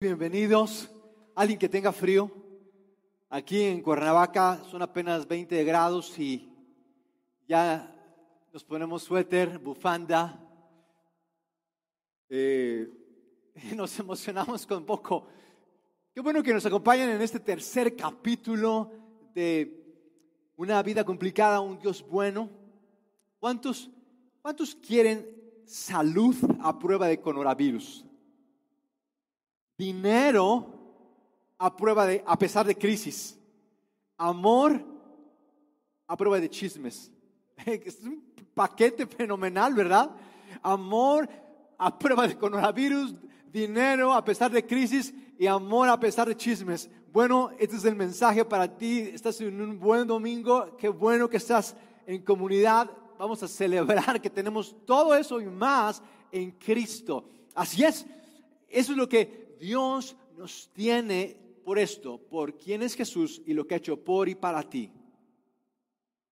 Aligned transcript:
Bienvenidos. 0.00 0.88
Alguien 1.34 1.58
que 1.58 1.68
tenga 1.68 1.90
frío. 1.90 2.30
Aquí 3.30 3.62
en 3.62 3.82
Cuernavaca 3.82 4.62
son 4.70 4.80
apenas 4.80 5.26
20 5.26 5.64
grados 5.64 6.16
y 6.20 6.48
ya 7.48 7.92
nos 8.52 8.62
ponemos 8.62 9.02
suéter, 9.02 9.58
bufanda. 9.58 10.38
Eh, 12.28 12.88
nos 13.74 13.98
emocionamos 13.98 14.64
con 14.68 14.86
poco. 14.86 15.26
Qué 16.14 16.20
bueno 16.20 16.44
que 16.44 16.54
nos 16.54 16.64
acompañen 16.64 17.10
en 17.10 17.20
este 17.20 17.40
tercer 17.40 17.96
capítulo 17.96 18.92
de 19.34 19.84
una 20.54 20.80
vida 20.84 21.02
complicada, 21.02 21.58
un 21.58 21.76
Dios 21.76 22.06
bueno. 22.08 22.48
¿Cuántos, 23.40 23.90
cuántos 24.42 24.76
quieren 24.76 25.26
salud 25.66 26.36
a 26.60 26.78
prueba 26.78 27.08
de 27.08 27.20
coronavirus? 27.20 28.07
Dinero 29.78 30.74
a 31.56 31.74
prueba 31.74 32.04
de, 32.04 32.22
a 32.26 32.36
pesar 32.36 32.66
de 32.66 32.74
crisis, 32.74 33.38
amor 34.16 34.84
a 36.06 36.16
prueba 36.16 36.40
de 36.40 36.50
chismes. 36.50 37.12
Es 37.64 38.00
un 38.02 38.22
paquete 38.54 39.06
fenomenal, 39.06 39.72
¿verdad? 39.74 40.10
Amor 40.62 41.28
a 41.78 41.96
prueba 41.96 42.26
de 42.26 42.36
coronavirus, 42.36 43.14
dinero 43.52 44.12
a 44.12 44.24
pesar 44.24 44.50
de 44.50 44.66
crisis 44.66 45.14
y 45.38 45.46
amor 45.46 45.88
a 45.88 45.98
pesar 45.98 46.28
de 46.28 46.36
chismes. 46.36 46.90
Bueno, 47.12 47.50
este 47.58 47.76
es 47.76 47.84
el 47.84 47.94
mensaje 47.94 48.44
para 48.44 48.76
ti. 48.76 49.00
Estás 49.00 49.40
en 49.40 49.60
un 49.60 49.78
buen 49.78 50.06
domingo. 50.06 50.76
Qué 50.76 50.88
bueno 50.88 51.28
que 51.28 51.36
estás 51.36 51.76
en 52.06 52.22
comunidad. 52.22 52.90
Vamos 53.18 53.42
a 53.42 53.48
celebrar 53.48 54.20
que 54.20 54.30
tenemos 54.30 54.76
todo 54.84 55.14
eso 55.14 55.40
y 55.40 55.46
más 55.46 56.02
en 56.30 56.52
Cristo. 56.52 57.28
Así 57.54 57.84
es. 57.84 58.06
Eso 58.68 58.92
es 58.92 58.98
lo 58.98 59.08
que 59.08 59.47
Dios 59.58 60.16
nos 60.36 60.70
tiene 60.72 61.36
por 61.64 61.78
esto, 61.78 62.18
por 62.18 62.56
quién 62.56 62.82
es 62.82 62.94
Jesús 62.94 63.42
y 63.44 63.52
lo 63.52 63.66
que 63.66 63.74
ha 63.74 63.78
hecho 63.78 64.02
por 64.02 64.28
y 64.28 64.34
para 64.34 64.62
ti. 64.62 64.90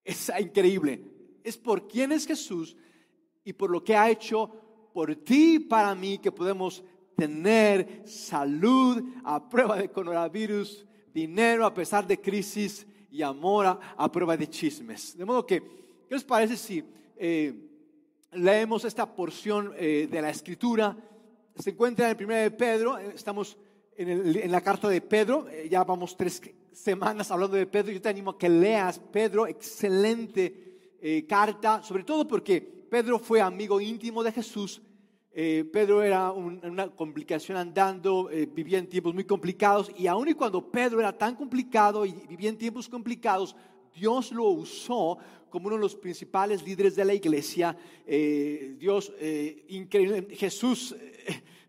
Es 0.02 0.30
increíble. 0.38 1.02
Es 1.44 1.58
por 1.58 1.86
quién 1.86 2.12
es 2.12 2.26
Jesús 2.26 2.76
y 3.44 3.52
por 3.52 3.70
lo 3.70 3.84
que 3.84 3.96
ha 3.96 4.10
hecho 4.10 4.50
por 4.92 5.14
ti 5.16 5.56
y 5.56 5.58
para 5.58 5.94
mí 5.94 6.18
que 6.18 6.32
podemos 6.32 6.82
tener 7.16 8.02
salud 8.06 9.02
a 9.24 9.48
prueba 9.48 9.76
de 9.76 9.90
coronavirus, 9.90 10.86
dinero 11.12 11.66
a 11.66 11.74
pesar 11.74 12.06
de 12.06 12.20
crisis 12.20 12.86
y 13.10 13.22
amor 13.22 13.66
a, 13.96 14.12
prueba 14.12 14.36
de 14.36 14.48
chismes. 14.48 15.16
De 15.16 15.24
modo 15.24 15.46
que, 15.46 15.62
¿qué 16.08 16.14
os 16.14 16.24
parece 16.24 16.56
si 16.56 16.84
eh, 17.16 17.52
leemos 18.32 18.84
esta 18.84 19.14
porción 19.14 19.72
eh, 19.76 20.08
de 20.10 20.22
la 20.22 20.30
escritura? 20.30 20.96
Se 21.58 21.70
encuentra 21.70 22.10
en 22.10 22.18
el 22.18 22.24
1 22.24 22.34
de 22.34 22.50
Pedro, 22.50 22.98
eh, 22.98 23.12
estamos 23.14 23.56
en, 23.96 24.50
la 24.50 24.60
carta 24.60 24.88
de 24.88 25.00
Pedro, 25.00 25.48
eh, 25.48 25.68
ya 25.70 25.84
vamos 25.84 26.16
tres 26.16 26.42
semanas 26.72 27.30
hablando 27.30 27.56
de 27.56 27.66
Pedro, 27.66 27.92
yo 27.92 28.00
te 28.00 28.10
animo 28.10 28.32
a 28.32 28.38
que 28.38 28.48
leas 28.48 28.98
Pedro, 28.98 29.46
excelente 29.46 30.96
eh, 31.00 31.24
carta, 31.26 31.82
sobre 31.82 32.04
todo 32.04 32.28
porque 32.28 32.60
Pedro 32.60 33.18
fue 33.18 33.40
amigo 33.40 33.80
íntimo 33.80 34.22
de 34.22 34.32
Jesús, 34.32 34.82
Pedro 35.38 36.02
era 36.02 36.32
una 36.32 36.88
complicación 36.88 37.58
andando, 37.58 38.30
vivía 38.54 38.78
en 38.78 38.88
tiempos 38.88 39.12
muy 39.12 39.24
complicados 39.24 39.92
y 39.94 40.06
aun 40.06 40.28
y 40.28 40.32
cuando 40.32 40.70
Pedro 40.70 40.98
era 40.98 41.12
tan 41.12 41.36
complicado 41.36 42.06
y 42.06 42.12
vivía 42.26 42.48
en 42.48 42.56
tiempos 42.56 42.88
complicados, 42.88 43.54
Dios 43.94 44.32
lo 44.32 44.44
usó 44.44 45.18
como 45.50 45.66
uno 45.66 45.76
de 45.76 45.82
los 45.82 45.94
principales 45.94 46.62
líderes 46.62 46.96
de 46.96 47.04
la 47.04 47.12
iglesia. 47.12 47.76
Dios, 48.78 49.12
increíble, 49.68 50.26
Jesús 50.30 50.96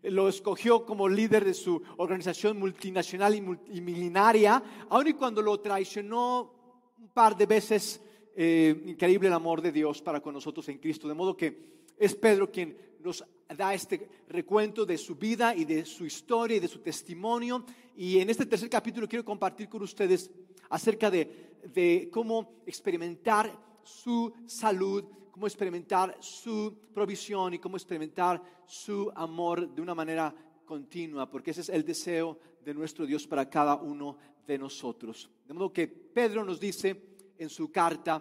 lo 0.02 0.28
escogió 0.28 0.84
como 0.84 1.08
líder 1.08 1.44
de 1.44 1.54
su 1.54 1.82
organización 1.96 2.58
multinacional 2.58 3.34
y 3.34 3.80
milenaria, 3.80 4.62
aun 4.88 5.08
y 5.08 5.12
cuando 5.14 5.42
lo 5.42 5.58
traicionó 5.60 6.54
un 6.98 7.08
par 7.08 7.36
de 7.36 7.46
veces, 7.46 8.00
eh, 8.36 8.84
increíble 8.86 9.28
el 9.28 9.34
amor 9.34 9.60
de 9.60 9.72
Dios 9.72 10.00
para 10.02 10.20
con 10.20 10.34
nosotros 10.34 10.68
en 10.68 10.78
Cristo. 10.78 11.08
De 11.08 11.14
modo 11.14 11.36
que 11.36 11.78
es 11.98 12.14
Pedro 12.14 12.50
quien 12.50 12.76
nos 13.00 13.24
da 13.56 13.74
este 13.74 14.08
recuento 14.28 14.84
de 14.84 14.98
su 14.98 15.16
vida 15.16 15.54
y 15.54 15.64
de 15.64 15.84
su 15.84 16.04
historia 16.04 16.56
y 16.56 16.60
de 16.60 16.68
su 16.68 16.78
testimonio. 16.80 17.64
Y 17.96 18.18
en 18.18 18.30
este 18.30 18.46
tercer 18.46 18.70
capítulo 18.70 19.08
quiero 19.08 19.24
compartir 19.24 19.68
con 19.68 19.82
ustedes 19.82 20.30
acerca 20.70 21.10
de 21.10 22.08
cómo 22.12 22.62
experimentar 22.66 23.52
su 23.82 24.32
salud 24.46 25.04
cómo 25.38 25.46
experimentar 25.46 26.16
su 26.18 26.76
provisión 26.92 27.54
y 27.54 27.60
cómo 27.60 27.76
experimentar 27.76 28.42
su 28.66 29.08
amor 29.14 29.72
de 29.72 29.80
una 29.80 29.94
manera 29.94 30.34
continua, 30.64 31.30
porque 31.30 31.52
ese 31.52 31.60
es 31.60 31.68
el 31.68 31.84
deseo 31.84 32.36
de 32.64 32.74
nuestro 32.74 33.06
Dios 33.06 33.24
para 33.24 33.48
cada 33.48 33.76
uno 33.76 34.18
de 34.44 34.58
nosotros. 34.58 35.30
De 35.46 35.54
modo 35.54 35.72
que 35.72 35.86
Pedro 35.86 36.44
nos 36.44 36.58
dice 36.58 37.14
en 37.38 37.48
su 37.48 37.70
carta, 37.70 38.20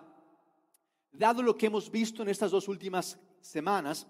dado 1.12 1.42
lo 1.42 1.58
que 1.58 1.66
hemos 1.66 1.90
visto 1.90 2.22
en 2.22 2.30
estas 2.30 2.52
dos 2.52 2.68
últimas 2.68 3.20
semanas, 3.42 4.06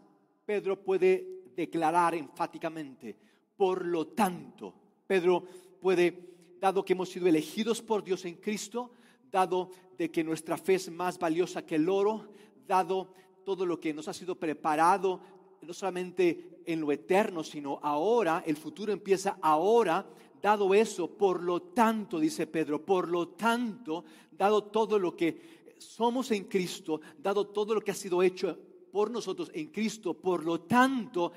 Pedro 0.45 0.83
puede 0.83 1.45
declarar 1.55 2.13
enfáticamente, 2.13 3.17
por 3.55 3.85
lo 3.85 4.07
tanto, 4.07 4.73
Pedro 5.07 5.45
puede, 5.79 6.57
dado 6.59 6.83
que 6.83 6.91
hemos 6.91 7.07
sido 7.07 7.27
elegidos 7.27 7.81
por 7.81 8.03
Dios 8.03 8.25
en 8.25 8.35
Cristo, 8.35 8.91
dado 9.31 9.69
de 9.97 10.11
que 10.11 10.25
nuestra 10.25 10.57
fe 10.57 10.75
es 10.75 10.91
más 10.91 11.17
valiosa 11.17 11.65
que 11.65 11.75
el 11.75 11.87
oro, 11.87 12.33
dado 12.67 13.13
todo 13.43 13.65
lo 13.65 13.79
que 13.79 13.93
nos 13.93 14.07
ha 14.07 14.13
sido 14.13 14.35
preparado, 14.35 15.21
no 15.61 15.73
solamente 15.73 16.61
en 16.65 16.81
lo 16.81 16.91
eterno, 16.91 17.43
sino 17.43 17.79
ahora, 17.81 18.43
el 18.45 18.57
futuro 18.57 18.91
empieza 18.91 19.39
ahora, 19.41 20.05
dado 20.41 20.73
eso, 20.73 21.07
por 21.17 21.41
lo 21.41 21.61
tanto, 21.61 22.19
dice 22.19 22.45
Pedro, 22.45 22.85
por 22.85 23.07
lo 23.07 23.29
tanto, 23.29 24.03
dado 24.31 24.65
todo 24.65 24.99
lo 24.99 25.15
que 25.15 25.75
somos 25.79 26.31
en 26.31 26.45
Cristo, 26.45 27.01
dado 27.17 27.47
todo 27.47 27.73
lo 27.73 27.81
que 27.81 27.91
ha 27.91 27.95
sido 27.95 28.21
hecho 28.21 28.57
por 28.91 29.09
nosotros 29.09 29.49
en 29.53 29.67
Cristo, 29.67 30.13
por 30.13 30.43
lo 30.43 30.61
tanto, 30.61 31.31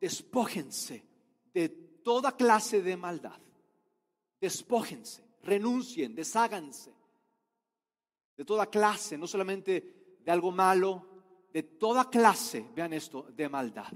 despójense 0.00 1.04
de 1.52 1.68
toda 2.02 2.36
clase 2.36 2.82
de 2.82 2.96
maldad. 2.96 3.38
Despójense, 4.40 5.22
renuncien, 5.42 6.14
desháganse 6.14 6.94
de 8.36 8.44
toda 8.46 8.70
clase, 8.70 9.18
no 9.18 9.26
solamente 9.26 9.99
de 10.24 10.30
algo 10.30 10.50
malo, 10.52 11.06
de 11.52 11.62
toda 11.62 12.08
clase, 12.10 12.66
vean 12.74 12.92
esto, 12.92 13.26
de 13.34 13.48
maldad. 13.48 13.92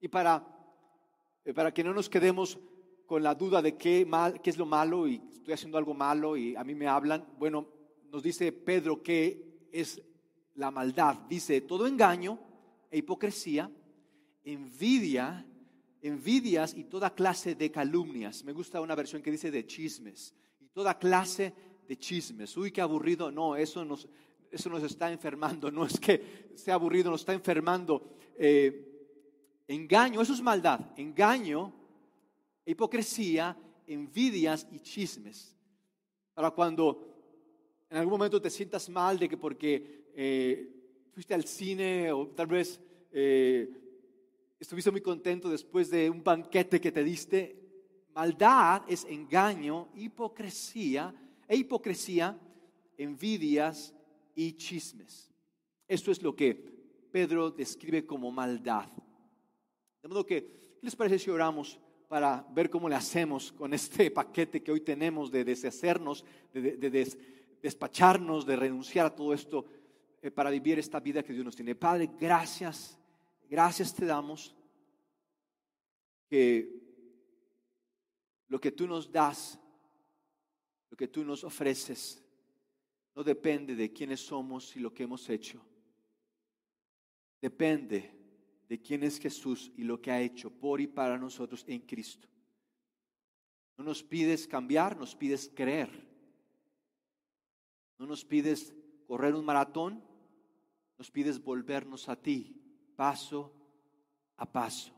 Y 0.00 0.08
para, 0.08 0.46
eh, 1.44 1.52
para 1.52 1.72
que 1.72 1.82
no 1.82 1.92
nos 1.92 2.08
quedemos 2.08 2.58
con 3.06 3.22
la 3.22 3.34
duda 3.34 3.62
de 3.62 3.76
qué, 3.76 4.04
mal, 4.04 4.40
qué 4.40 4.50
es 4.50 4.58
lo 4.58 4.66
malo 4.66 5.06
y 5.06 5.22
estoy 5.32 5.54
haciendo 5.54 5.78
algo 5.78 5.94
malo 5.94 6.36
y 6.36 6.56
a 6.56 6.64
mí 6.64 6.74
me 6.74 6.88
hablan, 6.88 7.26
bueno, 7.38 7.68
nos 8.10 8.22
dice 8.22 8.52
Pedro 8.52 9.02
que 9.02 9.68
es 9.72 10.02
la 10.54 10.70
maldad. 10.70 11.16
Dice, 11.28 11.60
todo 11.60 11.86
engaño 11.86 12.38
e 12.90 12.98
hipocresía, 12.98 13.70
envidia, 14.44 15.46
envidias 16.02 16.74
y 16.74 16.84
toda 16.84 17.14
clase 17.14 17.54
de 17.54 17.70
calumnias. 17.70 18.44
Me 18.44 18.52
gusta 18.52 18.80
una 18.80 18.94
versión 18.94 19.22
que 19.22 19.30
dice 19.30 19.50
de 19.50 19.66
chismes 19.66 20.34
y 20.60 20.68
toda 20.68 20.98
clase 20.98 21.54
de 21.86 21.96
chismes. 21.96 22.56
Uy, 22.56 22.70
qué 22.72 22.80
aburrido. 22.80 23.30
No, 23.30 23.56
eso 23.56 23.84
nos, 23.84 24.08
eso 24.56 24.68
nos 24.68 24.82
está 24.82 25.10
enfermando, 25.12 25.70
no 25.70 25.86
es 25.86 25.98
que 26.00 26.50
sea 26.54 26.74
aburrido, 26.74 27.10
nos 27.10 27.20
está 27.20 27.32
enfermando. 27.32 28.16
Eh, 28.36 29.62
engaño, 29.68 30.20
eso 30.20 30.34
es 30.34 30.42
maldad, 30.42 30.80
engaño, 30.96 31.72
hipocresía, 32.64 33.56
envidias 33.86 34.66
y 34.70 34.80
chismes. 34.80 35.56
Para 36.34 36.50
cuando 36.50 37.16
en 37.88 37.98
algún 37.98 38.12
momento 38.12 38.42
te 38.42 38.50
sientas 38.50 38.88
mal 38.88 39.18
de 39.18 39.28
que 39.28 39.36
porque 39.36 40.10
eh, 40.14 41.08
fuiste 41.12 41.34
al 41.34 41.44
cine 41.44 42.12
o 42.12 42.28
tal 42.28 42.46
vez 42.46 42.80
eh, 43.12 43.70
estuviste 44.58 44.90
muy 44.90 45.00
contento 45.00 45.48
después 45.48 45.90
de 45.90 46.10
un 46.10 46.22
banquete 46.22 46.80
que 46.80 46.92
te 46.92 47.04
diste, 47.04 47.62
maldad 48.14 48.82
es 48.88 49.04
engaño, 49.04 49.88
hipocresía 49.94 51.14
e 51.46 51.56
hipocresía, 51.56 52.38
envidias 52.98 53.94
y 54.36 54.52
chismes. 54.52 55.32
Esto 55.88 56.12
es 56.12 56.22
lo 56.22 56.36
que 56.36 56.54
Pedro 57.10 57.50
describe 57.50 58.06
como 58.06 58.30
maldad. 58.30 58.88
De 60.02 60.08
modo 60.08 60.24
que, 60.24 60.44
¿qué 60.78 60.78
les 60.82 60.94
parece 60.94 61.18
si 61.18 61.30
oramos 61.30 61.80
para 62.06 62.46
ver 62.52 62.70
cómo 62.70 62.88
le 62.88 62.94
hacemos 62.94 63.50
con 63.50 63.74
este 63.74 64.10
paquete 64.12 64.62
que 64.62 64.70
hoy 64.70 64.82
tenemos 64.82 65.32
de 65.32 65.44
deshacernos, 65.44 66.24
de, 66.52 67.16
despacharnos, 67.62 68.46
de 68.46 68.56
renunciar 68.56 69.06
a 69.06 69.16
todo 69.16 69.32
esto 69.32 69.64
eh, 70.22 70.30
para 70.30 70.50
vivir 70.50 70.78
esta 70.78 71.00
vida 71.00 71.22
que 71.22 71.32
Dios 71.32 71.44
nos 71.44 71.56
tiene? 71.56 71.74
Padre, 71.74 72.10
gracias, 72.20 72.98
gracias 73.48 73.94
te 73.94 74.04
damos 74.04 74.54
que 76.28 76.76
lo 78.48 78.60
que 78.60 78.72
tú 78.72 78.86
nos 78.86 79.10
das, 79.10 79.58
lo 80.90 80.96
que 80.96 81.08
tú 81.08 81.24
nos 81.24 81.42
ofreces, 81.42 82.25
no 83.16 83.24
depende 83.24 83.74
de 83.74 83.90
quiénes 83.90 84.20
somos 84.20 84.76
y 84.76 84.80
lo 84.80 84.92
que 84.92 85.04
hemos 85.04 85.28
hecho. 85.30 85.64
Depende 87.40 88.12
de 88.68 88.80
quién 88.82 89.02
es 89.04 89.18
Jesús 89.18 89.72
y 89.74 89.84
lo 89.84 90.02
que 90.02 90.10
ha 90.10 90.20
hecho 90.20 90.50
por 90.50 90.82
y 90.82 90.86
para 90.86 91.16
nosotros 91.16 91.64
en 91.66 91.80
Cristo. 91.80 92.28
nos 93.78 94.02
pides 94.02 94.46
cambiar, 94.46 94.98
nos 94.98 95.14
pides 95.14 95.50
creer. 95.54 95.88
No 97.98 98.04
nos 98.04 98.22
pides 98.22 98.74
correr 99.06 99.34
un 99.34 99.46
maratón, 99.46 100.04
nos 100.98 101.10
pides 101.10 101.42
volvernos 101.42 102.10
a 102.10 102.16
ti, 102.20 102.54
paso 102.96 103.50
a 104.36 104.44
paso. 104.44 104.92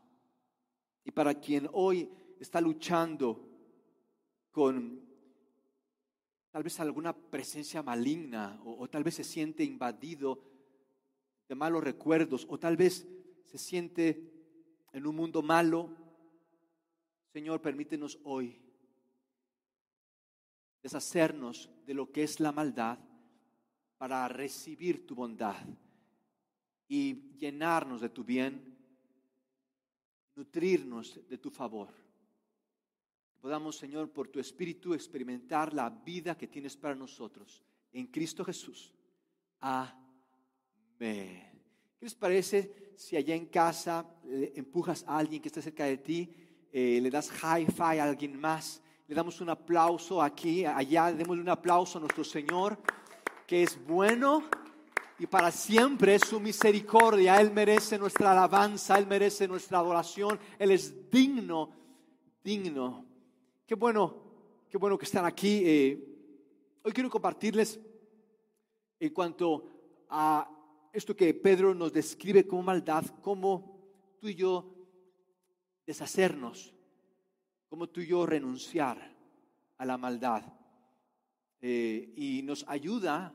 Y 1.05 1.12
para 1.12 1.35
quien 1.35 1.69
hoy 1.73 2.11
está 2.41 2.61
luchando 2.61 3.49
con 4.50 5.07
tal 6.50 6.62
vez 6.62 6.81
alguna 6.81 7.12
presencia 7.15 7.83
maligna 7.83 8.61
o, 8.65 8.89
tal 8.89 9.05
vez 9.05 9.17
se 9.17 9.25
siente 9.25 9.65
invadido 9.65 10.43
de 11.49 11.55
malos 11.55 11.85
recuerdos 11.85 12.47
o 12.49 12.59
tal 12.59 12.77
vez 12.77 13.06
se 13.45 13.59
siente 13.59 14.33
en 14.93 15.06
un 15.06 15.17
mundo 15.17 15.43
malo, 15.43 15.91
Señor, 17.33 17.61
permítenos 17.61 18.19
hoy 18.25 18.61
deshacernos 20.83 21.71
de 21.87 21.95
lo 21.95 22.11
que 22.11 22.23
es 22.23 22.41
la 22.41 22.53
maldad 22.53 22.99
para 23.99 24.27
recibir 24.29 25.06
tu 25.06 25.15
bondad 25.15 25.56
y 26.89 27.37
llenarnos 27.37 28.01
de 28.01 28.09
tu 28.09 28.25
bien, 28.25 28.77
nutrirnos 30.35 31.29
de 31.29 31.37
tu 31.37 31.51
favor. 31.51 32.07
Podamos, 33.40 33.76
Señor, 33.76 34.11
por 34.11 34.29
tu 34.29 34.40
Espíritu 34.40 34.94
experimentar 34.94 35.73
la 35.73 35.88
vida 35.90 36.37
que 36.37 36.49
tienes 36.49 36.76
para 36.76 36.94
nosotros 36.94 37.62
en 37.93 38.06
Cristo 38.08 38.44
Jesús. 38.44 38.93
Amén. 39.61 40.02
¿Qué 41.99 42.05
les 42.05 42.14
parece 42.14 42.93
si 42.96 43.17
allá 43.17 43.35
en 43.35 43.46
casa 43.46 44.05
empujas 44.55 45.05
a 45.06 45.19
alguien 45.19 45.40
que 45.40 45.49
esté 45.49 45.62
cerca 45.62 45.85
de 45.85 45.99
ti, 45.99 46.35
eh, 46.73 46.99
le 47.00 47.11
das 47.11 47.31
high 47.31 47.67
five 47.67 48.00
a 48.00 48.05
alguien 48.05 48.38
más, 48.38 48.82
le 49.06 49.14
damos 49.14 49.41
un 49.41 49.50
aplauso 49.50 50.20
aquí, 50.20 50.64
allá, 50.64 51.12
démosle 51.12 51.43
un 51.43 51.49
aplauso 51.49 51.99
a 51.99 52.00
nuestro 52.00 52.25
Señor, 52.25 52.79
que 53.46 53.62
es 53.62 53.82
bueno 53.87 54.44
y 55.19 55.26
para 55.26 55.50
siempre 55.50 56.17
es 56.17 56.23
su 56.23 56.38
misericordia. 56.41 57.41
Él 57.41 57.50
merece 57.52 57.99
nuestra 57.99 58.32
alabanza, 58.32 58.99
Él 58.99 59.06
merece 59.06 59.49
nuestra 59.49 59.79
adoración, 59.79 60.38
Él 60.58 60.73
es 60.73 61.11
digno, 61.11 61.70
digno. 62.44 63.06
Qué 63.69 63.75
bueno, 63.75 64.15
qué 64.70 64.79
bueno 64.79 64.97
que 64.97 65.05
están 65.05 65.26
aquí. 65.26 65.61
Eh, 65.62 66.03
hoy 66.82 66.91
quiero 66.91 67.11
compartirles 67.11 67.79
en 68.99 69.12
cuanto 69.12 70.06
a 70.09 70.50
esto 70.91 71.15
que 71.15 71.35
Pedro 71.35 71.75
nos 71.75 71.93
describe 71.93 72.47
como 72.47 72.62
maldad, 72.62 73.05
cómo 73.20 74.17
tú 74.23 74.29
y 74.29 74.35
yo 74.37 74.75
deshacernos, 75.87 76.73
cómo 77.69 77.91
tú 77.91 78.00
y 78.00 78.06
yo 78.06 78.25
renunciar 78.25 79.15
a 79.76 79.85
la 79.85 79.99
maldad. 79.99 80.50
Eh, 81.61 82.15
y 82.17 82.43
nos 82.44 82.67
ayuda 82.69 83.35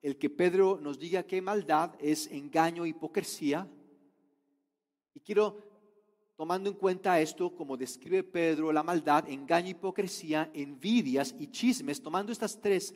el 0.00 0.16
que 0.16 0.30
Pedro 0.30 0.78
nos 0.80 0.98
diga 0.98 1.24
que 1.24 1.42
maldad 1.42 1.94
es 1.98 2.28
engaño, 2.28 2.86
hipocresía. 2.86 3.68
Y 5.12 5.20
quiero, 5.20 5.58
tomando 6.36 6.68
en 6.68 6.76
cuenta 6.76 7.20
esto, 7.20 7.54
como 7.54 7.76
describe 7.76 8.22
Pedro, 8.22 8.72
la 8.72 8.82
maldad, 8.82 9.28
engaño, 9.28 9.70
hipocresía, 9.70 10.50
envidias 10.52 11.34
y 11.38 11.48
chismes, 11.48 12.02
tomando 12.02 12.30
estas 12.30 12.60
tres 12.60 12.94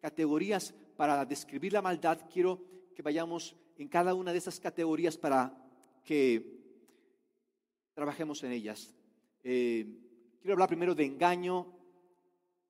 categorías 0.00 0.74
para 0.96 1.24
describir 1.24 1.72
la 1.72 1.82
maldad, 1.82 2.20
quiero 2.30 2.60
que 2.94 3.02
vayamos 3.02 3.56
en 3.78 3.88
cada 3.88 4.14
una 4.14 4.32
de 4.32 4.38
esas 4.38 4.60
categorías 4.60 5.16
para 5.16 5.56
que 6.04 6.60
trabajemos 7.94 8.42
en 8.42 8.52
ellas. 8.52 8.94
Eh, 9.42 9.86
quiero 10.40 10.52
hablar 10.52 10.68
primero 10.68 10.94
de 10.94 11.06
engaño 11.06 11.72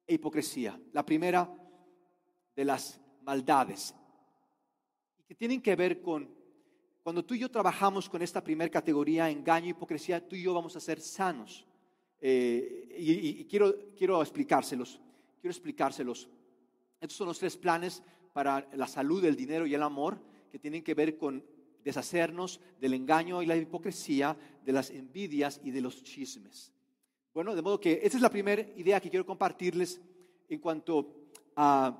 e 0.06 0.14
hipocresía. 0.14 0.80
La 0.92 1.04
primera 1.04 1.50
de 2.54 2.64
las 2.64 3.00
maldades 3.22 3.94
que 5.26 5.34
tienen 5.34 5.60
que 5.60 5.74
ver 5.74 6.00
con 6.00 6.41
cuando 7.02 7.24
tú 7.24 7.34
y 7.34 7.40
yo 7.40 7.50
trabajamos 7.50 8.08
con 8.08 8.22
esta 8.22 8.42
primera 8.42 8.70
categoría, 8.70 9.28
engaño, 9.28 9.70
hipocresía, 9.70 10.26
tú 10.26 10.36
y 10.36 10.42
yo 10.42 10.54
vamos 10.54 10.76
a 10.76 10.80
ser 10.80 11.00
sanos. 11.00 11.66
Eh, 12.20 12.94
y, 12.96 13.44
quiero, 13.46 13.74
quiero 13.96 14.22
explicárselos, 14.22 15.00
quiero 15.40 15.50
explicárselos. 15.50 16.28
Estos 17.00 17.16
son 17.16 17.26
los 17.26 17.40
tres 17.40 17.56
planes 17.56 18.02
para 18.32 18.68
la 18.74 18.86
salud, 18.86 19.24
el 19.24 19.34
dinero 19.34 19.66
y 19.66 19.74
el 19.74 19.82
amor 19.82 20.20
que 20.52 20.60
tienen 20.60 20.84
que 20.84 20.94
ver 20.94 21.16
con 21.16 21.44
deshacernos 21.82 22.60
del 22.80 22.94
engaño 22.94 23.42
y 23.42 23.46
la 23.46 23.56
hipocresía, 23.56 24.36
de 24.64 24.72
las 24.72 24.90
envidias 24.90 25.60
y 25.64 25.72
de 25.72 25.80
los 25.80 26.04
chismes. 26.04 26.72
Bueno, 27.34 27.56
de 27.56 27.62
modo 27.62 27.80
que 27.80 27.98
esta 28.02 28.16
es 28.16 28.22
la 28.22 28.30
primera 28.30 28.62
idea 28.76 29.00
que 29.00 29.10
quiero 29.10 29.26
compartirles 29.26 30.00
en 30.48 30.60
cuanto 30.60 31.30
a, 31.56 31.98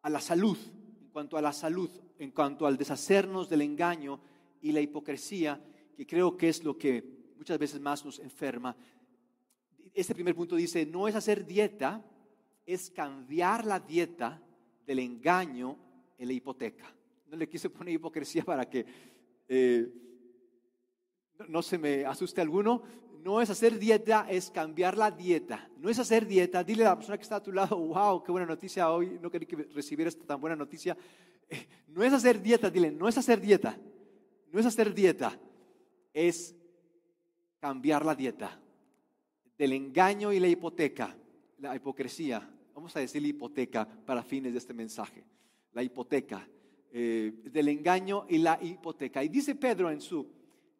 a 0.00 0.10
la 0.10 0.20
salud, 0.20 0.58
en 1.00 1.08
cuanto 1.08 1.36
a 1.36 1.42
la 1.42 1.52
salud, 1.52 1.90
en 2.22 2.30
cuanto 2.30 2.66
al 2.66 2.76
deshacernos 2.76 3.48
del 3.48 3.62
engaño 3.62 4.20
y 4.60 4.70
la 4.70 4.80
hipocresía, 4.80 5.60
que 5.96 6.06
creo 6.06 6.36
que 6.36 6.48
es 6.48 6.62
lo 6.62 6.78
que 6.78 7.02
muchas 7.36 7.58
veces 7.58 7.80
más 7.80 8.04
nos 8.04 8.20
enferma. 8.20 8.76
Este 9.92 10.14
primer 10.14 10.34
punto 10.34 10.54
dice, 10.54 10.86
no 10.86 11.08
es 11.08 11.16
hacer 11.16 11.44
dieta, 11.44 12.04
es 12.64 12.90
cambiar 12.90 13.66
la 13.66 13.80
dieta 13.80 14.40
del 14.86 15.00
engaño 15.00 15.76
en 16.16 16.28
la 16.28 16.32
hipoteca. 16.32 16.94
No 17.26 17.36
le 17.36 17.48
quise 17.48 17.68
poner 17.70 17.94
hipocresía 17.94 18.44
para 18.44 18.68
que 18.70 18.86
eh, 19.48 19.92
no 21.48 21.60
se 21.60 21.78
me 21.78 22.04
asuste 22.04 22.40
alguno. 22.40 22.82
No 23.20 23.40
es 23.40 23.50
hacer 23.50 23.78
dieta, 23.78 24.26
es 24.28 24.50
cambiar 24.50 24.96
la 24.96 25.10
dieta. 25.10 25.68
No 25.78 25.88
es 25.88 25.98
hacer 25.98 26.26
dieta. 26.26 26.62
Dile 26.62 26.84
a 26.84 26.90
la 26.90 26.96
persona 26.96 27.16
que 27.16 27.22
está 27.24 27.36
a 27.36 27.42
tu 27.42 27.52
lado, 27.52 27.76
wow, 27.76 28.22
qué 28.22 28.30
buena 28.30 28.46
noticia 28.46 28.90
hoy. 28.90 29.18
No 29.20 29.30
quería 29.30 29.48
que 29.48 29.56
recibiera 29.74 30.08
esta 30.08 30.24
tan 30.24 30.40
buena 30.40 30.56
noticia. 30.56 30.96
No 31.88 32.02
es 32.02 32.12
hacer 32.14 32.40
dieta, 32.40 32.70
dile, 32.70 32.90
no 32.90 33.06
es 33.06 33.18
hacer 33.18 33.38
dieta. 33.38 33.78
No 34.50 34.58
es 34.58 34.64
hacer 34.64 34.94
dieta. 34.94 35.38
Es 36.14 36.54
cambiar 37.60 38.04
la 38.04 38.14
dieta 38.14 38.58
del 39.58 39.74
engaño 39.74 40.32
y 40.32 40.40
la 40.40 40.48
hipoteca, 40.48 41.14
la 41.58 41.76
hipocresía. 41.76 42.50
Vamos 42.74 42.96
a 42.96 43.00
decir 43.00 43.24
hipoteca 43.24 43.86
para 43.86 44.22
fines 44.22 44.52
de 44.52 44.58
este 44.58 44.74
mensaje. 44.74 45.24
La 45.72 45.82
hipoteca 45.82 46.48
eh, 46.90 47.32
del 47.44 47.68
engaño 47.68 48.26
y 48.28 48.38
la 48.38 48.58
hipoteca. 48.60 49.22
Y 49.22 49.28
dice 49.28 49.54
Pedro 49.54 49.90
en 49.90 50.00
su, 50.00 50.26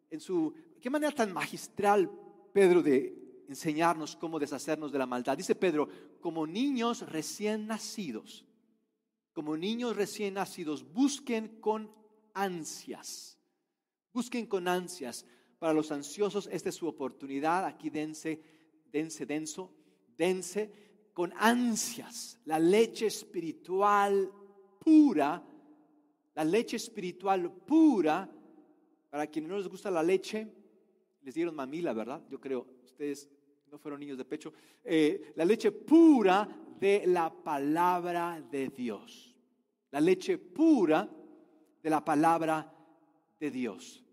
en 0.09 0.19
su, 0.19 0.53
qué 0.81 0.89
manera 0.89 1.13
tan 1.13 1.31
magistral 1.31 2.11
Pedro 2.51 2.83
de 2.83 3.43
enseñarnos 3.47 4.15
cómo 4.15 4.37
deshacernos 4.37 4.91
de 4.91 4.99
la 4.99 5.05
maldad. 5.05 5.37
Dice 5.37 5.55
Pedro, 5.55 5.87
como 6.19 6.45
niños 6.45 7.09
recién 7.09 7.67
nacidos, 7.67 8.45
como 9.33 9.57
niños 9.57 9.95
recién 9.95 10.35
nacidos, 10.35 10.83
busquen 10.93 11.59
con 11.59 11.91
ansias, 12.33 13.39
busquen 14.13 14.45
con 14.45 14.67
ansias. 14.67 15.25
Para 15.59 15.73
los 15.73 15.91
ansiosos, 15.91 16.47
esta 16.51 16.69
es 16.69 16.75
su 16.75 16.87
oportunidad. 16.87 17.65
Aquí 17.65 17.89
dense, 17.89 18.41
dense, 18.91 19.25
denso, 19.25 19.73
dense 20.15 20.71
con 21.13 21.31
ansias 21.37 22.39
la 22.45 22.57
leche 22.57 23.05
espiritual 23.05 24.31
pura 24.79 25.43
la 26.35 26.43
leche 26.43 26.77
espiritual 26.77 27.51
pura, 27.51 28.29
para 29.09 29.27
quienes 29.27 29.49
no 29.49 29.57
les 29.57 29.67
gusta 29.67 29.91
la 29.91 30.01
leche, 30.01 30.47
les 31.21 31.35
dieron 31.35 31.55
mamila, 31.55 31.93
¿verdad? 31.93 32.23
Yo 32.29 32.39
creo, 32.39 32.65
ustedes 32.83 33.29
no 33.71 33.77
fueron 33.77 33.99
niños 33.99 34.17
de 34.17 34.25
pecho. 34.25 34.51
Eh, 34.83 35.33
la 35.35 35.45
leche 35.45 35.71
pura 35.71 36.47
de 36.79 37.03
la 37.07 37.31
palabra 37.31 38.41
de 38.51 38.69
Dios. 38.69 39.35
La 39.91 40.01
leche 40.01 40.37
pura 40.37 41.09
de 41.81 41.89
la 41.89 42.03
palabra 42.03 42.73
de 43.39 43.51
Dios. 43.51 44.03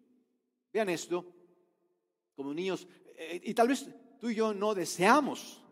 Vean 0.73 0.89
esto, 0.89 1.25
como 2.35 2.53
niños, 2.55 2.87
eh, 3.17 3.41
y 3.45 3.55
tal 3.55 3.69
vez 3.69 3.89
tú 4.19 4.29
y 4.29 4.35
yo 4.35 4.55
no 4.55 4.75
deseamos 4.75 5.63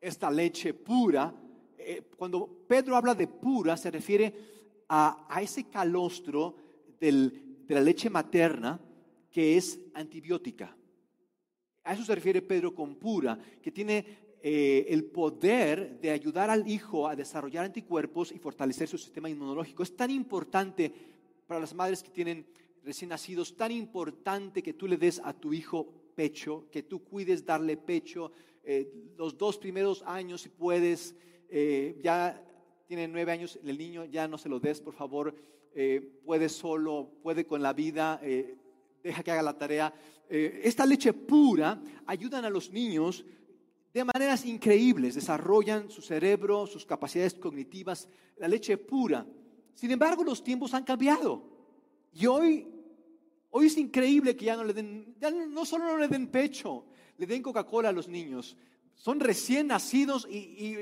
esta 0.00 0.30
leche 0.30 0.74
pura. 0.74 1.34
Eh, 1.76 2.10
cuando 2.16 2.64
Pedro 2.66 2.96
habla 2.96 3.14
de 3.14 3.28
pura, 3.28 3.76
se 3.76 3.90
refiere 3.90 4.84
a, 4.88 5.26
ese 5.40 5.68
calostro 5.68 6.56
de 7.00 7.30
la 7.68 7.80
leche 7.80 8.10
materna 8.10 8.80
que 9.30 9.56
es 9.56 9.80
antibiótica. 9.94 10.76
A 11.84 11.94
eso 11.94 12.04
se 12.04 12.14
refiere 12.14 12.42
Pedro 12.42 12.74
con 12.74 12.96
pura, 12.96 13.38
que 13.60 13.72
tiene 13.72 14.21
eh, 14.42 14.86
el 14.88 15.04
poder 15.04 16.00
de 16.00 16.10
ayudar 16.10 16.50
al 16.50 16.68
hijo 16.68 17.06
a 17.06 17.16
desarrollar 17.16 17.64
anticuerpos 17.64 18.32
y 18.32 18.38
fortalecer 18.38 18.88
su 18.88 18.98
sistema 18.98 19.30
inmunológico. 19.30 19.82
Es 19.82 19.96
tan 19.96 20.10
importante 20.10 20.92
para 21.46 21.60
las 21.60 21.74
madres 21.74 22.02
que 22.02 22.10
tienen 22.10 22.46
recién 22.84 23.10
nacidos, 23.10 23.56
tan 23.56 23.70
importante 23.70 24.62
que 24.62 24.72
tú 24.72 24.88
le 24.88 24.96
des 24.96 25.20
a 25.24 25.32
tu 25.32 25.52
hijo 25.52 25.86
pecho, 26.14 26.66
que 26.70 26.82
tú 26.82 27.04
cuides 27.04 27.44
darle 27.44 27.76
pecho 27.76 28.32
eh, 28.64 28.92
los 29.16 29.36
dos 29.36 29.58
primeros 29.58 30.02
años 30.06 30.42
si 30.42 30.48
puedes, 30.48 31.14
eh, 31.48 31.98
ya 32.02 32.40
tiene 32.86 33.08
nueve 33.08 33.32
años, 33.32 33.58
el 33.64 33.76
niño 33.76 34.04
ya 34.04 34.28
no 34.28 34.38
se 34.38 34.48
lo 34.48 34.60
des, 34.60 34.80
por 34.80 34.94
favor, 34.94 35.34
eh, 35.74 36.00
puede 36.24 36.48
solo, 36.48 37.10
puede 37.22 37.44
con 37.44 37.62
la 37.62 37.72
vida, 37.72 38.20
deja 39.02 39.22
que 39.22 39.30
haga 39.30 39.42
la 39.42 39.56
tarea. 39.56 39.92
Esta 40.28 40.86
leche 40.86 41.12
pura 41.12 41.82
ayudan 42.06 42.44
a 42.44 42.50
los 42.50 42.70
niños 42.70 43.24
de 43.92 44.04
maneras 44.04 44.44
increíbles, 44.46 45.14
desarrollan 45.14 45.90
su 45.90 46.00
cerebro, 46.00 46.66
sus 46.66 46.86
capacidades 46.86 47.34
cognitivas, 47.34 48.08
la 48.38 48.48
leche 48.48 48.78
pura. 48.78 49.26
Sin 49.74 49.90
embargo, 49.90 50.24
los 50.24 50.42
tiempos 50.42 50.72
han 50.72 50.84
cambiado. 50.84 51.42
Y 52.12 52.26
hoy, 52.26 52.66
hoy 53.50 53.66
es 53.66 53.76
increíble 53.76 54.34
que 54.34 54.46
ya 54.46 54.56
no 54.56 54.64
le 54.64 54.72
den, 54.72 55.14
ya 55.18 55.30
no 55.30 55.64
solo 55.64 55.84
no 55.84 55.98
le 55.98 56.08
den 56.08 56.28
pecho, 56.28 56.86
le 57.18 57.26
den 57.26 57.42
Coca-Cola 57.42 57.90
a 57.90 57.92
los 57.92 58.08
niños. 58.08 58.56
Son 58.94 59.20
recién 59.20 59.66
nacidos 59.66 60.26
y, 60.30 60.76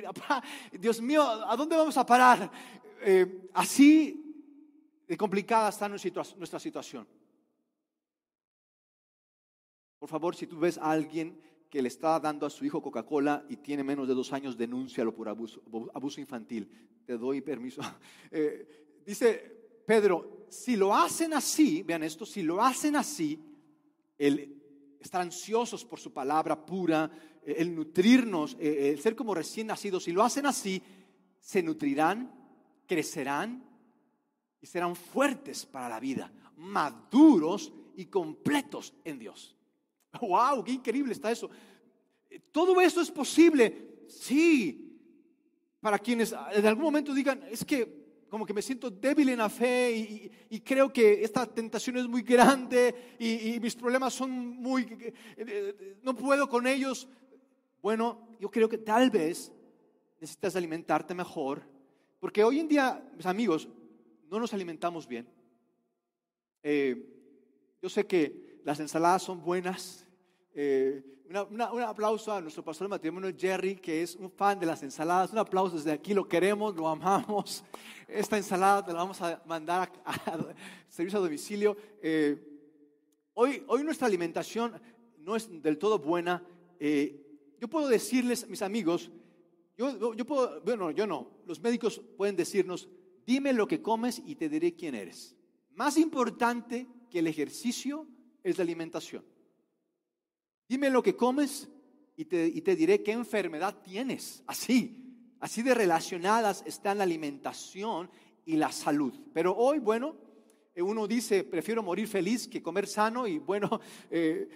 Dios 0.78 1.00
mío, 1.00 1.22
¿a 1.22 1.56
dónde 1.56 1.76
vamos 1.76 1.96
a 1.96 2.06
parar? 2.06 2.50
Eh, 3.02 3.48
así 3.54 5.02
de 5.08 5.16
complicada 5.16 5.70
está 5.70 5.88
nuestra 5.88 6.58
situación. 6.60 7.06
Por 9.98 10.08
favor, 10.08 10.36
si 10.36 10.46
tú 10.46 10.58
ves 10.58 10.78
a 10.78 10.90
alguien 10.90 11.49
que 11.70 11.80
le 11.80 11.88
está 11.88 12.18
dando 12.18 12.44
a 12.44 12.50
su 12.50 12.64
hijo 12.64 12.82
Coca-Cola 12.82 13.46
y 13.48 13.56
tiene 13.56 13.84
menos 13.84 14.08
de 14.08 14.14
dos 14.14 14.32
años, 14.32 14.58
denúncialo 14.58 15.14
por 15.14 15.28
abuso, 15.28 15.62
abuso 15.94 16.20
infantil. 16.20 16.68
Te 17.06 17.16
doy 17.16 17.40
permiso. 17.40 17.80
Eh, 18.32 19.02
dice 19.04 19.82
Pedro, 19.86 20.46
si 20.48 20.76
lo 20.76 20.94
hacen 20.94 21.32
así, 21.32 21.82
vean 21.82 22.02
esto, 22.02 22.24
si 22.26 22.42
lo 22.42 22.62
hacen 22.62 22.94
así, 22.96 23.40
el 24.18 24.60
estar 25.00 25.20
ansiosos 25.20 25.84
por 25.84 25.98
su 25.98 26.12
palabra 26.12 26.64
pura, 26.64 27.10
el 27.44 27.74
nutrirnos, 27.74 28.56
eh, 28.60 28.90
el 28.92 29.00
ser 29.00 29.16
como 29.16 29.34
recién 29.34 29.68
nacidos, 29.68 30.04
si 30.04 30.12
lo 30.12 30.22
hacen 30.22 30.46
así, 30.46 30.82
se 31.40 31.62
nutrirán, 31.62 32.32
crecerán 32.86 33.64
y 34.60 34.66
serán 34.66 34.94
fuertes 34.94 35.66
para 35.66 35.88
la 35.88 35.98
vida, 35.98 36.32
maduros 36.56 37.72
y 37.96 38.06
completos 38.06 38.94
en 39.04 39.18
Dios. 39.18 39.56
¡Wow! 40.20 40.64
¡Qué 40.64 40.72
increíble 40.72 41.12
está 41.12 41.30
eso! 41.30 41.50
Todo 42.52 42.80
eso 42.80 43.00
es 43.00 43.10
posible, 43.10 44.04
sí, 44.08 44.98
para 45.80 45.98
quienes 45.98 46.34
en 46.52 46.66
algún 46.66 46.84
momento 46.84 47.12
digan, 47.14 47.42
es 47.50 47.64
que 47.64 48.00
como 48.28 48.46
que 48.46 48.54
me 48.54 48.62
siento 48.62 48.90
débil 48.90 49.28
en 49.30 49.38
la 49.38 49.48
fe 49.48 50.30
y, 50.48 50.60
creo 50.60 50.92
que 50.92 51.24
esta 51.24 51.44
tentación 51.46 51.96
es 51.96 52.06
muy 52.06 52.22
grande 52.22 53.16
y, 53.18 53.58
mis 53.58 53.74
problemas 53.74 54.14
son 54.14 54.30
muy, 54.30 54.82
eh, 54.82 55.12
eh, 55.36 55.98
no 56.02 56.14
puedo 56.14 56.48
con 56.48 56.66
ellos. 56.66 57.08
Bueno, 57.82 58.28
yo 58.38 58.48
creo 58.50 58.68
que 58.68 58.78
tal 58.78 59.10
vez 59.10 59.52
necesitas 60.20 60.54
alimentarte 60.54 61.12
mejor, 61.12 61.62
porque 62.20 62.44
hoy 62.44 62.60
en 62.60 62.68
día, 62.68 63.02
mis 63.16 63.26
amigos, 63.26 63.68
no 64.30 64.38
nos 64.38 64.54
alimentamos 64.54 65.08
bien. 65.08 65.26
Eh, 66.62 67.04
yo 67.82 67.88
sé 67.88 68.06
que 68.06 68.49
las 68.64 68.80
ensaladas 68.80 69.22
son 69.22 69.42
buenas. 69.42 70.06
un 70.54 71.82
aplauso 71.82 72.32
a 72.32 72.40
nuestro 72.40 72.64
pastor 72.64 72.86
de 72.86 72.90
matrimonio, 72.90 73.32
Jerry, 73.36 73.76
que 73.76 74.02
es 74.02 74.16
un 74.16 74.30
fan 74.30 74.58
de 74.58 74.66
las 74.66 74.82
ensaladas. 74.82 75.32
Un 75.32 75.38
aplauso 75.38 75.76
desde 75.76 75.92
aquí, 75.92 76.14
lo 76.14 76.28
queremos, 76.28 76.74
lo 76.74 76.88
amamos. 76.88 77.64
Esta 78.08 78.36
ensalada 78.36 78.84
te 78.84 78.92
la 78.92 78.98
vamos 78.98 79.20
a 79.22 79.42
mandar 79.46 79.92
a, 80.04 80.38
servicio 80.88 81.18
a 81.18 81.22
domicilio. 81.22 81.76
Eh, 82.02 82.36
hoy, 83.34 83.62
hoy 83.68 83.84
nuestra 83.84 84.06
alimentación 84.06 84.80
no 85.18 85.36
es 85.36 85.48
del 85.62 85.78
todo 85.78 85.98
buena. 85.98 86.42
Eh, 86.78 87.26
yo 87.60 87.68
puedo 87.68 87.88
decirles, 87.88 88.48
mis 88.48 88.62
amigos, 88.62 89.10
yo, 89.76 90.14
yo 90.14 90.26
puedo, 90.26 90.60
bueno, 90.62 90.90
yo 90.90 91.06
no, 91.06 91.30
los 91.46 91.60
médicos 91.60 92.00
pueden 92.16 92.36
decirnos, 92.36 92.88
dime 93.26 93.52
lo 93.52 93.68
que 93.68 93.80
comes 93.80 94.20
y 94.24 94.34
te 94.34 94.48
diré 94.48 94.74
quién 94.74 94.94
eres. 94.94 95.36
Más 95.74 95.96
importante 95.96 96.86
que 97.10 97.20
el 97.20 97.26
ejercicio 97.26 98.06
es 98.42 98.58
la 98.58 98.62
alimentación. 98.62 99.24
Dime 100.68 100.90
lo 100.90 101.02
que 101.02 101.16
comes 101.16 101.68
y 102.16 102.24
te, 102.26 102.46
y 102.46 102.60
te 102.60 102.76
diré 102.76 103.02
qué 103.02 103.12
enfermedad 103.12 103.82
tienes. 103.82 104.42
Así. 104.46 105.00
Así 105.40 105.62
de 105.62 105.74
relacionadas 105.74 106.62
están 106.66 106.98
la 106.98 107.04
alimentación 107.04 108.10
y 108.44 108.56
la 108.56 108.70
salud. 108.70 109.12
Pero 109.32 109.56
hoy, 109.56 109.78
bueno, 109.78 110.16
eh, 110.74 110.82
uno 110.82 111.06
dice, 111.06 111.44
prefiero 111.44 111.82
morir 111.82 112.06
feliz 112.06 112.46
que 112.46 112.62
comer 112.62 112.86
sano 112.86 113.26
y 113.26 113.38
bueno, 113.38 113.80
eh, 114.10 114.48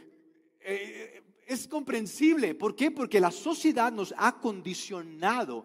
eh, 0.60 1.22
es 1.46 1.66
comprensible. 1.66 2.54
¿Por 2.54 2.76
qué? 2.76 2.90
Porque 2.90 3.18
la 3.18 3.30
sociedad 3.30 3.92
nos 3.92 4.14
ha 4.16 4.40
condicionado. 4.40 5.64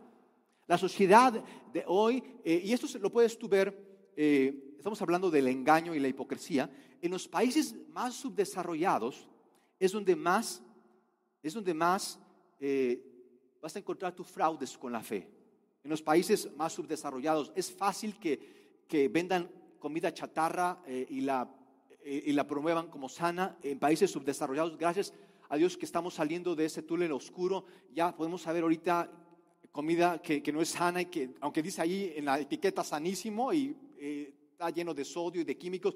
La 0.68 0.78
sociedad 0.78 1.44
de 1.74 1.84
hoy, 1.88 2.24
y 2.46 2.72
esto 2.72 2.86
lo 3.00 3.12
puedes 3.12 3.40
tú 3.40 3.50
ver, 3.50 3.76
estamos 4.78 5.02
hablando 5.02 5.32
del 5.32 5.48
engaño 5.48 5.96
y 5.96 6.00
la 6.00 6.08
hipocresía, 6.08 6.70
en 7.02 7.12
los 7.12 7.28
países 7.28 7.76
más 7.90 8.16
subdesarrollados 8.16 9.28
es 9.80 9.92
donde 9.92 10.16
más, 10.16 10.62
es 11.42 11.54
donde 11.54 11.74
más 11.74 12.20
vas 13.62 13.76
a 13.76 13.80
encontrar 13.80 14.14
tus 14.14 14.28
fraudes 14.28 14.78
con 14.78 14.92
la 14.92 15.02
fe. 15.02 15.28
En 15.84 15.90
los 15.90 16.02
países 16.02 16.50
más 16.56 16.74
subdesarrollados 16.74 17.52
es 17.56 17.72
fácil 17.72 18.20
que, 18.20 18.84
que 18.88 19.08
vendan 19.08 19.50
comida 19.80 20.14
chatarra 20.14 20.84
eh, 20.86 21.08
y, 21.10 21.22
la, 21.22 21.50
eh, 22.04 22.24
y 22.28 22.32
la 22.34 22.46
promuevan 22.46 22.90
como 22.90 23.08
sana. 23.08 23.58
En 23.64 23.80
países 23.80 24.12
subdesarrollados, 24.12 24.78
gracias 24.78 25.14
a 25.48 25.58
Dios 25.58 25.78
que 25.78 25.86
estamos 25.86 26.14
saliendo 26.14 26.56
de 26.56 26.66
ese 26.66 26.84
túnel 26.84 27.12
oscuro, 27.12 27.66
ya 27.94 28.16
podemos 28.16 28.42
saber 28.42 28.64
ahorita 28.64 29.10
comida 29.72 30.22
que, 30.22 30.44
que 30.44 30.52
no 30.52 30.62
es 30.62 30.70
sana 30.70 31.02
y 31.02 31.06
que, 31.06 31.36
aunque 31.42 31.64
dice 31.64 31.82
ahí 31.82 32.14
en 32.16 32.26
la 32.26 32.40
etiqueta 32.40 32.84
sanísimo 32.84 33.54
y 33.54 33.76
eh, 33.98 34.34
está 34.52 34.70
lleno 34.70 34.94
de 34.94 35.06
sodio 35.06 35.42
y 35.42 35.46
de 35.46 35.58
químicos, 35.58 35.96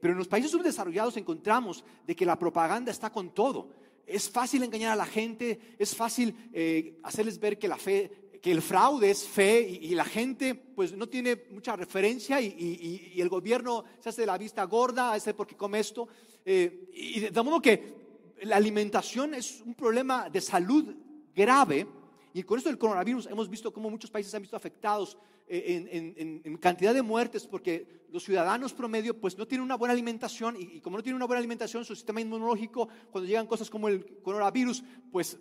pero 0.00 0.12
en 0.12 0.18
los 0.18 0.28
países 0.28 0.50
subdesarrollados 0.50 1.18
encontramos 1.18 1.84
de 2.06 2.16
que 2.16 2.24
la 2.24 2.38
propaganda 2.38 2.90
está 2.90 3.10
con 3.10 3.34
todo 3.34 3.68
es 4.10 4.28
fácil 4.28 4.62
engañar 4.64 4.92
a 4.92 4.96
la 4.96 5.06
gente, 5.06 5.76
es 5.78 5.94
fácil 5.94 6.34
eh, 6.52 6.98
hacerles 7.04 7.38
ver 7.38 7.58
que 7.58 7.68
la 7.68 7.76
fe, 7.76 8.30
que 8.42 8.50
el 8.50 8.60
fraude 8.60 9.10
es 9.10 9.26
fe 9.26 9.60
y, 9.60 9.94
la 9.94 10.04
gente 10.04 10.54
pues 10.54 10.92
no 10.92 11.08
tiene 11.08 11.44
mucha 11.50 11.76
referencia 11.76 12.40
y, 12.40 13.14
el 13.16 13.28
gobierno 13.28 13.84
se 14.00 14.08
hace 14.08 14.22
de 14.22 14.26
la 14.26 14.38
vista 14.38 14.64
gorda, 14.64 15.16
ese 15.16 15.34
porque 15.34 15.56
come 15.56 15.78
esto. 15.78 16.08
Eh, 16.44 16.90
y 16.92 17.20
de 17.20 17.42
modo 17.42 17.62
que 17.62 17.94
la 18.42 18.56
alimentación 18.56 19.34
es 19.34 19.60
un 19.60 19.74
problema 19.74 20.28
de 20.28 20.40
salud 20.40 20.92
grave 21.34 21.86
y 22.32 22.42
con 22.42 22.58
esto 22.58 22.70
del 22.70 22.78
coronavirus 22.78 23.26
hemos 23.26 23.48
visto 23.48 23.72
cómo 23.72 23.90
muchos 23.90 24.10
países 24.10 24.30
se 24.30 24.36
han 24.36 24.42
visto 24.42 24.56
afectados 24.56 25.16
en, 25.50 26.56
cantidad 26.58 26.94
de 26.94 27.02
muertes 27.02 27.46
porque 27.46 28.06
los 28.10 28.22
ciudadanos 28.22 28.72
promedio 28.72 29.18
pues 29.18 29.36
no 29.36 29.46
tienen 29.46 29.64
una 29.64 29.76
buena 29.76 29.92
alimentación 29.92 30.56
y, 30.56 30.80
como 30.80 30.96
no 30.96 31.02
tienen 31.02 31.16
una 31.16 31.26
buena 31.26 31.40
alimentación 31.40 31.84
su 31.84 31.94
sistema 31.94 32.20
inmunológico 32.20 32.88
cuando 33.10 33.26
llegan 33.26 33.46
cosas 33.46 33.68
como 33.68 33.88
el 33.88 34.22
coronavirus 34.22 34.84
pues 35.10 35.38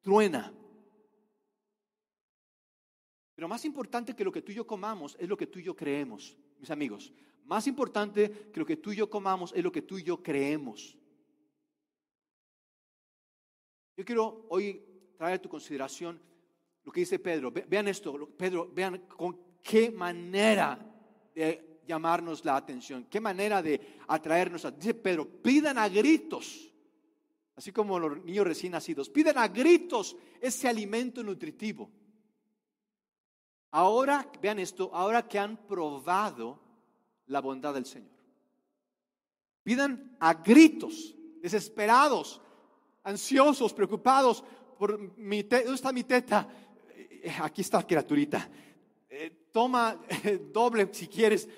truena. 0.00 0.52
Pero 3.34 3.48
más 3.48 3.64
importante 3.64 4.14
que 4.14 4.24
lo 4.24 4.32
que 4.32 4.42
tú 4.42 4.52
y 4.52 4.56
yo 4.56 4.66
comamos 4.66 5.16
es 5.18 5.28
lo 5.28 5.36
que 5.36 5.46
tú 5.46 5.60
y 5.60 5.62
yo 5.62 5.76
creemos, 5.76 6.36
mis 6.58 6.70
amigos. 6.70 7.12
Más 7.44 7.66
importante 7.66 8.50
que 8.52 8.60
lo 8.60 8.66
que 8.66 8.76
tú 8.76 8.92
y 8.92 8.96
yo 8.96 9.08
comamos 9.08 9.52
es 9.54 9.62
lo 9.62 9.72
que 9.72 9.82
tú 9.82 9.98
y 9.98 10.02
yo 10.02 10.22
creemos. 10.22 10.98
Yo 13.96 14.04
quiero 14.04 14.46
hoy 14.48 14.82
traer 15.16 15.34
a 15.34 15.42
tu 15.42 15.48
consideración 15.48 16.20
lo 16.90 16.92
que 16.92 17.00
dice 17.02 17.20
Pedro. 17.20 17.52
Vean 17.52 17.86
esto, 17.86 18.30
Pedro, 18.36 18.68
vean 18.74 19.06
con 19.06 19.38
qué 19.62 19.92
manera 19.92 20.76
de 21.32 21.78
llamarnos 21.86 22.44
la 22.44 22.56
atención, 22.56 23.06
qué 23.08 23.20
manera 23.20 23.62
de 23.62 23.98
atraernos. 24.08 24.64
A, 24.64 24.72
dice 24.72 24.94
Pedro, 24.94 25.24
pidan 25.24 25.78
a 25.78 25.88
gritos, 25.88 26.68
así 27.54 27.70
como 27.70 27.96
los 27.96 28.24
niños 28.24 28.44
recién 28.44 28.72
nacidos, 28.72 29.08
pidan 29.08 29.38
a 29.38 29.46
gritos 29.46 30.16
ese 30.40 30.66
alimento 30.66 31.22
nutritivo. 31.22 31.88
Ahora, 33.70 34.28
vean 34.42 34.58
esto, 34.58 34.90
ahora 34.92 35.28
que 35.28 35.38
han 35.38 35.58
probado 35.68 36.58
la 37.26 37.40
bondad 37.40 37.72
del 37.72 37.86
Señor. 37.86 38.18
Pidan 39.62 40.16
a 40.18 40.34
gritos, 40.34 41.14
desesperados, 41.40 42.40
ansiosos, 43.04 43.72
preocupados 43.72 44.42
por 44.80 44.98
mi 45.18 45.42
¿dónde 45.42 45.74
está 45.74 45.92
mi 45.92 46.04
teta? 46.04 46.48
Eh, 47.22 47.32
aquí 47.40 47.60
está 47.60 47.86
criaturita, 47.86 48.48
eh, 49.08 49.48
toma 49.52 50.00
eh, 50.24 50.40
doble 50.52 50.88
si 50.92 51.06
quieres. 51.06 51.48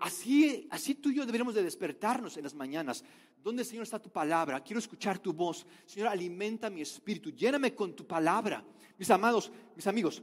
así, 0.00 0.66
así 0.70 0.94
tú 0.94 1.10
y 1.10 1.16
yo 1.16 1.26
deberíamos 1.26 1.54
de 1.54 1.62
despertarnos 1.62 2.36
en 2.36 2.44
las 2.44 2.54
mañanas. 2.54 3.04
¿Dónde, 3.42 3.62
Señor, 3.62 3.82
está 3.82 3.98
tu 3.98 4.10
palabra? 4.10 4.60
Quiero 4.60 4.78
escuchar 4.78 5.18
tu 5.18 5.34
voz. 5.34 5.66
Señor, 5.84 6.08
alimenta 6.08 6.70
mi 6.70 6.80
espíritu, 6.80 7.30
lléname 7.30 7.74
con 7.74 7.94
tu 7.94 8.06
palabra. 8.06 8.64
Mis 8.96 9.10
amados, 9.10 9.52
mis 9.76 9.86
amigos, 9.86 10.22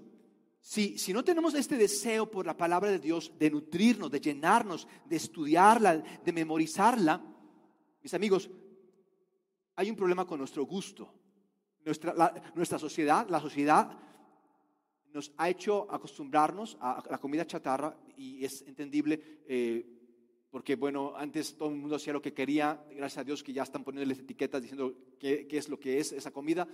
si, 0.60 0.98
si, 0.98 1.14
no 1.14 1.24
tenemos 1.24 1.54
este 1.54 1.78
deseo 1.78 2.30
por 2.30 2.46
la 2.48 2.58
palabra 2.58 2.90
de 2.90 3.00
Dios, 3.00 3.32
de 3.38 3.52
nutrirnos, 3.52 4.10
de 4.10 4.20
llenarnos, 4.20 4.88
de 5.06 5.16
estudiarla, 5.16 5.98
de 5.98 6.34
memorizarla, 6.34 7.22
mis 8.02 8.14
amigos, 8.14 8.50
hay 9.76 9.90
un 9.90 9.96
problema 9.96 10.26
con 10.26 10.40
nuestro 10.40 10.66
gusto. 10.66 11.14
Nuestra, 11.86 12.34
nuestra 12.56 12.78
sociedad, 12.78 13.30
la 13.30 13.40
sociedad 13.40 13.98
nos 15.14 15.32
ha 15.38 15.50
hecho 15.50 15.88
acostumbrarnos 15.92 16.78
a, 16.80 17.04
la 17.10 17.18
comida 17.18 17.46
chatarra 17.46 17.98
y 18.16 18.44
es 18.44 18.62
entendible 18.64 19.42
eh, 19.48 19.86
porque, 20.50 20.76
bueno, 20.76 21.14
antes 21.16 21.56
todo 21.56 21.70
el 21.70 21.76
mundo 21.76 21.98
hacía 21.98 22.14
lo 22.14 22.22
que 22.22 22.34
quería, 22.34 22.84
gracias 22.90 23.20
a 23.20 23.24
Dios 23.24 23.44
que 23.44 23.54
ya 23.54 23.64
están 23.64 23.84
poniéndoles 23.84 24.20
etiquetas 24.20 24.62
diciendo 24.62 24.96
qué, 25.20 25.46
qué 25.48 25.58
es 25.58 25.70
lo 25.70 25.80
que 25.80 26.00
es 26.00 26.12
esa 26.14 26.32
comida. 26.32 26.68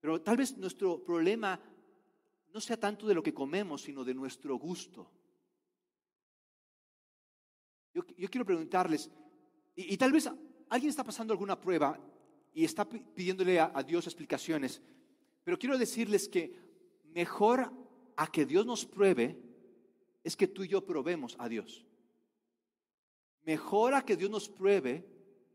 Pero 0.00 0.20
tal 0.20 0.36
vez 0.36 0.56
nuestro 0.56 1.02
problema 1.02 1.60
no 2.52 2.60
sea 2.60 2.78
tanto 2.78 3.06
de 3.06 3.14
lo 3.14 3.22
que 3.22 3.34
comemos, 3.34 3.82
sino 3.82 4.04
de 4.04 4.14
nuestro 4.14 4.56
gusto. 4.56 5.10
Yo, 7.94 8.30
quiero 8.30 8.44
preguntarles, 8.44 9.10
y, 9.74 9.96
tal 9.96 10.12
vez 10.12 10.28
alguien 10.68 10.90
está 10.90 11.02
pasando 11.02 11.32
alguna 11.32 11.60
prueba 11.60 11.98
y 12.52 12.64
está 12.64 12.88
pidiéndole 12.88 13.58
a 13.58 13.82
Dios 13.82 14.06
explicaciones, 14.06 14.80
pero 15.42 15.58
quiero 15.58 15.78
decirles 15.78 16.28
que 16.28 16.67
mejor 17.14 17.72
a 18.16 18.26
que 18.26 18.44
Dios 18.44 18.66
nos 18.66 18.84
pruebe 18.84 19.38
es 20.24 20.36
que 20.36 20.48
tú 20.48 20.64
y 20.64 20.68
yo 20.68 20.84
probemos 20.84 21.36
a 21.38 21.48
Dios. 21.48 21.86
Mejor 23.44 23.94
a 23.94 24.04
que 24.04 24.16
Dios 24.16 24.30
nos 24.30 24.48
pruebe 24.48 25.06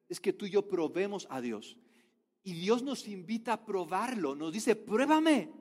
es 0.10 0.20
que 0.20 0.34
tú 0.34 0.46
y 0.46 0.52
yo 0.52 0.68
probemos 0.68 1.28
a 1.30 1.42
Dios. 1.42 1.78
Y 2.42 2.54
Dios 2.54 2.82
nos 2.82 3.08
invita 3.08 3.54
a 3.54 3.66
probarlo. 3.66 4.36
Nos 4.36 4.52
dice, 4.52 4.76
pruébame. 4.76 5.52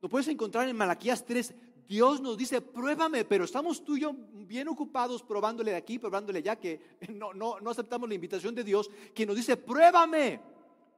Lo 0.00 0.08
puedes 0.08 0.28
encontrar 0.28 0.68
en 0.68 0.76
Malaquías 0.76 1.24
3. 1.24 1.54
Dios 1.88 2.20
nos 2.20 2.36
dice, 2.36 2.60
pruébame, 2.60 3.24
pero 3.24 3.44
estamos 3.44 3.84
tú 3.84 3.96
y 3.96 4.00
yo 4.00 4.12
bien 4.12 4.68
ocupados 4.68 5.22
probándole 5.22 5.70
de 5.72 5.76
aquí, 5.76 5.98
probándole 5.98 6.42
ya, 6.42 6.56
que 6.56 6.98
no, 7.14 7.32
no, 7.32 7.60
no 7.60 7.70
aceptamos 7.70 8.08
la 8.08 8.14
invitación 8.14 8.54
de 8.54 8.64
Dios, 8.64 8.90
que 9.14 9.24
nos 9.26 9.36
dice, 9.36 9.56
pruébame, 9.56 10.40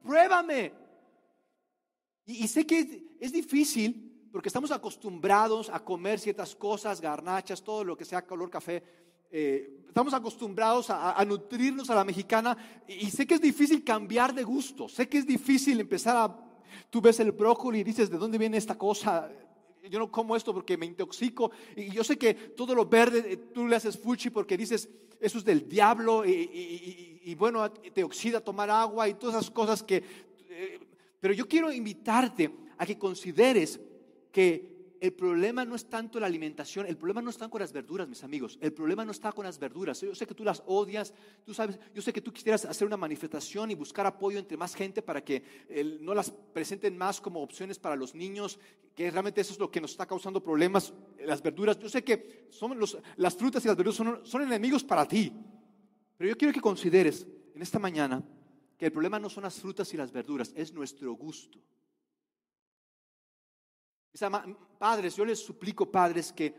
pruébame. 0.03 0.73
Y, 2.25 2.47
sé 2.47 2.65
que 2.65 3.07
es 3.19 3.31
difícil 3.31 4.08
porque 4.31 4.49
estamos 4.49 4.71
acostumbrados 4.71 5.69
a 5.69 5.79
comer 5.79 6.19
ciertas 6.19 6.55
cosas, 6.55 7.01
garnachas, 7.01 7.63
todo 7.63 7.83
lo 7.83 7.97
que 7.97 8.05
sea 8.05 8.25
color 8.25 8.49
café. 8.49 8.83
Eh, 9.31 9.83
estamos 9.87 10.13
acostumbrados 10.13 10.89
a, 10.89 11.23
nutrirnos 11.25 11.89
a 11.89 11.95
la 11.95 12.03
mexicana 12.03 12.57
y, 12.87 13.09
sé 13.09 13.25
que 13.25 13.35
es 13.35 13.41
difícil 13.41 13.83
cambiar 13.83 14.33
de 14.33 14.43
gusto. 14.43 14.87
Sé 14.87 15.07
que 15.07 15.17
es 15.17 15.25
difícil 15.25 15.79
empezar 15.79 16.15
a... 16.17 16.45
Tú 16.89 17.01
ves 17.01 17.19
el 17.19 17.31
brócoli 17.31 17.79
y 17.79 17.83
dices, 17.83 18.09
¿de 18.09 18.17
dónde 18.17 18.37
viene 18.37 18.57
esta 18.57 18.77
cosa? 18.77 19.31
Yo 19.89 19.97
no 19.97 20.11
como 20.11 20.35
esto 20.35 20.53
porque 20.53 20.77
me 20.77 20.85
intoxico. 20.85 21.51
Y 21.75 21.91
yo 21.91 22.03
sé 22.03 22.17
que 22.17 22.33
todo 22.33 22.75
lo 22.75 22.85
verde 22.85 23.33
eh, 23.33 23.37
tú 23.37 23.67
le 23.67 23.75
haces 23.75 23.97
fuchi 23.97 24.29
porque 24.29 24.57
dices, 24.57 24.89
eso 25.19 25.37
es 25.39 25.45
del 25.45 25.67
diablo 25.67 26.23
y, 26.25 27.35
bueno, 27.35 27.69
te 27.71 28.03
oxida 28.03 28.39
tomar 28.39 28.69
agua 28.69 29.09
y 29.09 29.15
todas 29.15 29.35
esas 29.35 29.51
cosas 29.51 29.83
que... 29.83 30.03
Eh, 30.49 30.79
pero 31.19 31.33
yo 31.33 31.47
quiero 31.47 31.71
invitarte 31.71 32.49
a 32.77 32.85
que 32.85 32.97
consideres 32.97 33.79
que 34.31 34.79
el 35.01 35.13
problema 35.13 35.63
no 35.63 35.75
es 35.75 35.85
tanto 35.85 36.19
la 36.19 36.27
alimentación, 36.27 36.85
el 36.85 36.97
problema 36.97 37.21
no 37.21 37.29
está 37.29 37.47
con 37.47 37.61
las 37.61 37.71
verduras, 37.71 38.07
mis 38.07 38.23
amigos. 38.23 38.57
El 38.61 38.73
problema 38.73 39.05
no 39.05 39.11
está 39.11 39.31
con 39.31 39.45
las 39.45 39.57
verduras. 39.57 40.01
Yo 40.01 40.13
sé 40.13 40.27
que 40.27 40.35
tú 40.35 40.43
las 40.43 40.61
odias, 40.65 41.13
tú 41.45 41.53
sabes, 41.53 41.79
yo 41.93 42.01
sé 42.01 42.11
que 42.11 42.21
tú 42.21 42.33
quisieras 42.33 42.65
hacer 42.65 42.85
una 42.85 42.97
manifestación 42.97 43.71
y 43.71 43.75
buscar 43.75 44.05
apoyo 44.05 44.37
entre 44.37 44.57
más 44.57 44.75
gente 44.75 45.01
para 45.01 45.23
que 45.23 45.41
no 46.01 46.13
las 46.13 46.31
presenten 46.31 46.97
más 46.97 47.21
como 47.21 47.41
opciones 47.41 47.79
para 47.79 47.95
los 47.95 48.13
niños, 48.13 48.59
que 48.93 49.09
realmente 49.09 49.39
eso 49.39 49.53
es 49.53 49.59
lo 49.59 49.71
que 49.71 49.79
nos 49.79 49.91
está 49.91 50.05
causando 50.05 50.43
problemas, 50.43 50.93
las 51.25 51.41
verduras. 51.41 51.79
Yo 51.79 51.87
sé 51.87 52.03
que 52.03 52.47
son 52.49 52.77
las 53.15 53.35
frutas 53.35 53.63
y 53.63 53.67
las 53.69 53.77
verduras 53.77 54.21
son 54.23 54.41
enemigos 54.41 54.83
para 54.83 55.07
ti, 55.07 55.31
pero 56.17 56.29
yo 56.29 56.37
quiero 56.37 56.53
que 56.53 56.59
consideres 56.61 57.25
en 57.55 57.61
esta 57.61 57.79
mañana 57.79 58.21
que 58.77 58.87
el 58.87 58.91
problema 58.91 59.17
no 59.17 59.29
son 59.29 59.43
las 59.43 59.59
frutas 59.59 59.93
y 59.93 59.97
las 59.97 60.11
verduras, 60.11 60.51
es 60.55 60.73
nuestro 60.73 61.13
gusto. 61.13 61.59
Padres, 64.77 65.15
yo 65.15 65.25
les 65.25 65.39
suplico, 65.39 65.91
padres, 65.91 66.31
que 66.33 66.55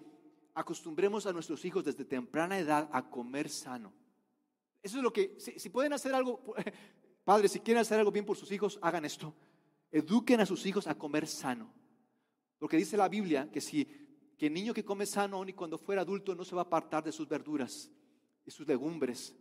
acostumbremos 0.54 1.26
a 1.26 1.33
nuestros 1.33 1.64
hijos 1.64 1.85
desde 1.85 2.04
temprana 2.04 2.59
edad 2.59 2.88
a 2.92 3.09
comer 3.09 3.49
sano. 3.49 3.92
Eso 4.83 4.99
es 4.99 5.02
lo 5.02 5.12
que, 5.12 5.37
si, 5.38 5.69
pueden 5.69 5.92
hacer 5.92 6.14
algo, 6.14 6.54
padres, 7.25 7.52
si 7.52 7.61
quieren 7.61 7.80
hacer 7.80 7.99
algo 7.99 8.11
bien 8.11 8.25
por 8.25 8.37
sus 8.37 8.50
hijos, 8.52 8.78
hagan 8.83 9.04
esto. 9.04 9.35
Eduquen 9.90 10.40
a 10.40 10.47
sus 10.47 10.64
hijos 10.66 10.87
a 10.87 10.97
comer 10.97 11.26
sano. 11.26 11.73
Porque 12.59 12.76
dice 12.76 12.97
la 12.97 13.09
Biblia 13.09 13.50
que 13.50 13.61
si 13.61 14.00
que 14.41 14.47
el 14.47 14.54
niño 14.54 14.73
que 14.73 14.86
come 14.86 15.04
sano, 15.04 15.47
y 15.47 15.52
cuando 15.52 15.76
fuera 15.76 16.00
adulto, 16.00 16.34
no 16.34 16.47
se 16.47 16.54
va 16.54 16.63
a 16.63 16.65
apartar 16.65 17.04
de 17.04 17.13
sus 17.13 17.28
verduras 17.28 17.91
y 18.47 18.50
sus 18.50 18.67
legumbres. 18.67 19.36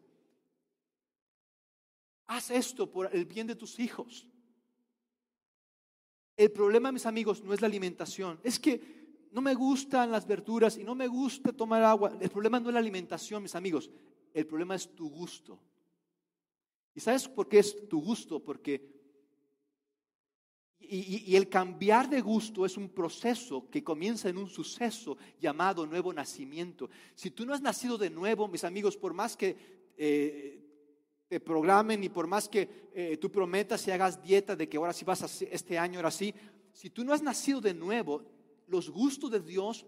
Haz 2.28 2.52
esto 2.52 2.92
por 2.92 3.10
el 3.16 3.24
bien 3.24 3.48
de 3.48 3.56
tus 3.56 3.80
hijos. 3.80 4.28
El 6.40 6.52
problema, 6.52 6.90
mis 6.94 7.06
amigos, 7.06 7.44
no 7.44 7.54
es 7.54 7.60
la 7.60 7.68
alimentación. 7.68 8.40
Es 8.42 8.58
que 8.58 9.28
no 9.34 9.42
me 9.42 9.54
gustan 9.54 10.10
las 10.10 10.26
verduras 10.26 10.78
y 10.78 10.86
no 10.86 10.96
me 10.96 11.06
gusta 11.06 11.52
tomar 11.52 11.84
agua. 11.84 12.18
El 12.18 12.30
problema 12.30 12.62
no 12.62 12.70
es 12.70 12.74
la 12.74 12.80
alimentación, 12.80 13.44
mis 13.44 13.56
amigos. 13.56 13.90
El 14.34 14.48
problema 14.48 14.74
es 14.74 14.96
tu 14.96 15.10
gusto. 15.10 15.60
¿Y 16.96 17.02
sabes 17.02 17.28
por 17.28 17.50
qué 17.50 17.60
es 17.60 17.90
tu 17.90 18.02
gusto? 18.02 18.42
Porque... 18.42 18.98
Y, 20.80 21.36
el 21.36 21.50
cambiar 21.50 22.10
de 22.10 22.22
gusto 22.22 22.66
es 22.66 22.78
un 22.78 22.88
proceso 22.88 23.70
que 23.70 23.84
comienza 23.84 24.30
en 24.30 24.38
un 24.38 24.48
suceso 24.48 25.18
llamado 25.42 25.86
nuevo 25.86 26.14
nacimiento. 26.14 26.90
Si 27.16 27.32
tú 27.32 27.46
no 27.46 27.54
has 27.54 27.62
nacido 27.62 27.98
de 27.98 28.10
nuevo, 28.10 28.48
mis 28.48 28.64
amigos, 28.64 28.96
por 28.96 29.14
más 29.14 29.36
que 29.36 29.58
eh, 29.98 30.69
te 31.30 31.40
programen 31.40 32.04
y 32.04 32.10
por 32.10 32.26
más 32.26 32.50
que 32.50 32.90
eh, 32.92 33.18
tú 33.18 33.32
prometas 33.32 33.88
y 33.88 33.92
hagas 33.92 34.22
dieta 34.22 34.56
de 34.56 34.68
que 34.68 34.78
ahora 34.78 34.92
sí 34.92 35.06
vas 35.06 35.22
a 35.22 35.46
este 35.46 35.78
año, 35.78 36.00
ahora 36.00 36.10
sí, 36.10 36.34
si 36.74 36.90
tú 36.90 37.06
no 37.06 37.14
has 37.14 37.22
nacido 37.22 37.62
de 37.62 37.74
nuevo, 37.74 38.26
los 38.68 38.90
gustos 38.90 39.30
de 39.30 39.40
Dios, 39.40 39.86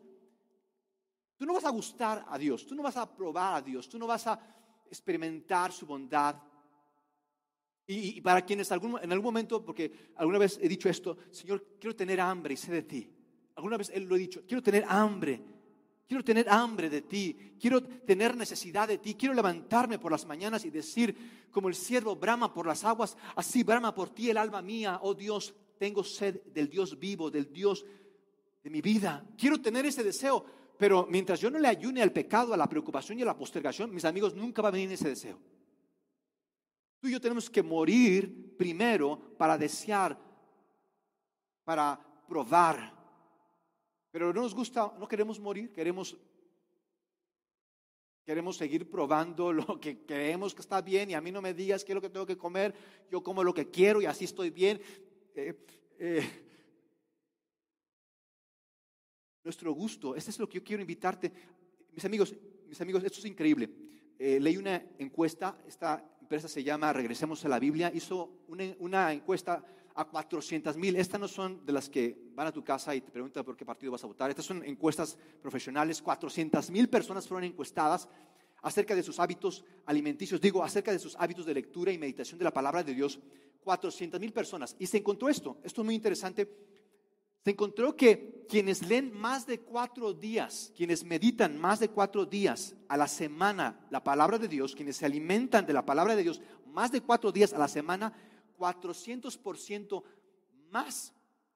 tú 1.36 1.46
no 1.48 1.56
vas 1.56 1.66
a 1.66 1.72
gustar 1.72 2.24
a 2.28 2.38
Dios, 2.38 2.68
tú 2.68 2.76
no 2.76 2.84
vas 2.84 2.96
a 2.96 3.12
probar 3.12 3.56
a 3.56 3.62
Dios, 3.62 3.90
tú 3.90 3.98
no 3.98 4.06
vas 4.06 4.28
a 4.28 4.40
experimentar 4.86 5.72
su 5.72 5.88
bondad. 5.88 6.36
Y, 7.88 8.22
para 8.22 8.46
quienes 8.46 8.72
algún, 8.72 9.00
en 9.02 9.12
algún 9.12 9.26
momento, 9.26 9.66
porque 9.66 10.12
alguna 10.18 10.38
vez 10.38 10.60
he 10.62 10.70
dicho 10.70 10.90
esto, 10.90 11.18
Señor, 11.32 11.66
quiero 11.80 11.96
tener 11.96 12.22
hambre 12.22 12.54
y 12.54 12.58
sé 12.58 12.72
de 12.72 12.84
ti. 12.84 13.12
Alguna 13.56 13.78
vez 13.78 13.90
Él 13.90 14.04
lo 14.04 14.16
he 14.16 14.20
dicho, 14.20 14.44
quiero 14.48 14.62
tener 14.62 14.86
hambre 14.88 15.42
Quiero 16.12 16.26
tener 16.26 16.50
hambre 16.50 16.90
de 16.90 17.04
ti, 17.04 17.56
quiero 17.58 17.82
tener 17.82 18.36
necesidad 18.36 18.86
de 18.86 18.98
ti, 18.98 19.16
quiero 19.16 19.34
levantarme 19.34 19.98
por 19.98 20.12
las 20.12 20.26
mañanas 20.26 20.66
y 20.66 20.70
decir, 20.70 21.48
como 21.50 21.70
el 21.70 21.74
siervo 21.74 22.18
brama 22.18 22.54
por 22.54 22.68
las 22.68 22.84
aguas, 22.84 23.16
así 23.34 23.64
brama 23.64 23.96
por 23.96 24.10
ti 24.10 24.30
el 24.30 24.36
alma 24.36 24.62
mía, 24.62 25.00
oh 25.04 25.14
Dios, 25.14 25.56
tengo 25.80 26.04
sed 26.04 26.42
del 26.48 26.68
Dios 26.68 27.00
vivo, 27.00 27.32
del 27.32 27.54
Dios 27.54 27.86
de 28.62 28.70
mi 28.70 28.82
vida. 28.82 29.26
Quiero 29.38 29.62
tener 29.62 29.86
ese 29.86 30.04
deseo, 30.04 30.44
pero 30.78 31.08
mientras 31.10 31.40
yo 31.40 31.50
no 31.50 31.60
le 31.60 31.70
ayune 31.70 32.02
al 32.02 32.12
pecado, 32.12 32.54
a 32.54 32.58
la 32.58 32.68
preocupación 32.68 33.18
y 33.18 33.22
a 33.22 33.28
la 33.28 33.38
postergación, 33.38 33.96
mis 33.96 34.04
amigos, 34.04 34.36
nunca 34.36 34.62
va 34.62 34.68
a 34.68 34.72
venir 34.72 34.92
ese 34.92 35.08
deseo. 35.08 35.40
Tú 37.00 37.08
y 37.08 37.12
yo 37.12 37.22
tenemos 37.22 37.50
que 37.50 37.64
morir 37.64 38.58
primero 38.58 39.18
para 39.38 39.58
desear, 39.58 40.20
para 41.64 41.98
probar 42.28 43.01
pero 44.12 44.34
no 44.34 44.42
nos 44.42 44.54
gusta, 44.54 44.94
no 45.00 45.08
queremos 45.08 45.40
morir, 45.40 45.72
queremos, 45.72 46.18
queremos 48.26 48.58
seguir 48.58 48.90
probando 48.90 49.54
lo 49.54 49.80
que 49.80 50.06
creemos 50.06 50.54
que 50.54 50.62
está 50.62 50.82
bien 50.82 51.10
y 51.10 51.14
a 51.14 51.22
mí 51.22 51.32
no 51.32 51.42
me 51.42 51.54
digas 51.54 51.84
qué 51.84 51.94
es 51.94 51.96
lo 51.96 52.02
que 52.02 52.10
tengo 52.10 52.26
que 52.26 52.38
comer, 52.38 52.76
yo 53.10 53.24
como 53.24 53.44
lo 53.44 53.54
que 53.54 53.72
quiero 53.72 54.02
y 54.02 54.06
así 54.06 54.26
estoy 54.26 54.50
bien. 54.50 54.82
Eh, 55.34 55.66
eh, 55.98 56.30
nuestro 59.44 59.72
gusto, 59.72 60.16
este 60.16 60.30
es 60.30 60.40
lo 60.40 60.48
que 60.48 60.60
yo 60.60 60.64
quiero 60.64 60.82
invitarte. 60.82 61.32
Mis 61.94 62.04
amigos, 62.06 62.36
mis 62.68 62.80
amigos, 62.82 63.04
esto 63.04 63.20
es 63.20 63.26
increíble. 63.26 63.70
Eh, 64.20 64.40
leí 64.40 64.58
una 64.58 64.84
encuesta, 65.00 65.58
esta 65.66 66.18
empresa 66.22 66.48
se 66.48 66.64
llama 66.64 66.94
Regresemos 66.94 67.44
a 67.44 67.50
la 67.50 67.60
Biblia, 67.60 67.92
hizo 67.94 68.44
una, 68.48 68.76
una 68.80 69.14
encuesta 69.14 69.64
a 69.96 70.06
400 70.06 70.78
mil. 70.78 70.96
Estas 70.96 71.20
no 71.20 71.28
son 71.28 71.66
de 71.66 71.74
las 71.74 71.90
que 71.90 72.18
van 72.34 72.48
a 72.48 72.52
tu 72.52 72.64
casa 72.64 72.96
y 72.96 73.02
te 73.02 73.12
preguntan 73.12 73.44
por 73.44 73.56
qué 73.56 73.66
partido 73.66 73.92
vas 73.92 74.04
a 74.04 74.08
votar. 74.08 74.30
Estas 74.30 74.46
son 74.46 74.64
encuestas 74.66 75.18
profesionales. 75.42 76.02
400 76.02 76.70
mil 76.72 76.90
personas 76.90 77.28
fueron 77.28 77.44
encuestadas 77.46 78.08
acerca 78.62 78.96
de 78.96 79.04
sus 79.04 79.20
hábitos 79.20 79.66
alimenticios, 79.86 80.40
digo, 80.40 80.64
acerca 80.64 80.92
de 80.92 81.00
sus 81.00 81.16
hábitos 81.16 81.46
de 81.46 81.54
lectura 81.54 81.92
y 81.92 81.98
meditación 81.98 82.38
de 82.38 82.46
la 82.46 82.54
palabra 82.54 82.84
de 82.84 82.94
Dios. 82.94 83.20
400 83.64 84.20
mil 84.20 84.34
personas. 84.34 84.76
Y 84.80 84.88
se 84.88 84.98
encontró 84.98 85.30
esto, 85.30 85.58
esto 85.64 85.82
es 85.82 85.86
muy 85.86 85.96
interesante. 85.96 86.50
Se 87.44 87.52
encontró 87.52 87.96
que 87.96 88.46
quienes 88.48 88.86
leen 88.86 89.14
más 89.14 89.48
de 89.48 89.60
cuatro 89.60 90.14
días, 90.14 90.72
quienes 90.76 91.04
meditan 91.04 91.60
más 91.60 91.80
de 91.80 91.90
cuatro 91.90 92.26
días 92.26 92.76
a 92.88 92.98
la 92.98 93.08
semana 93.08 93.80
la 93.90 94.04
palabra 94.04 94.38
de 94.38 94.48
Dios, 94.48 94.76
quienes 94.76 94.98
se 94.98 95.06
alimentan 95.06 95.66
de 95.66 95.74
la 95.74 95.86
palabra 95.86 96.16
de 96.16 96.24
Dios 96.24 96.42
más 96.68 96.92
de 96.92 97.02
cuatro 97.02 97.32
días 97.32 97.54
a 97.54 97.58
la 97.58 97.68
semana, 97.68 98.14
400% 98.62 100.04
más 100.70 101.14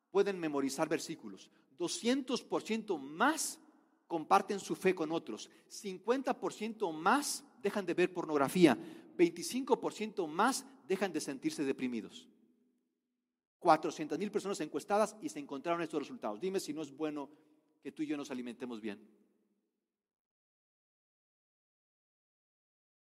pueden 0.10 0.40
memorizar 0.40 0.90
versículos, 0.90 1.52
200% 1.78 3.00
más 3.00 3.60
comparten 4.08 4.60
su 4.60 4.76
fe 4.76 4.96
con 4.96 5.12
otros, 5.12 5.50
50% 5.70 6.92
más 6.92 7.44
dejan 7.62 7.86
de 7.86 7.94
ver 7.94 8.12
pornografía, 8.12 8.78
25% 9.18 10.28
más 10.28 10.66
dejan 10.88 11.14
de 11.14 11.22
sentirse 11.22 11.64
deprimidos. 11.64 12.28
400 13.60 14.18
mil 14.18 14.32
personas 14.32 14.60
encuestadas 14.62 15.16
y 15.22 15.30
se 15.30 15.40
encontraron 15.40 15.82
estos 15.82 16.00
resultados. 16.00 16.40
Dime 16.40 16.60
si 16.60 16.74
no 16.74 16.82
es 16.82 16.92
bueno 16.92 17.30
que 17.82 17.92
tú 17.92 18.04
y 18.04 18.08
yo 18.08 18.18
nos 18.18 18.32
alimentemos 18.32 18.82
bien. 18.82 19.00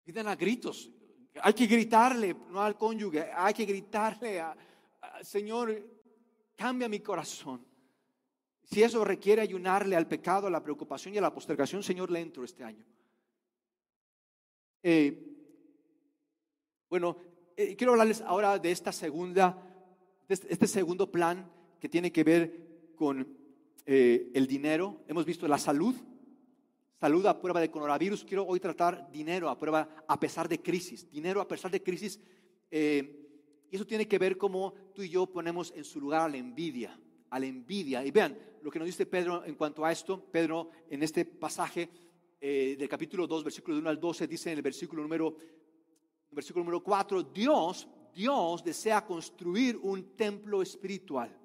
Piden 0.04 0.28
a 0.28 0.36
gritos, 0.36 0.91
hay 1.41 1.54
que 1.54 1.67
gritarle, 1.67 2.36
no 2.49 2.62
al 2.62 2.78
cónyuge, 2.78 3.30
hay 3.34 3.54
que 3.54 3.65
gritarle 3.65 4.39
a, 4.39 4.56
Señor, 5.21 5.86
cambia 6.56 6.89
mi 6.89 6.99
corazón. 6.99 7.65
Si 8.63 8.84
eso 8.84 9.04
requiere 9.04 9.41
ayunarle 9.41 9.95
al 9.95 10.08
pecado, 10.08 10.47
a 10.47 10.52
la 10.52 10.63
preocupación 10.63 11.13
y 11.13 11.17
a 11.17 11.21
la 11.21 11.34
postergación, 11.34 11.82
Señor, 11.82 12.12
le 12.12 12.19
entro 12.19 12.43
este 12.43 12.63
año. 12.63 12.86
Eh, 14.84 15.25
bueno, 16.89 17.17
eh, 17.58 17.75
quiero 17.75 17.93
hablarles 17.93 18.21
ahora 18.21 18.58
de 18.60 18.71
esta 18.71 18.91
segunda, 18.91 19.62
este, 20.28 20.54
este 20.54 20.67
segundo 20.67 21.12
plan 21.12 21.52
que 21.80 21.89
tiene 21.89 22.12
que 22.12 22.23
ver 22.23 22.93
con 22.95 23.28
eh, 23.86 24.32
el 24.34 24.45
dinero. 24.45 25.02
Hemos 25.08 25.25
visto 25.25 25.47
la 25.47 25.58
salud, 25.58 25.95
salud 26.99 27.25
a 27.25 27.39
prueba 27.39 27.59
de 27.59 27.71
coronavirus. 27.71 28.25
Quiero 28.25 28.45
hoy 28.45 28.59
tratar 28.59 29.12
dinero 29.12 29.49
a 29.49 29.57
prueba 29.57 29.89
a 30.07 30.19
pesar 30.19 30.47
de 30.47 30.62
crisis. 30.62 31.09
Dinero 31.09 31.41
a 31.41 31.47
pesar 31.47 31.71
de 31.71 31.81
crisis. 31.81 32.19
y 32.71 33.75
eso 33.75 33.85
tiene 33.85 34.07
que 34.07 34.17
ver 34.17 34.38
cómo 34.38 34.73
tú 34.93 35.03
y 35.03 35.09
yo 35.09 35.27
ponemos 35.27 35.71
en 35.75 35.83
su 35.83 35.99
lugar 35.99 36.21
a 36.21 36.29
la 36.29 36.38
envidia 36.38 36.99
a 37.29 37.39
la 37.39 37.45
envidia. 37.45 38.05
Y 38.05 38.12
vean 38.12 38.38
lo 38.62 38.71
que 38.71 38.79
nos 38.79 38.85
dice 38.85 39.05
Pedro 39.05 39.43
en 39.45 39.55
cuanto 39.55 39.85
a 39.85 39.91
esto. 39.91 40.23
Pedro 40.31 40.69
en 40.89 41.03
este 41.03 41.25
pasaje 41.25 41.89
eh, 42.39 42.75
del 42.77 42.89
capítulo 42.89 43.27
2, 43.27 43.43
versículo 43.43 43.77
1 43.77 43.89
al 43.89 43.99
12, 43.99 44.27
dice 44.27 44.51
en 44.51 44.57
el 44.57 44.63
versículo 44.63 45.01
número, 45.01 45.35
versículo 46.31 46.63
número 46.63 46.83
4, 46.83 47.23
Dios, 47.23 47.88
Dios 48.13 48.63
desea 48.63 49.05
construir 49.05 49.77
un 49.77 50.15
templo 50.15 50.62
espiritual. 50.62 51.35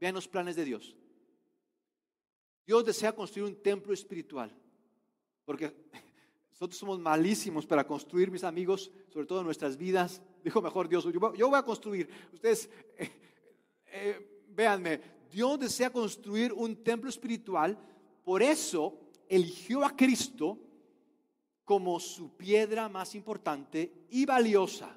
Vean 0.00 0.14
los 0.14 0.28
planes 0.28 0.56
de 0.56 0.64
Dios. 0.64 0.96
Dios 2.66 2.84
desea 2.84 3.14
construir 3.14 3.48
un 3.48 3.62
templo 3.62 3.92
espiritual. 3.92 4.54
Porque 5.48 5.72
nosotros 6.50 6.78
somos 6.78 6.98
malísimos 7.00 7.64
para 7.64 7.86
construir, 7.86 8.30
mis 8.30 8.44
amigos, 8.44 8.90
sobre 9.10 9.26
todo 9.26 9.38
en 9.38 9.46
nuestras 9.46 9.78
vidas. 9.78 10.20
Dijo 10.44 10.60
mejor 10.60 10.90
Dios, 10.90 11.08
yo, 11.10 11.48
voy 11.48 11.58
a 11.58 11.62
construir. 11.62 12.06
Ustedes, 12.34 12.68
eh, 12.98 13.10
eh, 13.86 14.44
véanme, 14.50 15.00
Dios 15.32 15.58
desea 15.58 15.88
construir 15.88 16.52
un 16.52 16.84
templo 16.84 17.08
espiritual, 17.08 17.78
por 18.22 18.42
eso 18.42 19.00
eligió 19.26 19.86
a 19.86 19.96
Cristo 19.96 20.58
como 21.64 21.98
su 21.98 22.36
piedra 22.36 22.90
más 22.90 23.14
importante 23.14 24.04
y 24.10 24.26
valiosa. 24.26 24.94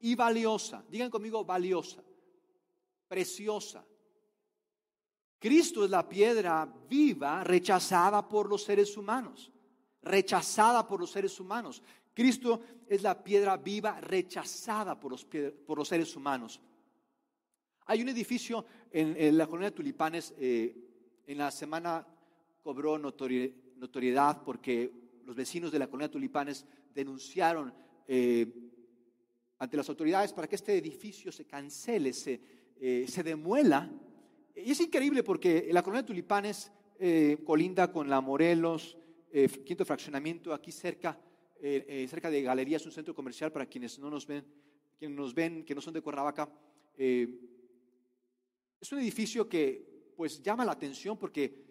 Y 0.00 0.14
valiosa. 0.14 0.84
Digan 0.90 1.08
conmigo 1.08 1.42
valiosa. 1.42 2.04
Preciosa. 3.08 3.82
Cristo 5.38 5.86
es 5.86 5.90
la 5.90 6.06
piedra 6.06 6.70
viva 6.86 7.42
rechazada 7.42 8.28
por 8.28 8.46
los 8.46 8.62
seres 8.62 8.94
humanos. 8.94 9.50
Rechazada 10.06 10.86
por 10.86 11.00
los 11.00 11.10
seres 11.10 11.38
humanos. 11.40 11.82
Cristo 12.16 12.62
es 12.88 13.02
la 13.02 13.22
piedra 13.22 13.58
viva 13.58 14.00
rechazada 14.00 14.98
por 14.98 15.12
los, 15.12 15.26
por 15.66 15.76
los 15.76 15.86
seres 15.86 16.16
humanos. 16.16 16.60
Hay 17.88 18.00
un 18.02 18.08
edificio 18.08 18.64
en, 18.90 19.36
la 19.36 19.46
colonia 19.46 19.70
de 19.70 19.76
Tulipanes, 19.76 20.34
eh, 20.38 20.74
en 21.26 21.38
la 21.38 21.50
semana 21.50 22.06
cobró 22.62 22.98
notoriedad 22.98 24.42
porque 24.42 24.90
los 25.24 25.36
vecinos 25.36 25.70
de 25.70 25.78
la 25.78 25.86
colonia 25.86 26.08
de 26.08 26.12
Tulipanes 26.12 26.64
denunciaron 26.94 27.72
eh, 28.08 28.46
ante 29.58 29.76
las 29.76 29.88
autoridades 29.88 30.32
para 30.32 30.48
que 30.48 30.56
este 30.56 30.76
edificio 30.76 31.30
se 31.30 31.44
cancele, 31.44 32.12
se, 32.12 32.40
eh, 32.80 33.04
se 33.06 33.22
demuela. 33.22 33.90
Y 34.54 34.70
es 34.72 34.80
increíble 34.80 35.22
porque 35.22 35.68
la 35.70 35.82
colonia 35.82 36.02
de 36.02 36.08
Tulipanes 36.08 36.72
colinda 37.44 37.92
con 37.92 38.08
la 38.08 38.22
Morelos, 38.22 38.96
quinto 39.64 39.84
fraccionamiento, 39.84 40.54
aquí 40.54 40.72
cerca, 40.72 41.18
cerca 42.08 42.30
de 42.30 42.42
Galerías, 42.42 42.86
un 42.86 42.92
centro 42.92 43.14
comercial 43.14 43.52
para 43.52 43.66
quienes 43.66 43.98
no 43.98 44.08
nos 44.08 44.26
ven, 44.26 44.44
quienes 44.98 45.16
nos 45.16 45.34
ven, 45.34 45.64
que 45.64 45.74
no 45.74 45.80
son 45.80 45.94
de 45.94 46.00
Cuernavaca. 46.00 46.48
Es 46.96 48.92
un 48.92 48.98
edificio 48.98 49.48
que 49.48 50.12
pues 50.16 50.42
llama 50.42 50.64
la 50.64 50.72
atención 50.72 51.18
porque 51.18 51.66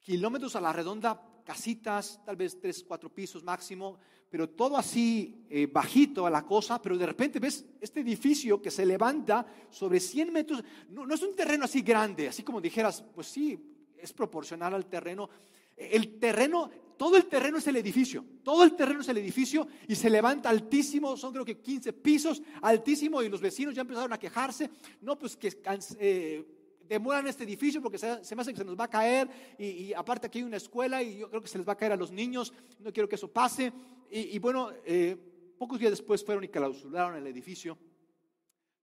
kilómetros 0.00 0.56
a 0.56 0.60
la 0.60 0.72
redonda, 0.72 1.20
casitas, 1.44 2.20
tal 2.24 2.36
vez 2.36 2.58
tres, 2.60 2.84
cuatro 2.84 3.12
pisos 3.12 3.42
máximo, 3.42 3.98
pero 4.28 4.48
todo 4.48 4.76
así 4.76 5.46
eh, 5.50 5.66
bajito 5.66 6.26
a 6.26 6.30
la 6.30 6.44
cosa, 6.44 6.80
pero 6.80 6.96
de 6.96 7.06
repente 7.06 7.38
ves 7.38 7.64
este 7.80 8.00
edificio 8.00 8.60
que 8.62 8.70
se 8.70 8.86
levanta 8.86 9.46
sobre 9.70 10.00
100 10.00 10.32
metros, 10.32 10.64
no, 10.88 11.06
no 11.06 11.14
es 11.14 11.22
un 11.22 11.36
terreno 11.36 11.64
así 11.64 11.82
grande, 11.82 12.28
así 12.28 12.42
como 12.42 12.60
dijeras, 12.60 13.02
pues 13.14 13.26
sí, 13.26 13.58
es 13.98 14.12
proporcional 14.12 14.74
al 14.74 14.86
terreno. 14.86 15.28
El 15.76 16.18
terreno, 16.18 16.70
todo 16.96 17.16
el 17.16 17.26
terreno 17.26 17.58
es 17.58 17.66
el 17.66 17.76
edificio, 17.76 18.24
todo 18.42 18.64
el 18.64 18.74
terreno 18.74 19.00
es 19.00 19.08
el 19.08 19.18
edificio 19.18 19.66
y 19.88 19.94
se 19.94 20.10
levanta 20.10 20.48
altísimo, 20.48 21.16
son 21.16 21.32
creo 21.32 21.44
que 21.44 21.58
15 21.58 21.92
pisos, 21.94 22.42
altísimo 22.60 23.22
y 23.22 23.28
los 23.28 23.40
vecinos 23.40 23.74
ya 23.74 23.82
empezaron 23.82 24.12
a 24.12 24.18
quejarse, 24.18 24.70
no, 25.00 25.18
pues 25.18 25.36
que 25.36 25.52
eh, 25.98 26.44
demoran 26.88 27.26
este 27.26 27.44
edificio 27.44 27.80
porque 27.80 27.98
se, 27.98 28.24
se, 28.24 28.36
me 28.36 28.42
hace 28.42 28.52
que 28.52 28.58
se 28.58 28.64
nos 28.64 28.78
va 28.78 28.84
a 28.84 28.90
caer 28.90 29.28
y, 29.58 29.92
aparte 29.94 30.26
aquí 30.26 30.38
hay 30.38 30.44
una 30.44 30.58
escuela 30.58 31.02
y 31.02 31.18
yo 31.18 31.28
creo 31.30 31.40
que 31.40 31.48
se 31.48 31.58
les 31.58 31.66
va 31.66 31.72
a 31.72 31.76
caer 31.76 31.92
a 31.92 31.96
los 31.96 32.12
niños, 32.12 32.52
no 32.78 32.92
quiero 32.92 33.08
que 33.08 33.16
eso 33.16 33.32
pase. 33.32 33.72
Y, 34.14 34.38
bueno, 34.40 34.70
eh, 34.84 35.16
pocos 35.58 35.78
días 35.78 35.90
después 35.90 36.22
fueron 36.22 36.44
y 36.44 36.48
clausuraron 36.48 37.16
el 37.16 37.26
edificio. 37.26 37.78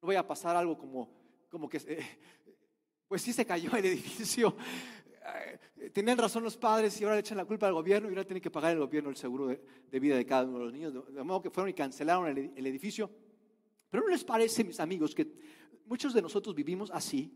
No 0.02 0.08
vaya 0.08 0.22
a 0.22 0.28
pasar 0.28 0.56
algo 0.56 0.76
como, 0.76 1.08
como 1.50 1.70
que, 1.70 1.78
eh, 1.78 2.20
pues 3.08 3.22
sí 3.22 3.32
se 3.32 3.46
cayó 3.46 3.76
el 3.76 3.86
edificio 3.86 4.56
tenían 5.94 6.18
razón 6.18 6.44
los 6.44 6.58
padres 6.58 7.00
y 7.00 7.04
ahora 7.04 7.16
le 7.16 7.22
echan 7.22 7.38
la 7.38 7.46
culpa 7.46 7.68
al 7.68 7.74
gobierno 7.74 8.10
y 8.10 8.12
ahora 8.12 8.26
tiene 8.26 8.42
que 8.42 8.52
pagar 8.52 8.74
el 8.74 8.80
gobierno 8.80 9.10
el 9.10 9.16
seguro 9.16 9.48
de, 9.48 10.00
vida 10.00 10.16
de 10.16 10.26
cada 10.26 10.46
uno 10.46 10.60
de 10.60 10.64
los 10.66 10.74
niños. 10.74 10.94
De, 10.94 11.24
modo 11.24 11.42
que 11.42 11.50
fueron 11.50 11.70
y 11.70 11.74
cancelaron 11.74 12.28
el, 12.28 12.54
el 12.56 12.68
edificio. 12.68 13.10
Pero 13.90 14.04
¿no 14.04 14.10
les 14.10 14.24
parece, 14.24 14.64
mis 14.64 14.80
amigos, 14.80 15.16
que 15.16 15.28
muchos 15.86 16.14
de 16.14 16.22
nosotros 16.22 16.56
vivimos 16.56 16.92
así? 16.92 17.34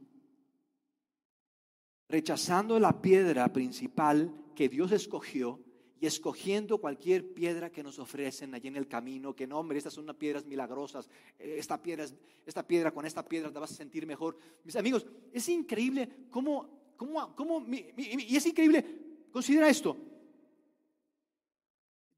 Rechazando 2.10 2.80
la 2.80 3.02
piedra 3.02 3.52
principal 3.52 4.34
que 4.56 4.70
Dios 4.70 4.92
escogió 4.92 5.60
y 6.04 6.06
escogiendo 6.06 6.80
cualquier 6.80 7.34
piedra 7.34 7.72
que 7.72 7.82
nos 7.82 7.98
ofrecen 7.98 8.54
allí 8.54 8.68
en 8.68 8.76
el 8.76 8.90
camino, 8.90 9.34
que 9.34 9.48
no, 9.48 9.58
hombre, 9.58 9.78
estas 9.78 9.94
son 9.94 10.04
unas 10.04 10.18
piedras 10.18 10.46
milagrosas, 10.46 11.10
eh, 11.40 11.56
esta 11.58 11.82
piedra, 11.82 12.06
esta 12.46 12.68
piedra 12.68 12.92
con 12.92 13.06
esta 13.06 13.24
piedra 13.24 13.54
te 13.54 13.58
vas 13.58 13.72
a 13.72 13.76
sentir 13.76 14.06
mejor. 14.06 14.38
Mis 14.66 14.76
amigos, 14.76 15.08
es 15.32 15.48
increíble 15.48 16.10
cómo 16.30 16.83
¿Cómo, 16.98 17.66
y 17.98 18.36
es 18.36 18.46
increíble, 18.46 18.86
considera 19.32 19.70
esto. 19.70 19.98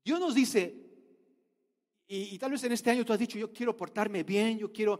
Dios 0.03 0.19
nos 0.19 0.35
dice, 0.35 0.85
y, 2.07 2.37
tal 2.37 2.51
vez 2.51 2.63
en 2.63 2.73
este 2.73 2.91
año 2.91 3.03
tú 3.03 3.13
has 3.13 3.19
dicho, 3.19 3.39
yo 3.39 3.51
quiero 3.51 3.75
portarme 3.75 4.23
bien, 4.23 4.59
yo 4.59 4.71
quiero 4.71 4.99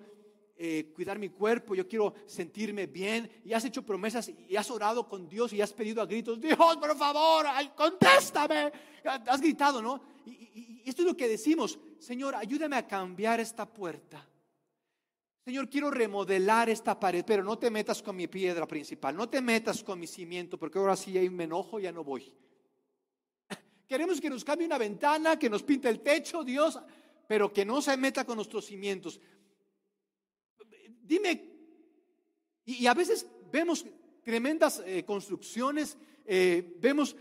eh, 0.57 0.91
cuidar 0.95 1.19
mi 1.19 1.29
cuerpo, 1.29 1.75
yo 1.75 1.87
quiero 1.87 2.15
sentirme 2.25 2.87
bien, 2.87 3.29
y 3.43 3.53
has 3.53 3.65
hecho 3.65 3.83
promesas 3.83 4.31
y 4.49 4.55
has 4.55 4.71
orado 4.71 5.07
con 5.07 5.29
Dios 5.29 5.53
y 5.53 5.61
has 5.61 5.73
pedido 5.73 6.01
a 6.01 6.05
gritos, 6.05 6.41
Dios, 6.41 6.57
por 6.57 6.97
favor, 6.97 7.45
contéstame. 7.75 8.71
Has 9.03 9.39
gritado, 9.39 9.81
¿no? 9.81 10.01
y 10.25 10.81
esto 10.89 11.03
es 11.03 11.07
lo 11.07 11.15
que 11.15 11.27
decimos, 11.27 11.77
Señor, 11.99 12.33
ayúdame 12.33 12.75
a 12.75 12.87
cambiar 12.87 13.39
esta 13.39 13.71
puerta. 13.71 14.27
Señor, 15.45 15.69
quiero 15.69 15.91
remodelar 15.91 16.71
esta 16.71 16.99
pared, 16.99 17.23
pero 17.23 17.43
no 17.43 17.59
te 17.59 17.69
metas 17.69 18.01
con 18.01 18.15
mi 18.15 18.25
piedra 18.25 18.65
principal, 18.65 19.15
no 19.15 19.29
te 19.29 19.41
metas 19.41 19.83
con 19.83 19.99
mi 19.99 20.07
cimiento, 20.07 20.57
porque 20.57 20.79
ahora 20.79 20.95
sí 20.95 21.15
ahí 21.19 21.29
me 21.29 21.43
enojo, 21.43 21.79
ya 21.79 21.91
no 21.91 22.03
voy. 22.03 22.33
Queremos 23.87 24.19
que 24.19 24.27
nos 24.27 24.43
cambie 24.43 24.65
una 24.65 24.79
ventana, 24.79 25.37
que 25.37 25.47
nos 25.47 25.61
pinte 25.61 25.87
el 25.87 25.99
techo, 25.99 26.43
Dios, 26.43 26.79
pero 27.27 27.53
que 27.53 27.63
no 27.63 27.79
se 27.79 27.95
meta 27.95 28.25
con 28.25 28.37
nuestros 28.37 28.65
cimientos. 28.65 29.21
Dime, 31.03 31.51
y, 32.65 32.87
a 32.87 32.95
veces 32.95 33.27
vemos 33.51 33.85
tremendas 34.23 34.81
eh, 34.83 35.05
construcciones, 35.05 35.95
eh, 36.25 36.75
vemos 36.79 37.15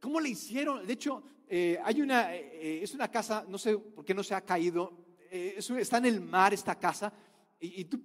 cómo 0.00 0.18
le 0.18 0.30
hicieron. 0.30 0.84
De 0.84 0.94
hecho, 0.94 1.22
eh, 1.46 1.78
hay 1.84 2.02
una, 2.02 2.34
es 2.34 2.92
una 2.94 3.08
casa, 3.12 3.44
no 3.48 3.58
sé 3.58 3.78
por 3.78 4.04
qué 4.04 4.12
no 4.12 4.24
se 4.24 4.34
ha 4.34 4.40
caído, 4.40 5.04
está 5.30 5.98
en 5.98 6.06
el 6.06 6.20
mar 6.20 6.52
esta 6.52 6.76
casa 6.76 7.12
y, 7.64 7.84
tú 7.84 8.00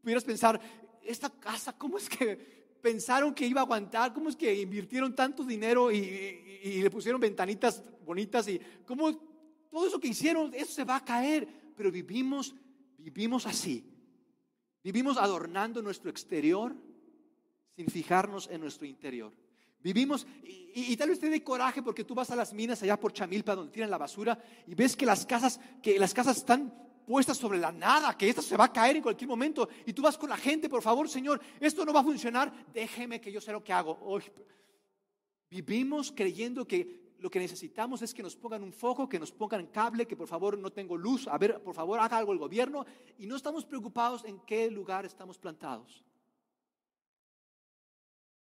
pudieras 0.00 0.24
pensar, 0.24 0.60
esta 1.02 1.30
casa, 1.30 1.76
¿cómo 1.76 1.98
es 1.98 2.08
que 2.08 2.36
pensaron 2.80 3.34
que 3.34 3.46
iba 3.46 3.60
a 3.60 3.64
aguantar? 3.64 4.12
¿Cómo 4.12 4.28
es 4.28 4.36
que 4.36 4.54
invirtieron 4.60 5.14
tanto 5.14 5.44
dinero 5.44 5.90
y, 5.90 6.80
le 6.82 6.90
pusieron 6.90 7.20
ventanitas 7.20 7.82
bonitas? 8.04 8.48
Y 8.48 8.60
cómo 8.86 9.14
todo 9.70 9.86
eso 9.86 10.00
que 10.00 10.08
hicieron, 10.08 10.52
eso 10.54 10.72
se 10.72 10.84
va 10.84 10.96
a 10.96 11.04
caer. 11.04 11.48
Pero 11.76 11.90
vivimos, 11.90 12.54
vivimos 12.98 13.46
así. 13.46 13.84
Vivimos 14.82 15.16
adornando 15.16 15.80
nuestro 15.80 16.10
exterior 16.10 16.74
sin 17.76 17.86
fijarnos 17.86 18.48
en 18.50 18.60
nuestro 18.60 18.86
interior. 18.86 19.32
Vivimos, 19.80 20.26
y, 20.44 20.96
tal 20.96 21.08
vez 21.08 21.18
te 21.18 21.28
dé 21.28 21.42
coraje 21.42 21.82
porque 21.82 22.04
tú 22.04 22.14
vas 22.14 22.30
a 22.30 22.36
las 22.36 22.52
minas 22.52 22.82
allá 22.82 22.98
por 22.98 23.12
Chamilpa 23.12 23.56
donde 23.56 23.72
tiran 23.72 23.90
la 23.90 23.98
basura 23.98 24.38
y 24.66 24.74
ves 24.74 24.94
que 24.94 25.06
las 25.06 25.26
casas, 25.26 25.58
que 25.82 25.98
las 25.98 26.14
casas 26.14 26.36
están 26.36 26.72
puesta 27.06 27.34
sobre 27.34 27.58
la 27.58 27.72
nada, 27.72 28.16
que 28.16 28.28
esto 28.28 28.42
se 28.42 28.56
va 28.56 28.64
a 28.64 28.72
caer 28.72 28.96
en 28.96 29.02
cualquier 29.02 29.28
momento. 29.28 29.68
Y 29.86 29.92
tú 29.92 30.02
vas 30.02 30.18
con 30.18 30.30
la 30.30 30.36
gente, 30.36 30.68
por 30.68 30.82
favor, 30.82 31.08
Señor, 31.08 31.40
esto 31.60 31.84
no 31.84 31.92
va 31.92 32.00
a 32.00 32.04
funcionar, 32.04 32.52
déjeme 32.72 33.20
que 33.20 33.32
yo 33.32 33.40
sé 33.40 33.52
lo 33.52 33.62
que 33.62 33.72
hago. 33.72 33.98
Hoy 34.02 34.22
vivimos 35.50 36.12
creyendo 36.12 36.66
que 36.66 37.02
lo 37.18 37.30
que 37.30 37.38
necesitamos 37.38 38.02
es 38.02 38.12
que 38.12 38.22
nos 38.22 38.34
pongan 38.34 38.64
un 38.64 38.72
foco, 38.72 39.08
que 39.08 39.20
nos 39.20 39.30
pongan 39.30 39.66
cable, 39.66 40.06
que 40.06 40.16
por 40.16 40.26
favor 40.26 40.58
no 40.58 40.72
tengo 40.72 40.96
luz, 40.96 41.28
a 41.28 41.38
ver, 41.38 41.62
por 41.62 41.74
favor 41.74 42.00
haga 42.00 42.18
algo 42.18 42.32
el 42.32 42.38
gobierno, 42.38 42.84
y 43.18 43.26
no 43.26 43.36
estamos 43.36 43.64
preocupados 43.64 44.24
en 44.24 44.40
qué 44.40 44.70
lugar 44.70 45.06
estamos 45.06 45.38
plantados. 45.38 46.02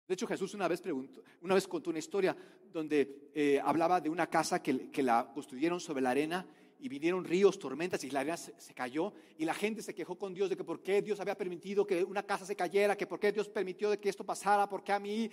De 0.06 0.14
hecho, 0.14 0.26
Jesús 0.26 0.54
una 0.54 0.68
vez, 0.68 0.80
preguntó, 0.82 1.22
una 1.40 1.54
vez 1.54 1.66
contó 1.66 1.90
una 1.90 1.98
historia 1.98 2.36
donde 2.70 3.30
eh, 3.34 3.60
hablaba 3.64 4.00
de 4.00 4.10
una 4.10 4.28
casa 4.28 4.62
que, 4.62 4.90
que 4.90 5.02
la 5.02 5.32
construyeron 5.32 5.80
sobre 5.80 6.02
la 6.02 6.10
arena 6.10 6.46
y 6.78 6.88
vinieron 6.88 7.24
ríos, 7.24 7.58
tormentas 7.58 8.04
y 8.04 8.10
la 8.10 8.20
arena 8.20 8.36
se, 8.36 8.74
cayó 8.74 9.12
y 9.38 9.44
la 9.44 9.54
gente 9.54 9.82
se 9.82 9.94
quejó 9.94 10.16
con 10.16 10.34
Dios 10.34 10.50
de 10.50 10.56
que 10.56 10.64
por 10.64 10.82
qué 10.82 11.02
Dios 11.02 11.20
había 11.20 11.36
permitido 11.36 11.86
que 11.86 12.04
una 12.04 12.22
casa 12.22 12.44
se 12.44 12.56
cayera, 12.56 12.96
que 12.96 13.06
por 13.06 13.18
qué 13.18 13.32
Dios 13.32 13.48
permitió 13.48 13.90
de 13.90 13.98
que 13.98 14.08
esto 14.08 14.24
pasara, 14.24 14.68
por 14.68 14.84
qué 14.84 14.92
a 14.92 14.98
mí. 14.98 15.30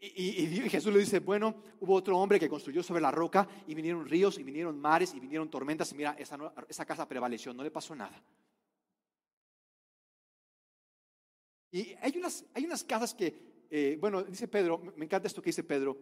Y, 0.00 0.46
Jesús 0.70 0.92
le 0.92 1.00
dice, 1.00 1.18
bueno, 1.18 1.54
hubo 1.80 1.94
otro 1.94 2.16
hombre 2.18 2.40
que 2.40 2.48
construyó 2.48 2.82
sobre 2.82 3.02
la 3.02 3.10
roca 3.10 3.48
y 3.66 3.74
vinieron 3.74 4.06
ríos 4.06 4.38
y 4.38 4.42
vinieron 4.42 4.78
mares 4.78 5.12
y 5.14 5.20
vinieron 5.20 5.50
tormentas 5.50 5.92
y 5.92 5.96
mira, 5.96 6.16
esa, 6.18 6.38
esa 6.68 6.84
casa 6.84 7.06
prevaleció, 7.06 7.52
no 7.52 7.62
le 7.62 7.70
pasó 7.70 7.94
nada. 7.94 8.22
Y 11.72 11.94
hay 12.00 12.16
unas, 12.16 12.44
hay 12.54 12.64
unas 12.64 12.82
casas 12.82 13.14
que, 13.14 13.66
eh, 13.70 13.96
bueno, 14.00 14.22
dice 14.22 14.48
Pedro, 14.48 14.82
me 14.96 15.04
encanta 15.04 15.28
esto 15.28 15.42
que 15.42 15.50
dice 15.50 15.62
Pedro, 15.62 15.98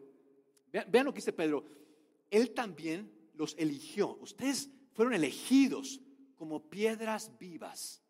vean 0.71 1.05
lo 1.05 1.13
que 1.13 1.19
dice 1.19 1.33
Pedro, 1.33 1.65
él 2.31 2.53
también 2.53 3.18
los 3.39 3.55
eligió. 3.57 4.19
Ustedes 4.21 4.69
fueron 4.93 5.15
elegidos 5.15 6.01
como 6.35 6.69
piedras 6.69 7.39
vivas 7.39 8.03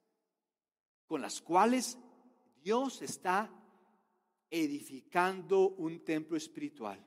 con 1.06 1.20
las 1.20 1.40
cuales 1.40 1.98
Dios 2.62 3.02
está 3.02 3.50
edificando 4.50 5.68
un 5.70 6.02
templo 6.04 6.36
espiritual. 6.36 7.04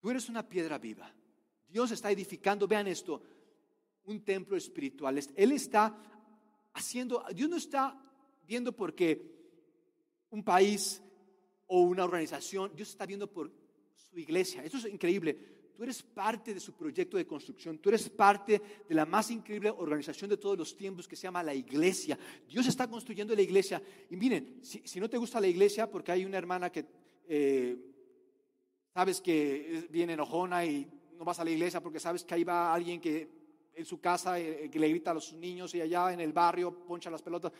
Tú 0.00 0.10
eres 0.10 0.28
una 0.28 0.48
piedra 0.48 0.78
viva. 0.78 1.12
Dios 1.68 1.92
está 1.92 2.10
edificando, 2.10 2.66
vean 2.66 2.88
esto, 2.88 3.22
un 4.04 4.24
templo 4.24 4.56
espiritual. 4.56 5.20
Él 5.36 5.52
está 5.52 5.96
haciendo, 6.72 7.24
Dios 7.34 7.48
no 7.48 7.56
está 7.56 7.96
viendo 8.44 8.74
porque 8.74 9.30
un 10.30 10.42
país 10.42 11.00
o 11.66 11.82
una 11.82 12.02
organización, 12.02 12.72
Dios 12.74 12.90
está 12.90 13.06
viendo 13.06 13.30
por 13.30 13.52
su 13.94 14.18
iglesia. 14.18 14.64
Esto 14.64 14.78
es 14.78 14.86
increíble. 14.86 15.59
Tú 15.80 15.84
eres 15.84 16.02
parte 16.02 16.52
de 16.52 16.60
su 16.60 16.74
proyecto 16.74 17.16
de 17.16 17.26
construcción. 17.26 17.78
Tú 17.78 17.88
eres 17.88 18.10
parte 18.10 18.60
de 18.86 18.94
la 18.94 19.06
más 19.06 19.30
increíble 19.30 19.70
organización 19.70 20.28
de 20.28 20.36
todos 20.36 20.58
los 20.58 20.76
tiempos 20.76 21.08
que 21.08 21.16
se 21.16 21.22
llama 21.22 21.42
la 21.42 21.54
iglesia. 21.54 22.18
Dios 22.46 22.66
está 22.66 22.86
construyendo 22.86 23.34
la 23.34 23.40
iglesia. 23.40 23.82
Y 24.10 24.14
miren, 24.14 24.60
si, 24.62 25.00
no 25.00 25.08
te 25.08 25.16
gusta 25.16 25.40
la 25.40 25.46
iglesia, 25.46 25.90
porque 25.90 26.12
hay 26.12 26.26
una 26.26 26.36
hermana 26.36 26.70
que 26.70 26.84
eh, 27.26 27.78
sabes 28.92 29.22
que 29.22 29.88
viene 29.88 30.12
enojona 30.12 30.66
y 30.66 30.86
no 31.16 31.24
vas 31.24 31.40
a 31.40 31.44
la 31.44 31.50
iglesia 31.50 31.80
porque 31.80 31.98
sabes 31.98 32.24
que 32.24 32.34
ahí 32.34 32.44
va 32.44 32.74
alguien 32.74 33.00
que 33.00 33.30
en 33.74 33.86
su 33.86 34.02
casa 34.02 34.38
eh, 34.38 34.68
que 34.70 34.78
le 34.78 34.90
grita 34.90 35.12
a 35.12 35.14
los 35.14 35.32
niños 35.32 35.74
y 35.74 35.80
allá 35.80 36.12
en 36.12 36.20
el 36.20 36.34
barrio 36.34 36.84
poncha 36.84 37.08
las 37.08 37.22
pelotas. 37.22 37.52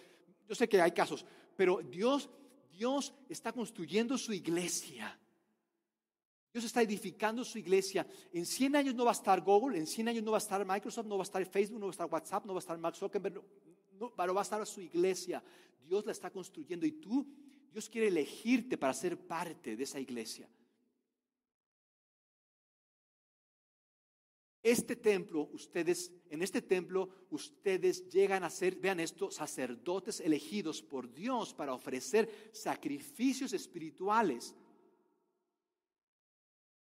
Yo 0.47 0.55
sé 0.55 0.69
que 0.69 0.79
hay 0.79 0.93
casos, 0.93 1.25
pero 1.57 1.81
Dios, 1.81 2.29
Dios 2.71 3.15
está 3.31 3.51
construyendo 3.51 4.19
su 4.19 4.35
iglesia. 4.35 5.19
Dios 6.53 6.65
está 6.65 6.83
edificando 6.83 7.45
su 7.45 7.59
iglesia. 7.59 8.07
En 8.33 8.45
100 8.45 8.77
años 8.77 8.95
no 8.95 9.05
va 9.05 9.13
a 9.13 9.15
estar 9.15 9.41
Google, 9.41 9.79
en 9.79 9.87
100 9.87 10.09
años 10.09 10.25
no 10.25 10.33
va 10.33 10.39
a 10.39 10.45
estar 10.45 10.65
Microsoft, 10.67 11.07
no 11.07 11.17
va 11.17 11.23
a 11.23 11.25
estar 11.25 11.45
Facebook, 11.47 11.79
no 11.79 11.87
va 11.87 11.91
a 11.91 11.93
estar 11.93 12.09
WhatsApp, 12.11 12.45
no 12.45 12.55
va 12.55 12.59
a 12.59 12.61
estar 12.61 12.79
Mark 12.79 12.97
Zuckerberg, 12.97 13.43
no, 13.99 14.13
pero 14.15 14.35
va 14.35 14.41
a 14.41 14.43
estar 14.43 14.67
su 14.67 14.81
iglesia. 14.81 15.43
Dios 15.87 16.05
la 16.05 16.13
está 16.13 16.31
construyendo 16.31 16.87
y 16.87 16.93
tú, 16.93 17.27
Dios 17.73 17.89
quiere 17.89 18.09
elegirte 18.09 18.77
para 18.77 18.93
ser 18.93 19.17
parte 19.17 19.77
de 19.77 19.85
esa 19.85 20.01
iglesia. 20.01 20.49
Este 24.63 24.95
templo, 24.97 25.49
ustedes, 25.53 26.13
en 26.29 26.43
este 26.43 26.61
templo, 26.61 27.09
ustedes 27.31 28.09
llegan 28.11 28.45
a 28.45 28.51
ser, 28.51 28.77
vean 28.77 29.01
esto, 29.01 29.31
sacerdotes 29.31 30.21
elegidos 30.21 30.83
por 30.83 31.11
Dios 31.11 31.55
para 31.55 31.73
ofrecer 31.73 32.51
sacrificios 32.53 33.55
espirituales 33.55 34.55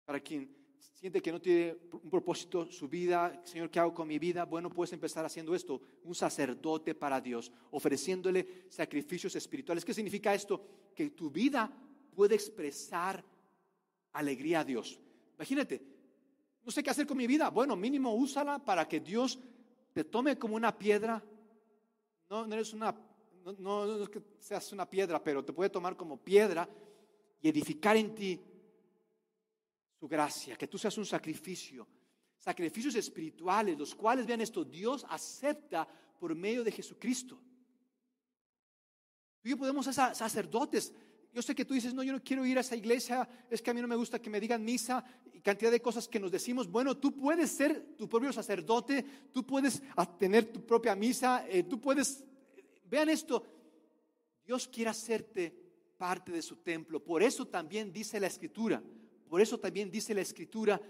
para 0.10 0.22
quien 0.22 0.50
siente 0.96 1.22
que 1.22 1.32
no 1.32 1.40
tiene 1.40 1.78
un 1.92 2.10
propósito 2.10 2.66
su 2.72 2.90
vida, 2.90 3.44
Señor, 3.46 3.70
¿qué 3.70 3.80
hago 3.80 3.94
con 3.94 4.08
mi 4.08 4.18
vida? 4.18 4.44
Bueno, 4.44 4.72
puedes 4.72 4.92
empezar 4.92 5.24
haciendo 5.24 5.54
esto, 5.54 5.80
un 6.04 6.16
sacerdote 6.16 6.96
para 6.96 7.22
Dios, 7.22 7.52
ofreciéndole 7.70 8.66
sacrificios 8.70 9.36
espirituales. 9.36 9.86
¿Qué 9.86 9.94
significa 9.94 10.34
esto? 10.34 10.66
Que 10.96 11.12
tu 11.12 11.30
vida 11.30 11.72
puede 12.16 12.34
expresar 12.34 13.24
alegría 14.14 14.62
a 14.62 14.64
Dios. 14.64 15.00
Imagínate, 15.36 15.80
no 16.64 16.72
sé 16.72 16.82
qué 16.82 16.90
hacer 16.90 17.06
con 17.06 17.18
mi 17.18 17.28
vida. 17.28 17.52
Bueno, 17.52 17.76
mínimo 17.76 18.12
úsala 18.16 18.58
para 18.58 18.88
que 18.88 19.02
Dios 19.02 19.38
te 19.94 20.06
tome 20.06 20.40
como 20.40 20.56
una 20.56 20.76
piedra. 20.76 21.24
No, 22.32 22.48
no 22.48 22.56
eres 22.56 22.74
una, 22.74 23.00
no, 23.46 23.54
no 23.86 24.02
es 24.02 24.10
que 24.10 24.24
seas 24.40 24.74
una 24.74 24.90
piedra, 24.90 25.24
pero 25.24 25.46
te 25.46 25.54
puede 25.54 25.70
tomar 25.70 25.96
como 25.96 26.18
piedra 26.18 26.68
y 27.44 27.50
edificar 27.50 27.96
en 27.96 28.16
ti 28.16 28.42
su 30.00 30.08
gracia, 30.08 30.56
que 30.56 30.68
tú 30.68 30.78
seas 30.78 30.98
un 30.98 31.06
sacrificio, 31.06 31.86
sacrificios 32.38 32.96
espirituales, 32.96 33.78
los 33.78 33.94
cuales, 33.94 34.26
vean 34.26 34.40
esto, 34.40 34.64
Dios 34.64 35.06
acepta 35.10 35.86
por 36.18 36.34
medio 36.34 36.64
de 36.64 36.72
Jesucristo. 36.72 37.36
Tú 39.42 39.48
y 39.48 39.52
yo 39.52 39.58
podemos 39.58 39.86
ser 39.86 40.16
sacerdotes. 40.16 40.94
Yo 41.34 41.42
sé 41.42 41.54
que 41.54 41.66
tú 41.66 41.74
dices, 41.74 41.94
no, 41.94 42.02
yo 42.02 42.14
no 42.14 42.24
quiero 42.24 42.46
ir 42.46 42.58
a 42.58 42.62
esa 42.62 42.76
iglesia, 42.76 43.28
es 43.50 43.62
que 43.62 43.70
a 43.70 43.74
mí 43.74 43.82
no 43.82 43.88
me 43.88 43.96
gusta 43.96 44.20
que 44.20 44.30
me 44.30 44.40
digan 44.40 44.64
misa 44.64 45.04
y 45.32 45.42
cantidad 45.42 45.70
de 45.70 45.82
cosas 45.82 46.08
que 46.08 46.20
nos 46.20 46.32
decimos. 46.32 46.68
Bueno, 46.68 46.98
tú 46.98 47.16
puedes 47.16 47.52
ser 47.52 47.96
tu 47.98 48.08
propio 48.10 48.34
sacerdote, 48.34 49.06
tú 49.32 49.46
puedes 49.46 49.84
tener 50.18 50.46
tu 50.46 50.66
propia 50.66 50.96
misa, 50.96 51.46
eh, 51.48 51.64
tú 51.64 51.80
puedes, 51.80 52.24
vean 52.86 53.10
esto, 53.10 53.46
Dios 54.44 54.68
quiere 54.68 54.90
hacerte 54.90 55.54
parte 55.98 56.32
de 56.32 56.42
su 56.42 56.56
templo. 56.58 57.04
Por 57.04 57.22
eso 57.22 57.48
también 57.48 57.94
dice 57.94 58.20
la 58.20 58.28
escritura, 58.28 58.82
por 59.30 59.42
eso 59.42 59.60
también 59.60 59.92
dice 59.92 60.14
la 60.14 60.22
escritura, 60.22 60.82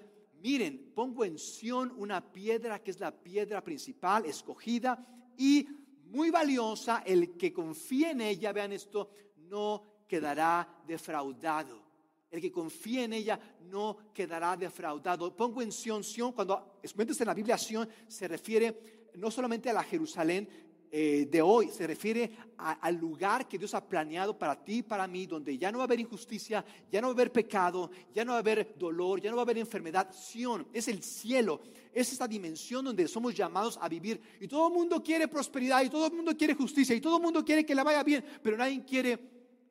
miren, 0.42 0.92
pongo 0.96 1.26
en 1.26 1.38
Sión 1.38 1.94
una 1.98 2.32
piedra 2.32 2.82
que 2.82 2.92
es 2.92 3.00
la 3.00 3.12
piedra 3.12 3.62
principal, 3.62 4.26
escogida 4.26 5.06
y 5.38 5.68
muy 6.06 6.30
valiosa. 6.30 7.04
El 7.06 7.38
que 7.38 7.52
confía 7.52 8.12
en 8.12 8.22
ella, 8.22 8.54
vean 8.54 8.72
esto, 8.72 9.10
no 9.36 10.04
quedará 10.08 10.82
defraudado. 10.88 11.84
El 12.32 12.40
que 12.40 12.52
confía 12.52 13.04
en 13.04 13.14
ella 13.14 13.40
no 13.70 13.98
quedará 14.14 14.56
defraudado. 14.56 15.36
Pongo 15.36 15.62
en 15.62 15.72
Sión, 15.72 16.04
Sión, 16.04 16.32
cuando 16.32 16.80
encuentres 16.82 17.20
en 17.20 17.28
la 17.28 17.34
Biblia 17.34 17.58
Sión, 17.58 17.90
se 18.08 18.28
refiere 18.28 19.10
no 19.16 19.30
solamente 19.30 19.70
a 19.70 19.74
la 19.74 19.84
Jerusalén 19.84 20.48
eh, 20.92 21.28
de 21.30 21.42
hoy 21.42 21.70
se 21.70 21.86
refiere 21.86 22.32
al 22.58 22.96
lugar 22.96 23.48
que 23.48 23.58
Dios 23.58 23.74
ha 23.76 23.88
planeado 23.88 24.38
para 24.38 24.62
ti 24.64 24.82
para 24.82 25.08
mí, 25.08 25.28
donde 25.28 25.58
ya 25.58 25.72
no 25.72 25.78
va 25.78 25.84
a 25.84 25.86
haber 25.86 26.00
injusticia, 26.00 26.66
ya 26.92 27.00
no 27.00 27.08
va 27.08 27.12
a 27.12 27.14
haber 27.14 27.32
pecado, 27.32 27.92
ya 28.14 28.26
no 28.26 28.32
va 28.32 28.38
a 28.38 28.40
haber 28.40 28.76
dolor, 28.78 29.22
ya 29.22 29.30
no 29.30 29.38
va 29.38 29.44
a 29.44 29.46
haber 29.46 29.60
enfermedad. 29.60 30.12
Sion 30.12 30.68
es 30.74 30.88
el 30.88 31.04
cielo, 31.04 31.62
es 31.94 32.12
esta 32.12 32.28
dimensión 32.28 32.84
donde 32.84 33.08
somos 33.08 33.36
llamados 33.36 33.78
a 33.82 33.88
vivir. 33.88 34.20
Y 34.40 34.48
todo 34.48 34.68
el 34.68 34.74
mundo 34.74 35.02
quiere 35.04 35.28
prosperidad, 35.28 35.84
y 35.84 35.90
todo 35.90 36.08
el 36.08 36.14
mundo 36.14 36.36
quiere 36.36 36.56
justicia, 36.56 36.96
y 36.96 37.02
todo 37.02 37.18
el 37.18 37.24
mundo 37.24 37.46
quiere 37.46 37.66
que 37.66 37.76
la 37.76 37.84
vaya 37.84 38.04
bien, 38.04 38.26
pero 38.42 38.58
nadie 38.58 38.84
quiere 38.84 39.20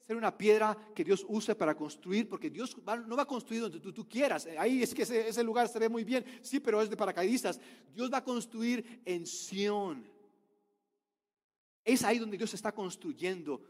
ser 0.08 0.16
una 0.16 0.38
piedra 0.38 0.74
que 0.94 1.04
Dios 1.04 1.26
use 1.28 1.54
para 1.54 1.74
construir, 1.74 2.28
porque 2.28 2.48
Dios 2.48 2.74
no 3.06 3.16
va 3.16 3.22
a 3.24 3.26
construir 3.26 3.60
donde 3.62 3.80
tú, 3.80 4.08
quieras. 4.08 4.48
Ahí 4.56 4.82
es 4.82 4.94
que 4.94 5.02
ese, 5.02 5.42
lugar 5.42 5.68
se 5.68 5.78
ve 5.78 5.88
muy 5.88 6.04
bien, 6.04 6.24
sí, 6.40 6.60
pero 6.60 6.80
es 6.80 6.88
de 6.88 6.96
paracaidistas. 6.96 7.60
Dios 7.94 8.10
va 8.10 8.18
a 8.18 8.24
construir 8.24 9.02
en 9.04 9.26
Sion 9.26 10.17
es 11.88 12.04
ahí 12.04 12.18
donde 12.18 12.36
Dios 12.36 12.52
está 12.52 12.72
construyendo. 12.72 13.62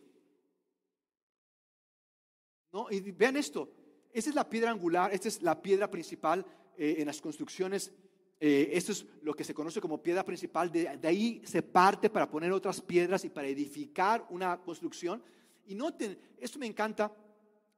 ¿No? 2.72 2.90
Y 2.90 3.00
vean 3.12 3.36
esto, 3.36 3.72
esta 4.12 4.30
es 4.30 4.36
la 4.36 4.48
piedra 4.48 4.70
angular, 4.72 5.14
esta 5.14 5.28
es 5.28 5.40
la 5.40 5.62
piedra 5.62 5.88
principal 5.88 6.44
eh, 6.76 6.96
en 6.98 7.06
las 7.06 7.20
construcciones. 7.20 7.92
Eh, 8.40 8.70
esto 8.72 8.92
es 8.92 9.06
lo 9.22 9.34
que 9.34 9.44
se 9.44 9.54
conoce 9.54 9.80
como 9.80 10.02
piedra 10.02 10.24
principal. 10.24 10.70
De, 10.70 10.88
ahí 11.04 11.40
se 11.44 11.62
parte 11.62 12.10
para 12.10 12.28
poner 12.28 12.50
otras 12.52 12.80
piedras 12.80 13.24
y 13.24 13.30
para 13.30 13.46
edificar 13.46 14.26
una 14.30 14.60
construcción. 14.60 15.22
Y 15.66 15.76
noten, 15.76 16.18
esto 16.38 16.58
me 16.58 16.66
encanta, 16.66 17.14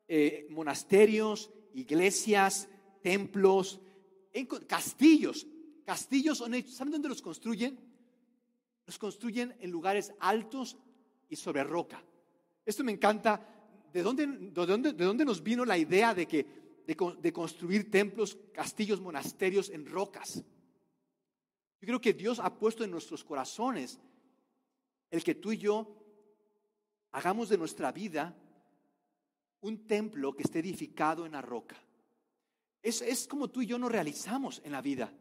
eh, 0.09 0.46
monasterios, 0.48 1.50
iglesias, 1.74 2.66
templos, 3.03 3.81
castillos. 4.66 5.46
Castillos, 5.85 6.38
¿saben 6.38 6.92
dónde 6.92 7.09
los 7.09 7.20
construyen? 7.20 7.89
Construyen 8.98 9.57
en 9.61 9.70
lugares 9.70 10.12
altos 10.20 10.76
y 11.29 11.37
sobre 11.37 11.64
roca. 11.64 12.03
Esto 12.64 12.85
me 12.85 12.92
encanta. 12.92 13.46
¿De 13.92 14.03
dónde, 14.03 14.26
de 14.26 14.66
dónde, 14.66 14.92
de 14.92 15.05
dónde 15.05 15.24
nos 15.24 15.42
vino 15.42 15.64
la 15.64 15.76
idea 15.76 16.14
de, 16.14 16.26
que, 16.26 16.46
de, 16.87 17.33
construir 17.33 17.90
templos, 17.90 18.38
castillos, 18.53 19.00
monasterios 19.00 19.68
en 19.68 19.87
rocas? 19.87 20.37
Yo 21.81 21.87
creo 21.87 22.00
que 22.00 22.12
Dios 22.12 22.38
ha 22.38 22.55
puesto 22.55 22.85
en 22.85 22.90
nuestros 22.90 23.24
corazones 23.24 23.98
el 25.11 25.24
que 25.24 25.35
tú 25.35 25.50
y 25.50 25.59
yo 25.59 25.96
hagamos 27.11 27.48
de 27.48 27.59
nuestra 27.59 27.90
vida 27.90 28.37
un 29.62 29.87
templo 29.87 30.35
que 30.35 30.44
esté 30.44 30.61
edificado 30.61 31.26
en 31.26 31.33
la 31.33 31.42
roca. 31.42 31.76
Es, 32.83 33.03
es 33.03 33.26
como 33.26 33.48
tú 33.48 33.62
y 33.62 33.66
yo 33.66 33.79
nos 33.79 33.90
realizamos 33.90 34.62
en 34.64 34.72
la 34.72 34.81
vida. 34.81 35.12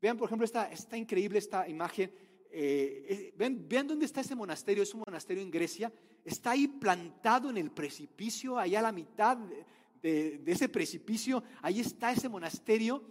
Vean, 0.00 0.16
por 0.16 0.28
ejemplo, 0.28 0.44
esta, 0.44 0.70
esta 0.70 0.96
increíble 0.96 1.38
esta 1.38 1.68
imagen. 1.68 2.10
eh, 2.50 3.34
vean 3.36 3.86
dónde 3.86 4.06
está 4.06 4.20
ese 4.20 4.34
monasterio, 4.34 4.82
es 4.82 4.94
un 4.94 5.02
monasterio 5.06 5.42
en 5.42 5.50
Grecia, 5.50 5.92
está 6.24 6.52
ahí 6.52 6.68
plantado 6.68 7.50
en 7.50 7.56
el 7.56 7.70
precipicio, 7.70 8.58
allá 8.58 8.78
a 8.78 8.82
la 8.82 8.92
mitad 8.92 9.36
de, 9.36 10.42
ese 10.46 10.68
precipicio, 10.68 11.42
ahí 11.62 11.80
está 11.80 12.12
ese 12.12 12.28
monasterio, 12.28 13.02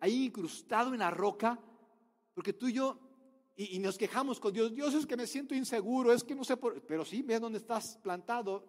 ahí 0.00 0.26
incrustado 0.26 0.92
en 0.92 1.00
la 1.00 1.10
roca, 1.10 1.58
porque 2.34 2.52
tú 2.52 2.68
y 2.68 2.74
yo, 2.74 2.98
y, 3.56 3.78
nos 3.78 3.96
quejamos 3.96 4.40
con 4.40 4.52
Dios, 4.52 4.74
Dios 4.74 4.94
es 4.94 5.06
que 5.06 5.16
me 5.16 5.26
siento 5.26 5.54
inseguro, 5.54 6.12
es 6.12 6.24
que 6.24 6.34
no 6.34 6.44
sé 6.44 6.56
por, 6.56 6.82
pero 6.82 7.04
sí, 7.04 7.22
vean 7.22 7.42
dónde 7.42 7.58
estás 7.58 7.96
plantado, 8.02 8.66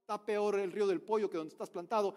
está 0.00 0.24
peor 0.24 0.58
el 0.58 0.72
río 0.72 0.86
del 0.86 1.00
pollo 1.00 1.28
que 1.28 1.38
donde 1.38 1.52
estás 1.52 1.70
plantado, 1.70 2.14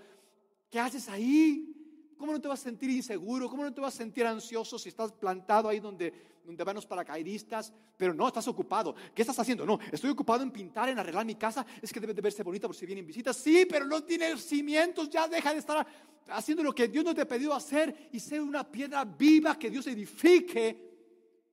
¿qué 0.70 0.80
haces 0.80 1.10
ahí? 1.10 1.85
¿Cómo 2.18 2.32
no 2.32 2.40
te 2.40 2.48
vas 2.48 2.60
a 2.62 2.64
sentir 2.64 2.90
inseguro? 2.90 3.50
¿Cómo 3.50 3.64
no 3.64 3.74
te 3.74 3.82
vas 3.82 3.94
a 3.94 3.98
sentir 3.98 4.26
ansioso 4.26 4.80
si 4.80 4.90
estás 4.90 5.12
plantado 5.12 5.68
ahí 5.68 5.80
donde, 5.80 6.14
donde 6.46 6.64
van 6.64 6.76
los 6.76 6.86
paracaidistas? 6.86 7.74
Pero 7.98 8.14
no, 8.14 8.28
estás 8.28 8.48
ocupado. 8.48 8.96
¿Qué 9.14 9.22
estás 9.22 9.38
haciendo? 9.40 9.66
No, 9.66 9.80
estoy 9.92 10.10
ocupado 10.10 10.42
en 10.44 10.52
pintar, 10.52 10.90
en 10.90 10.98
arreglar 10.98 11.26
mi 11.26 11.36
casa. 11.36 11.66
Es 11.82 11.92
que 11.92 12.00
debe 12.00 12.14
de 12.14 12.22
verse 12.22 12.44
bonita 12.44 12.68
por 12.68 12.76
si 12.76 12.86
vienen 12.86 13.06
visitas. 13.06 13.36
Sí, 13.36 13.66
pero 13.70 13.86
no 13.86 14.04
tiene 14.04 14.38
cimientos. 14.38 15.10
Ya 15.10 15.28
deja 15.28 15.52
de 15.52 15.60
estar 15.60 15.86
haciendo 16.30 16.64
lo 16.64 16.74
que 16.74 16.88
Dios 16.88 17.04
no 17.04 17.14
te 17.14 17.22
ha 17.22 17.28
pedido 17.28 17.54
hacer 17.54 18.10
y 18.12 18.20
ser 18.20 18.42
una 18.42 18.70
piedra 18.70 19.04
viva 19.04 19.60
que 19.60 19.70
Dios 19.70 19.86
edifique 19.88 20.86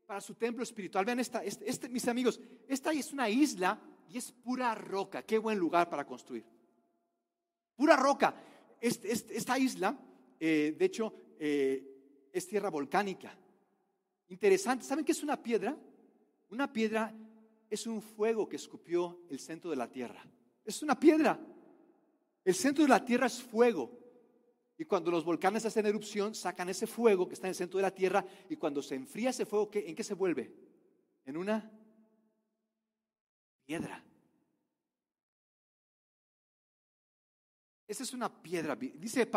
para 0.06 0.20
su 0.20 0.34
templo 0.34 0.62
espiritual. 0.62 1.04
Vean 1.04 1.20
esta, 1.20 1.42
este, 1.42 1.68
este, 1.68 1.88
mis 1.88 2.06
amigos, 2.06 2.40
esta 2.68 2.92
es 2.92 3.12
una 3.12 3.28
isla 3.28 3.80
y 4.08 4.18
es 4.18 4.30
pura 4.30 4.74
roca. 4.74 5.22
Qué 5.22 5.38
buen 5.38 5.58
lugar 5.58 5.88
para 5.88 6.06
construir. 6.06 6.44
Pura 7.74 7.96
roca. 7.96 8.34
Este, 8.80 9.12
esta 9.12 9.58
isla 9.58 9.96
eh, 10.44 10.74
de 10.76 10.84
hecho, 10.84 11.14
eh, 11.38 12.28
es 12.32 12.48
tierra 12.48 12.68
volcánica. 12.68 13.32
Interesante, 14.26 14.84
¿saben 14.84 15.04
qué 15.04 15.12
es 15.12 15.22
una 15.22 15.40
piedra? 15.40 15.78
Una 16.50 16.72
piedra 16.72 17.14
es 17.70 17.86
un 17.86 18.02
fuego 18.02 18.48
que 18.48 18.56
escupió 18.56 19.20
el 19.30 19.38
centro 19.38 19.70
de 19.70 19.76
la 19.76 19.88
tierra. 19.88 20.20
Es 20.64 20.82
una 20.82 20.98
piedra. 20.98 21.38
El 22.44 22.54
centro 22.56 22.82
de 22.82 22.88
la 22.88 23.04
tierra 23.04 23.28
es 23.28 23.40
fuego. 23.40 23.96
Y 24.76 24.84
cuando 24.84 25.12
los 25.12 25.24
volcanes 25.24 25.64
hacen 25.64 25.86
erupción, 25.86 26.34
sacan 26.34 26.68
ese 26.68 26.88
fuego 26.88 27.28
que 27.28 27.34
está 27.34 27.46
en 27.46 27.50
el 27.50 27.54
centro 27.54 27.78
de 27.78 27.82
la 27.82 27.94
tierra. 27.94 28.26
Y 28.48 28.56
cuando 28.56 28.82
se 28.82 28.96
enfría 28.96 29.30
ese 29.30 29.46
fuego, 29.46 29.70
¿en 29.72 29.94
qué 29.94 30.02
se 30.02 30.14
vuelve? 30.14 30.52
En 31.24 31.36
una 31.36 31.70
piedra. 33.64 34.04
Esa 37.86 38.02
es 38.02 38.12
una 38.12 38.42
piedra. 38.42 38.74
Dice 38.74 39.30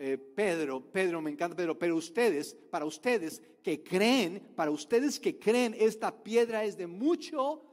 eh, 0.00 0.16
Pedro, 0.16 0.80
Pedro, 0.92 1.20
me 1.20 1.30
encanta 1.30 1.56
Pedro, 1.56 1.76
pero 1.76 1.96
ustedes, 1.96 2.54
para 2.54 2.84
ustedes 2.84 3.42
que 3.64 3.82
creen, 3.82 4.52
para 4.54 4.70
ustedes 4.70 5.18
que 5.18 5.40
creen, 5.40 5.74
esta 5.76 6.22
piedra 6.22 6.62
es 6.64 6.76
de 6.76 6.86
mucho 6.86 7.64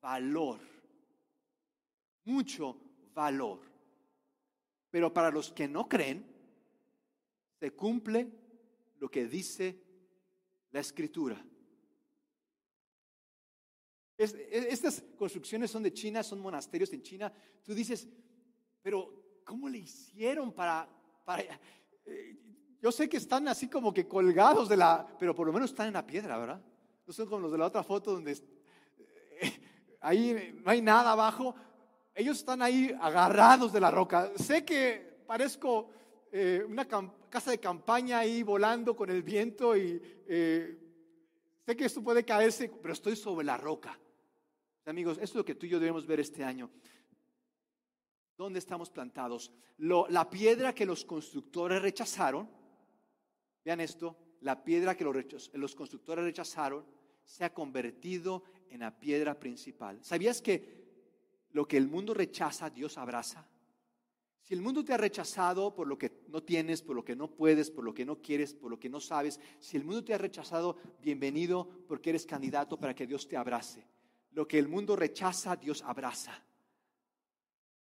valor, 0.00 0.60
mucho 2.24 2.80
valor. 3.12 3.60
Pero 4.90 5.12
para 5.12 5.30
los 5.30 5.52
que 5.52 5.68
no 5.68 5.86
creen, 5.86 6.24
se 7.60 7.72
cumple 7.72 8.32
lo 8.98 9.10
que 9.10 9.26
dice 9.26 9.82
la 10.70 10.80
escritura. 10.80 11.44
estas 14.16 15.02
construcciones 15.18 15.70
son 15.70 15.82
de 15.82 15.92
China, 15.92 16.22
son 16.22 16.40
monasterios 16.40 16.90
en 16.94 17.02
China. 17.02 17.30
Tú 17.62 17.74
dices, 17.74 18.08
pero 18.80 19.40
¿cómo 19.44 19.68
le 19.68 19.78
hicieron 19.78 20.50
para 20.52 20.88
eh, 22.06 22.36
yo 22.80 22.92
sé 22.92 23.08
que 23.08 23.16
están 23.16 23.48
así 23.48 23.68
como 23.68 23.92
que 23.92 24.06
colgados 24.06 24.68
de 24.68 24.76
la, 24.76 25.06
pero 25.18 25.34
por 25.34 25.46
lo 25.46 25.52
menos 25.52 25.70
están 25.70 25.88
en 25.88 25.94
la 25.94 26.06
piedra, 26.06 26.38
¿verdad? 26.38 26.60
No 27.06 27.12
son 27.12 27.26
como 27.26 27.42
los 27.42 27.52
de 27.52 27.58
la 27.58 27.66
otra 27.66 27.82
foto 27.82 28.12
donde 28.12 28.32
eh, 28.32 29.60
ahí 30.00 30.60
no 30.62 30.70
hay 30.70 30.82
nada 30.82 31.12
abajo. 31.12 31.54
Ellos 32.14 32.38
están 32.38 32.62
ahí 32.62 32.94
agarrados 33.00 33.72
de 33.72 33.80
la 33.80 33.90
roca. 33.90 34.30
Sé 34.36 34.64
que 34.64 35.22
parezco 35.26 35.90
eh, 36.30 36.64
una 36.68 36.86
casa 36.86 37.50
de 37.50 37.58
campaña 37.58 38.18
ahí 38.18 38.42
volando 38.42 38.94
con 38.94 39.10
el 39.10 39.22
viento 39.22 39.76
y 39.76 40.00
sé 40.26 41.76
que 41.76 41.84
esto 41.84 42.02
puede 42.02 42.24
caerse, 42.24 42.70
pero 42.80 42.92
estoy 42.92 43.16
sobre 43.16 43.44
la 43.44 43.56
roca. 43.56 43.98
Amigos, 44.86 45.14
esto 45.14 45.24
es 45.24 45.34
lo 45.36 45.44
que 45.44 45.54
tú 45.54 45.66
y 45.66 45.70
yo 45.70 45.80
debemos 45.80 46.06
ver 46.06 46.20
este 46.20 46.44
año. 46.44 46.70
¿Dónde 48.36 48.58
estamos 48.58 48.90
plantados? 48.90 49.52
la 49.76 50.30
piedra 50.30 50.72
que 50.74 50.86
los 50.86 51.04
constructores 51.04 51.82
rechazaron, 51.82 52.48
vean 53.64 53.80
esto, 53.80 54.16
la 54.40 54.62
piedra 54.62 54.96
que 54.96 55.04
los, 55.04 55.50
los 55.54 55.74
constructores 55.74 56.24
rechazaron 56.24 56.86
se 57.24 57.44
ha 57.44 57.52
convertido 57.52 58.44
en 58.68 58.80
la 58.80 58.98
piedra 58.98 59.38
principal. 59.38 59.98
¿Sabías 60.04 60.40
que 60.40 60.84
lo 61.50 61.66
que 61.66 61.76
el 61.76 61.88
mundo 61.88 62.14
rechaza, 62.14 62.70
Dios 62.70 62.98
abraza? 62.98 63.48
Si 64.42 64.52
el 64.52 64.60
mundo 64.60 64.84
te 64.84 64.92
ha 64.92 64.98
rechazado 64.98 65.74
por 65.74 65.86
lo 65.86 65.96
que 65.96 66.24
no 66.28 66.42
tienes, 66.42 66.82
por 66.82 66.94
lo 66.94 67.04
que 67.04 67.16
no 67.16 67.34
puedes, 67.34 67.70
por 67.70 67.82
lo 67.82 67.94
que 67.94 68.04
no 68.04 68.20
quieres, 68.20 68.52
por 68.52 68.70
lo 68.70 68.78
que 68.78 68.90
no 68.90 69.00
sabes, 69.00 69.40
si 69.58 69.78
el 69.78 69.84
mundo 69.84 70.04
te 70.04 70.12
ha 70.12 70.18
rechazado, 70.18 70.76
bienvenido 71.00 71.66
porque 71.88 72.10
eres 72.10 72.26
candidato 72.26 72.78
para 72.78 72.94
que 72.94 73.06
Dios 73.06 73.26
te 73.26 73.38
abrace. 73.38 73.86
Lo 74.32 74.46
que 74.46 74.58
el 74.58 74.68
mundo 74.68 74.96
rechaza, 74.96 75.56
Dios 75.56 75.82
abraza. 75.82 76.44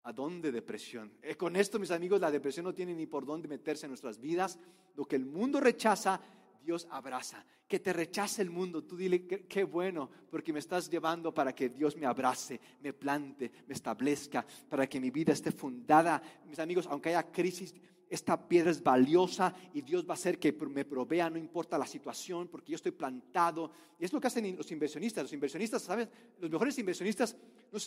¿A 0.04 0.14
dónde 0.14 0.52
depresión? 0.52 1.12
Eh, 1.22 1.36
con 1.36 1.56
esto, 1.56 1.78
mis 1.78 1.92
amigos, 1.92 2.22
la 2.22 2.32
depresión 2.32 2.66
no 2.66 2.74
tiene 2.74 2.94
ni 2.94 3.06
por 3.06 3.26
dónde 3.26 3.48
meterse 3.48 3.86
en 3.86 3.92
nuestras 3.92 4.20
vidas. 4.20 4.58
Lo 4.96 5.06
que 5.06 5.16
el 5.16 5.26
mundo 5.26 5.60
rechaza, 5.60 6.22
Dios 6.64 6.88
abraza. 6.90 7.46
Que 7.68 7.80
te 7.80 7.94
rechace 7.94 8.42
el 8.42 8.50
mundo, 8.50 8.84
tú 8.84 8.96
dile, 8.96 9.26
qué, 9.26 9.64
bueno, 9.64 10.10
porque 10.32 10.54
me 10.54 10.60
estás 10.60 10.90
llevando 10.90 11.34
para 11.34 11.54
que 11.54 11.70
Dios 11.70 11.96
me 11.98 12.06
abrace, 12.06 12.60
me 12.82 12.94
plante, 12.94 13.52
me 13.68 13.74
establezca, 13.74 14.46
para 14.68 14.88
que 14.88 15.00
mi 15.00 15.12
vida 15.12 15.34
esté 15.34 15.52
fundada. 15.52 16.22
Mis 16.46 16.60
amigos, 16.60 16.88
aunque 16.90 17.10
haya 17.10 17.32
crisis, 17.32 17.76
esta 18.10 18.48
piedra 18.48 18.72
es 18.72 18.82
valiosa 18.82 19.54
y 19.72 19.82
Dios 19.82 20.04
va 20.04 20.12
a 20.12 20.14
hacer 20.14 20.40
que 20.40 20.52
me 20.52 20.84
provea, 20.84 21.30
no 21.30 21.38
importa 21.38 21.78
la 21.78 21.86
situación, 21.86 22.48
porque 22.48 22.72
yo 22.72 22.76
estoy 22.76 22.92
plantado. 22.92 23.72
Y 24.00 24.06
es 24.06 24.12
lo 24.12 24.20
que 24.20 24.28
hacen 24.28 24.58
los 24.58 24.72
inversionistas. 24.72 25.24
Los 25.24 25.34
inversionistas, 25.34 25.84
¿sabes? 25.84 26.10
Los 26.40 26.50
mejores 26.50 26.78
inversionistas 26.80 27.36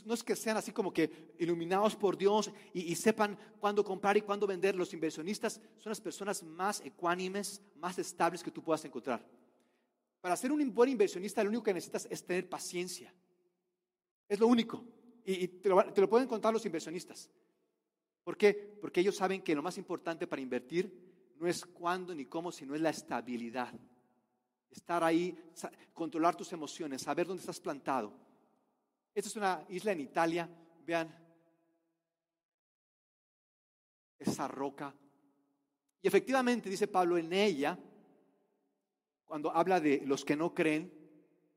no, 0.05 0.15
es 0.15 0.23
que 0.23 0.37
sean 0.37 0.57
así 0.57 0.71
como 0.71 0.93
que 0.93 1.35
iluminados 1.39 1.97
por 1.97 2.17
Dios 2.17 2.53
y, 2.73 2.95
sepan 2.95 3.37
cuándo 3.59 3.85
comprar 3.85 4.17
y 4.17 4.21
cuándo 4.21 4.47
vender. 4.47 4.77
Los 4.77 4.93
inversionistas 4.95 5.61
son 5.79 5.91
las 5.91 6.01
personas 6.01 6.43
más 6.45 6.81
ecuánimes, 6.83 7.61
más 7.77 7.99
estables 7.99 8.45
que 8.45 8.53
tú 8.53 8.63
puedas 8.63 8.85
encontrar. 8.85 9.27
Para 10.21 10.37
ser 10.37 10.53
un 10.53 10.73
buen 10.73 10.91
inversionista, 10.91 11.43
lo 11.43 11.51
único 11.51 11.65
que 11.65 11.75
necesitas 11.75 12.07
es 12.09 12.25
tener 12.25 12.49
paciencia. 12.49 13.13
Es 14.29 14.39
lo 14.39 14.47
único. 14.47 14.85
Y, 15.25 15.49
te, 15.49 15.69
lo, 15.69 15.85
te 15.93 16.01
lo 16.01 16.09
pueden 16.09 16.29
contar 16.29 16.53
los 16.53 16.65
inversionistas. 16.65 17.29
¿Por 18.25 18.37
qué? 18.37 18.55
Porque 18.81 19.01
ellos 19.01 19.17
saben 19.17 19.43
que 19.43 19.55
lo 19.55 19.63
más 19.63 19.79
importante 19.79 20.27
para 20.27 20.43
invertir 20.43 21.35
no 21.39 21.49
es 21.49 21.65
cuándo 21.65 22.15
ni 22.15 22.27
cómo, 22.27 22.53
sino 22.53 22.75
es 22.75 22.81
la 22.81 22.91
estabilidad. 22.91 23.73
Estar 24.71 25.03
ahí, 25.03 25.37
controlar 25.93 26.37
tus 26.37 26.53
emociones, 26.53 27.03
saber 27.03 27.27
dónde 27.27 27.41
estás 27.41 27.61
plantado. 27.61 28.13
Esta 29.15 29.29
es 29.29 29.37
una 29.37 29.67
isla 29.69 29.93
en 29.93 30.01
Italia, 30.01 30.49
vean 30.87 31.15
esa 34.19 34.49
roca. 34.49 34.95
Y 36.01 36.09
efectivamente, 36.09 36.71
dice 36.71 36.89
Pablo, 36.89 37.19
en 37.19 37.33
ella, 37.33 37.79
cuando 39.25 39.51
habla 39.51 39.81
de 39.81 40.03
los 40.07 40.25
que 40.25 40.37
no 40.37 40.55
creen, 40.55 40.93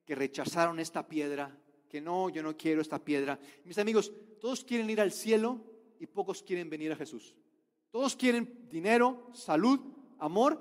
que 0.03 0.15
rechazaron 0.15 0.79
esta 0.79 1.07
piedra, 1.07 1.57
que 1.89 2.01
no, 2.01 2.29
yo 2.29 2.43
no 2.43 2.57
quiero 2.57 2.81
esta 2.81 3.03
piedra. 3.03 3.39
Mis 3.63 3.77
amigos, 3.77 4.11
todos 4.39 4.63
quieren 4.63 4.89
ir 4.89 4.99
al 4.99 5.11
cielo, 5.11 5.74
y 5.99 6.07
pocos 6.07 6.43
quieren 6.43 6.69
venir 6.69 6.91
a 6.91 6.95
Jesús. 6.95 7.35
Todos 7.91 8.15
quieren 8.15 8.67
dinero, 8.69 9.29
salud, 9.33 9.79
amor, 10.19 10.59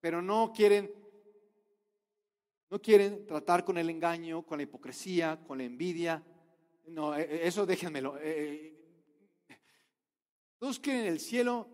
pero 0.00 0.22
no 0.22 0.52
quieren 0.52 0.90
no 2.70 2.80
quieren 2.80 3.26
tratar 3.26 3.66
con 3.66 3.76
el 3.76 3.90
engaño, 3.90 4.46
con 4.46 4.56
la 4.56 4.62
hipocresía, 4.62 5.38
con 5.46 5.58
la 5.58 5.64
envidia. 5.64 6.24
No, 6.86 7.14
eh, 7.14 7.28
eh, 7.28 7.40
eso 7.44 7.66
déjenmelo. 7.66 8.16
Eh, 8.18 8.74
todos 10.58 10.80
quieren 10.80 11.04
el 11.04 11.20
cielo, 11.20 11.68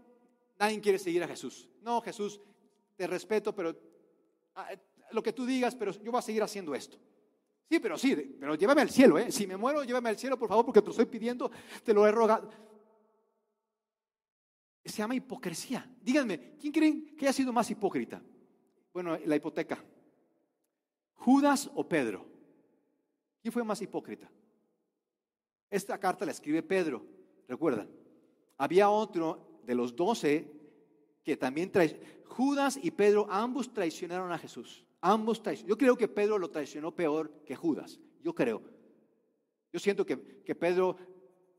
nadie 0.58 0.80
quiere 0.80 0.98
seguir 0.98 1.22
a 1.22 1.28
Jesús. 1.28 1.70
No, 1.82 2.00
Jesús, 2.00 2.40
te 2.96 3.06
respeto, 3.06 3.54
pero 3.54 3.78
ah, 4.56 4.70
lo 5.12 5.22
que 5.22 5.32
tú 5.32 5.46
digas, 5.46 5.76
pero 5.76 5.92
yo 5.92 6.10
voy 6.10 6.18
a 6.18 6.22
seguir 6.22 6.42
haciendo 6.42 6.74
esto. 6.74 6.98
Sí, 7.68 7.80
pero 7.80 7.98
sí, 7.98 8.36
pero 8.40 8.54
llévame 8.54 8.80
al 8.80 8.90
cielo, 8.90 9.18
¿eh? 9.18 9.30
Si 9.30 9.46
me 9.46 9.56
muero, 9.56 9.84
llévame 9.84 10.08
al 10.08 10.18
cielo, 10.18 10.38
por 10.38 10.48
favor, 10.48 10.64
porque 10.64 10.80
te 10.80 10.86
lo 10.86 10.92
estoy 10.92 11.04
pidiendo, 11.04 11.50
te 11.84 11.92
lo 11.92 12.06
he 12.06 12.10
rogado. 12.10 12.48
Se 14.84 14.96
llama 14.96 15.14
hipocresía. 15.14 15.86
Díganme, 16.00 16.56
¿quién 16.58 16.72
creen 16.72 17.14
que 17.14 17.26
haya 17.26 17.32
sido 17.34 17.52
más 17.52 17.70
hipócrita? 17.70 18.22
Bueno, 18.92 19.18
la 19.26 19.36
hipoteca. 19.36 19.84
¿Judas 21.12 21.70
o 21.74 21.86
Pedro? 21.86 22.24
¿Quién 23.42 23.52
fue 23.52 23.62
más 23.64 23.82
hipócrita? 23.82 24.30
Esta 25.68 25.98
carta 25.98 26.24
la 26.24 26.32
escribe 26.32 26.62
Pedro, 26.62 27.04
recuerdan. 27.46 27.90
Había 28.56 28.88
otro 28.88 29.60
de 29.64 29.74
los 29.74 29.94
doce 29.94 30.50
que 31.22 31.36
también 31.36 31.70
trae. 31.70 32.22
Judas 32.24 32.78
y 32.82 32.90
Pedro 32.90 33.26
ambos 33.30 33.70
traicionaron 33.70 34.32
a 34.32 34.38
Jesús. 34.38 34.86
Ambos 35.00 35.42
traicionaron. 35.42 35.70
Yo 35.70 35.78
creo 35.78 35.96
que 35.96 36.08
Pedro 36.08 36.38
lo 36.38 36.50
traicionó 36.50 36.94
peor 36.94 37.42
que 37.44 37.54
Judas. 37.54 38.00
Yo 38.22 38.34
creo. 38.34 38.62
Yo 39.72 39.78
siento 39.78 40.04
que, 40.04 40.42
que 40.44 40.54
Pedro 40.54 40.96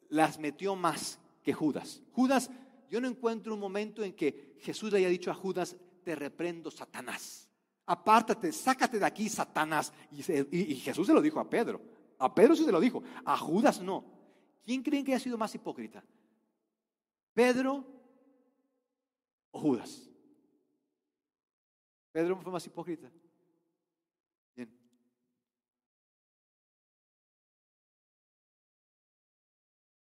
las 0.09 0.39
metió 0.39 0.75
más 0.75 1.19
que 1.43 1.53
Judas. 1.53 2.01
Judas, 2.11 2.49
yo 2.89 2.99
no 2.99 3.07
encuentro 3.07 3.53
un 3.53 3.59
momento 3.59 4.03
en 4.03 4.13
que 4.13 4.57
Jesús 4.59 4.91
le 4.91 4.99
haya 4.99 5.09
dicho 5.09 5.31
a 5.31 5.35
Judas, 5.35 5.75
te 6.03 6.15
reprendo, 6.15 6.71
Satanás. 6.71 7.47
Apártate, 7.85 8.51
sácate 8.51 8.99
de 8.99 9.05
aquí, 9.05 9.29
Satanás. 9.29 9.93
Y, 10.11 10.75
Jesús 10.75 11.07
se 11.07 11.13
lo 11.13 11.21
dijo 11.21 11.39
a 11.39 11.49
Pedro. 11.49 11.81
A 12.17 12.33
Pedro 12.33 12.55
sí 12.55 12.65
se 12.65 12.71
lo 12.71 12.79
dijo, 12.79 13.01
a 13.23 13.37
Judas 13.37 13.81
no. 13.81 14.05
¿Quién 14.63 14.83
creen 14.83 15.05
que 15.05 15.13
haya 15.13 15.23
sido 15.23 15.37
más 15.37 15.55
hipócrita? 15.55 16.03
¿Pedro 17.33 17.85
o 19.51 19.59
Judas? 19.59 20.09
Pedro 22.11 22.39
fue 22.41 22.51
más 22.51 22.65
hipócrita. 22.65 23.09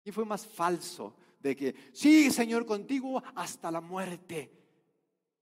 ¿Quién 0.09 0.14
fue 0.14 0.24
más 0.24 0.46
falso? 0.46 1.14
De 1.38 1.54
que, 1.54 1.74
sí, 1.92 2.30
Señor, 2.30 2.64
contigo 2.64 3.22
hasta 3.34 3.70
la 3.70 3.82
muerte. 3.82 4.50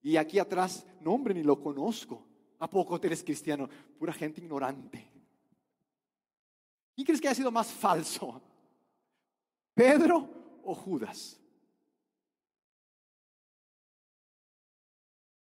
Y 0.01 0.17
aquí 0.17 0.39
atrás, 0.39 0.85
no 0.99 1.13
hombre, 1.13 1.33
ni 1.33 1.41
lo 1.41 1.57
conozco. 1.57 2.27
¿A 2.59 2.69
poco 2.69 2.99
eres 3.01 3.23
cristiano? 3.23 3.69
Pura 3.97 4.11
gente 4.11 4.41
ignorante. 4.41 5.09
¿Quién 6.93 7.05
crees 7.05 7.21
que 7.21 7.29
ha 7.29 7.33
sido 7.33 7.49
más 7.49 7.71
falso? 7.71 8.41
¿Pedro 9.73 10.59
o 10.65 10.75
Judas? 10.75 11.39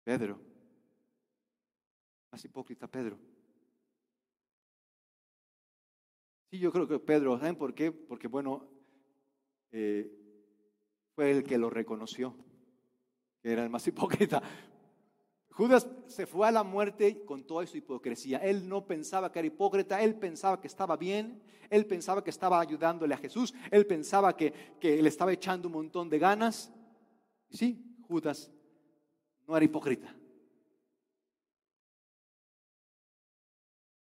Pedro. 0.05 0.39
Más 2.31 2.45
hipócrita 2.45 2.87
Pedro. 2.87 3.19
Sí, 6.51 6.59
yo 6.59 6.71
creo 6.71 6.87
que 6.87 6.99
Pedro, 6.99 7.39
¿saben 7.39 7.57
por 7.57 7.75
qué? 7.75 7.91
Porque 7.91 8.29
bueno, 8.29 8.76
eh, 9.79 10.11
fue 11.14 11.31
el 11.31 11.45
que 11.45 11.59
lo 11.59 11.68
reconoció, 11.68 12.35
era 13.43 13.62
el 13.62 13.68
más 13.68 13.87
hipócrita. 13.89 14.43
Judas 15.51 15.87
se 16.07 16.27
fue 16.27 16.49
a 16.49 16.51
la 16.51 16.62
muerte 16.62 17.24
con 17.27 17.47
toda 17.47 17.66
su 17.66 17.77
hipocresía. 17.77 18.39
Él 18.39 18.66
no 18.66 18.87
pensaba 18.87 19.31
que 19.31 19.39
era 19.39 19.49
hipócrita, 19.49 20.03
él 20.03 20.14
pensaba 20.14 20.61
que 20.62 20.66
estaba 20.66 20.97
bien, 20.97 21.43
él 21.68 21.85
pensaba 21.85 22.24
que 22.24 22.31
estaba 22.31 22.59
ayudándole 22.59 23.12
a 23.12 23.18
Jesús, 23.18 23.53
él 23.70 23.87
pensaba 23.87 24.35
que, 24.35 24.51
que 24.81 25.03
le 25.03 25.09
estaba 25.11 25.33
echando 25.33 25.68
un 25.68 25.74
montón 25.74 26.09
de 26.09 26.18
ganas. 26.18 26.72
Sí, 27.51 27.99
Judas 28.09 28.51
no 29.47 29.57
era 29.57 29.64
hipócrita. 29.64 30.14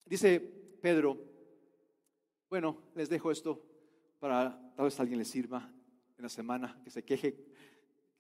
Dice 0.06 0.42
Pedro, 0.82 1.18
bueno, 2.50 2.78
les 2.94 3.08
dejo 3.08 3.32
esto 3.32 3.71
para 4.22 4.56
tal 4.76 4.86
vez 4.86 5.00
a 5.00 5.02
alguien 5.02 5.18
le 5.18 5.26
sirva 5.26 5.68
en 6.16 6.22
la 6.22 6.30
semana, 6.30 6.80
que 6.84 6.92
se 6.92 7.04
queje 7.04 7.44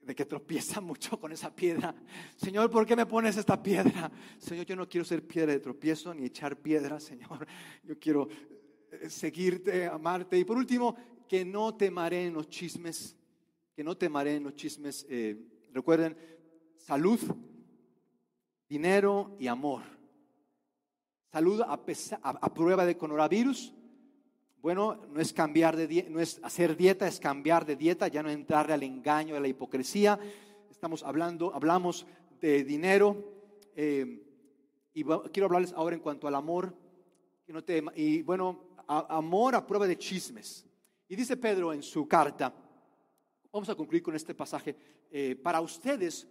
de 0.02 0.16
que 0.16 0.26
tropieza 0.26 0.82
mucho 0.82 1.20
con 1.20 1.32
esa 1.32 1.56
piedra. 1.56 1.94
Señor, 2.36 2.72
¿por 2.72 2.88
qué 2.88 2.96
me 2.96 3.06
pones 3.06 3.38
esta 3.38 3.62
piedra? 3.62 4.12
Señor, 4.40 4.66
yo 4.66 4.76
no 4.76 4.90
quiero 4.90 5.06
ser 5.06 5.26
piedra 5.28 5.52
de 5.52 5.60
tropiezo 5.60 6.12
ni 6.16 6.26
echar 6.26 6.58
piedra, 6.58 7.00
Señor. 7.00 7.46
Yo 7.84 8.00
quiero 8.00 8.28
eh, 8.92 9.12
seguirte, 9.12 9.86
amarte. 9.86 10.40
Y 10.40 10.44
por 10.44 10.58
último, 10.58 10.96
que 11.30 11.46
no 11.46 11.76
temaré 11.76 12.26
en 12.26 12.34
los 12.34 12.50
chismes, 12.50 13.16
que 13.76 13.84
no 13.84 13.96
temaré 13.96 14.38
en 14.38 14.46
los 14.46 14.56
chismes. 14.56 15.06
Eh, 15.08 15.40
recuerden, 15.72 16.18
salud, 16.78 17.20
dinero 18.68 19.36
y 19.40 19.46
amor. 19.46 19.84
Salud 21.32 21.62
a, 21.62 21.74
a 21.74 22.54
prueba 22.56 22.88
de 22.88 22.98
coronavirus, 22.98 23.72
bueno, 24.62 24.96
no 25.12 25.20
es 25.20 25.34
cambiar 25.34 25.76
de 25.76 26.08
no 26.10 26.20
es 26.20 26.40
hacer 26.44 26.78
dieta, 26.78 27.08
es 27.08 27.20
cambiar 27.20 27.66
de 27.66 27.76
dieta, 27.76 28.08
ya 28.08 28.22
no 28.22 28.30
entrarle 28.30 28.74
al 28.74 28.84
engaño, 28.84 29.36
a 29.36 29.40
la 29.40 29.48
hipocresía. 29.48 30.20
Estamos 30.70 31.04
hablando, 31.04 31.54
hablamos 31.54 32.06
de 32.40 32.64
dinero 32.64 33.34
eh, 33.76 34.24
y 34.94 35.04
quiero 35.04 35.46
hablarles 35.48 35.74
ahora 35.74 35.96
en 35.96 36.02
cuanto 36.02 36.28
al 36.28 36.36
amor. 36.36 36.76
y 37.96 38.22
bueno, 38.22 38.76
amor 38.88 39.56
a 39.56 39.66
prueba 39.66 39.88
de 39.88 39.98
chismes. 39.98 40.66
Y 41.08 41.16
dice 41.16 41.38
Pedro 41.38 41.74
en 41.74 41.82
su 41.82 42.08
carta, 42.08 42.54
vamos 43.52 43.68
a 43.70 43.76
concluir 43.76 44.04
con 44.04 44.16
este 44.16 44.36
pasaje, 44.36 44.76
eh, 45.10 45.36
para 45.36 45.60
ustedes, 45.60 46.28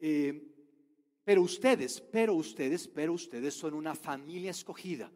eh, 0.00 0.52
pero 1.22 1.42
ustedes, 1.42 2.00
pero 2.00 2.34
ustedes, 2.34 2.88
pero 2.88 3.12
ustedes 3.12 3.52
son 3.52 3.74
una 3.74 3.94
familia 3.94 4.50
escogida 4.50 5.12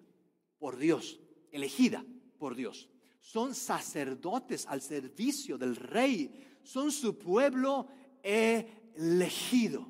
por 0.58 0.76
Dios, 0.76 1.18
elegida 1.50 2.04
por 2.38 2.54
Dios. 2.54 2.88
Son 3.20 3.54
sacerdotes 3.54 4.66
al 4.66 4.80
servicio 4.80 5.58
del 5.58 5.76
rey. 5.76 6.58
Son 6.62 6.90
su 6.90 7.18
pueblo 7.18 7.88
elegido, 8.22 9.86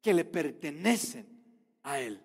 que 0.00 0.14
le 0.14 0.24
pertenecen 0.24 1.26
a 1.82 2.00
él. 2.00 2.20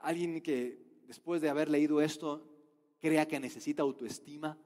Alguien 0.00 0.40
que 0.40 1.02
después 1.06 1.40
de 1.40 1.48
haber 1.48 1.70
leído 1.70 2.00
esto 2.00 2.46
crea 3.00 3.26
que 3.26 3.40
necesita 3.40 3.82
autoestima, 3.82 4.58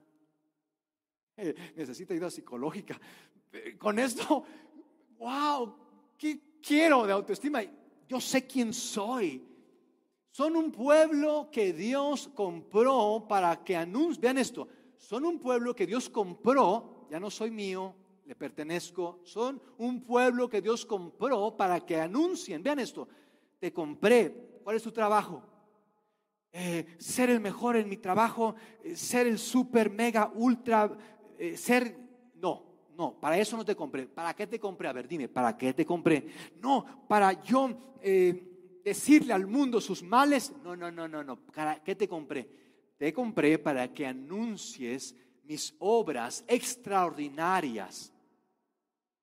necesita 1.75 2.13
ayuda 2.13 2.29
psicológica. 2.29 2.99
Eh, 3.51 3.77
con 3.77 3.99
esto, 3.99 4.43
wow, 5.17 5.75
¿qué 6.17 6.59
quiero 6.61 7.05
de 7.05 7.13
autoestima? 7.13 7.63
Yo 8.07 8.19
sé 8.19 8.45
quién 8.45 8.73
soy. 8.73 9.54
Son 10.35 10.57
un 10.57 10.69
pueblo 10.69 11.47
que 11.49 11.71
Dios 11.71 12.29
compró 12.35 13.25
para 13.25 13.63
que 13.63 13.77
anuncien, 13.77 14.21
vean 14.21 14.37
esto, 14.37 14.67
son 14.97 15.23
un 15.23 15.39
pueblo 15.39 15.73
que 15.73 15.87
Dios 15.87 16.09
compró, 16.09 17.07
ya 17.09 17.21
no 17.21 17.29
soy 17.29 17.51
mío, 17.51 17.95
le 18.25 18.35
pertenezco, 18.35 19.21
son 19.23 19.61
un 19.77 20.03
pueblo 20.03 20.49
que 20.49 20.61
Dios 20.61 20.85
compró 20.85 21.55
para 21.55 21.79
que 21.79 22.01
anuncien, 22.01 22.61
vean 22.61 22.79
esto, 22.79 23.07
te 23.61 23.71
compré, 23.71 24.59
¿cuál 24.61 24.75
es 24.75 24.83
tu 24.83 24.91
trabajo? 24.91 25.41
Eh, 26.51 26.85
ser 26.97 27.29
el 27.29 27.39
mejor 27.39 27.77
en 27.77 27.87
mi 27.87 27.95
trabajo, 27.95 28.55
eh, 28.83 28.97
ser 28.97 29.27
el 29.27 29.39
super, 29.39 29.89
mega, 29.89 30.33
ultra, 30.35 30.97
eh, 31.39 31.55
ser, 31.55 31.97
no, 32.35 32.61
no, 32.97 33.17
para 33.21 33.37
eso 33.37 33.55
no 33.55 33.63
te 33.63 33.73
compré. 33.73 34.05
¿Para 34.05 34.33
qué 34.33 34.47
te 34.47 34.59
compré? 34.59 34.89
A 34.89 34.93
ver, 34.93 35.07
dime, 35.07 35.29
¿para 35.29 35.57
qué 35.57 35.73
te 35.73 35.85
compré? 35.85 36.27
No, 36.59 37.05
para 37.07 37.41
yo 37.41 37.95
decirle 38.85 39.33
al 39.33 39.47
mundo 39.47 39.81
sus 39.81 40.03
males. 40.03 40.53
No, 40.63 40.75
no, 40.75 40.91
no, 40.91 41.07
no, 41.07 41.23
no. 41.23 41.39
¿Qué 41.83 41.95
te 41.95 42.07
compré? 42.07 42.47
Te 42.97 43.11
compré 43.11 43.57
para 43.57 43.91
que 43.91 44.05
anuncies 44.05 45.15
mis 45.43 45.75
obras 45.79 46.45
extraordinarias. 46.47 48.13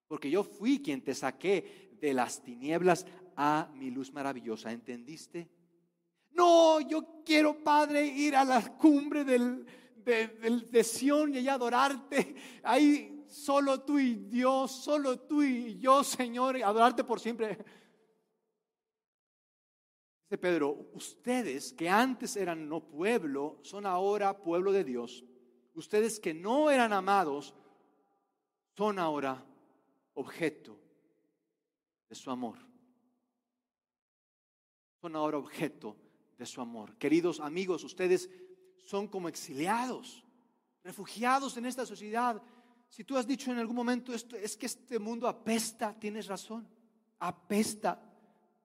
Porque 0.09 0.29
yo 0.29 0.43
fui 0.43 0.83
quien 0.83 1.01
te 1.01 1.15
saqué 1.15 1.97
de 2.01 2.13
las 2.13 2.43
tinieblas 2.43 3.07
a 3.37 3.71
mi 3.75 3.91
luz 3.93 4.13
maravillosa. 4.13 4.73
¿Entendiste? 4.73 5.49
No, 6.33 6.81
yo 6.81 7.23
quiero, 7.25 7.63
Padre, 7.63 8.05
ir 8.05 8.35
a 8.35 8.45
la 8.45 8.77
cumbre 8.77 9.23
del, 9.23 9.65
de, 9.97 10.27
de 10.71 10.85
Sion 10.85 11.37
y 11.37 11.49
adorarte. 11.49 12.35
Ahí 12.65 13.25
solo 13.29 13.81
tú 13.83 14.01
y 14.01 14.15
Dios, 14.15 14.73
solo 14.73 15.21
tú 15.21 15.43
y 15.43 15.79
yo, 15.79 16.03
Señor, 16.03 16.61
adorarte 16.63 17.05
por 17.05 17.21
siempre. 17.21 17.59
Pedro, 20.39 20.89
ustedes 20.95 21.72
que 21.72 21.89
antes 21.89 22.37
eran 22.37 22.68
no 22.68 22.80
pueblo, 22.80 23.59
son 23.62 23.87
ahora 23.87 24.37
pueblo 24.43 24.72
de 24.72 24.85
Dios. 24.85 25.24
Ustedes 25.74 26.20
que 26.20 26.35
no 26.35 26.70
eran 26.70 26.93
amados, 26.93 27.55
son 28.76 28.99
ahora 28.99 29.45
objeto 30.14 30.78
de 32.09 32.14
su 32.14 32.30
amor. 32.30 32.59
Son 35.01 35.16
ahora 35.16 35.39
objeto 35.39 35.97
de 36.39 36.47
su 36.47 36.61
amor. 36.61 36.97
Queridos 36.97 37.41
amigos, 37.41 37.85
ustedes 37.85 38.30
son 38.85 39.09
como 39.09 39.28
exiliados, 39.28 40.24
refugiados 40.83 41.57
en 41.57 41.66
esta 41.66 41.87
sociedad. 41.87 42.43
Si 42.89 43.05
tú 43.05 43.16
has 43.16 43.26
dicho 43.26 43.51
en 43.51 43.59
algún 43.59 43.76
momento 43.76 44.12
esto, 44.12 44.37
es 44.37 44.57
que 44.57 44.66
este 44.66 44.99
mundo 44.99 45.26
apesta, 45.26 45.99
tienes 45.99 46.26
razón, 46.26 46.68
apesta 47.18 48.12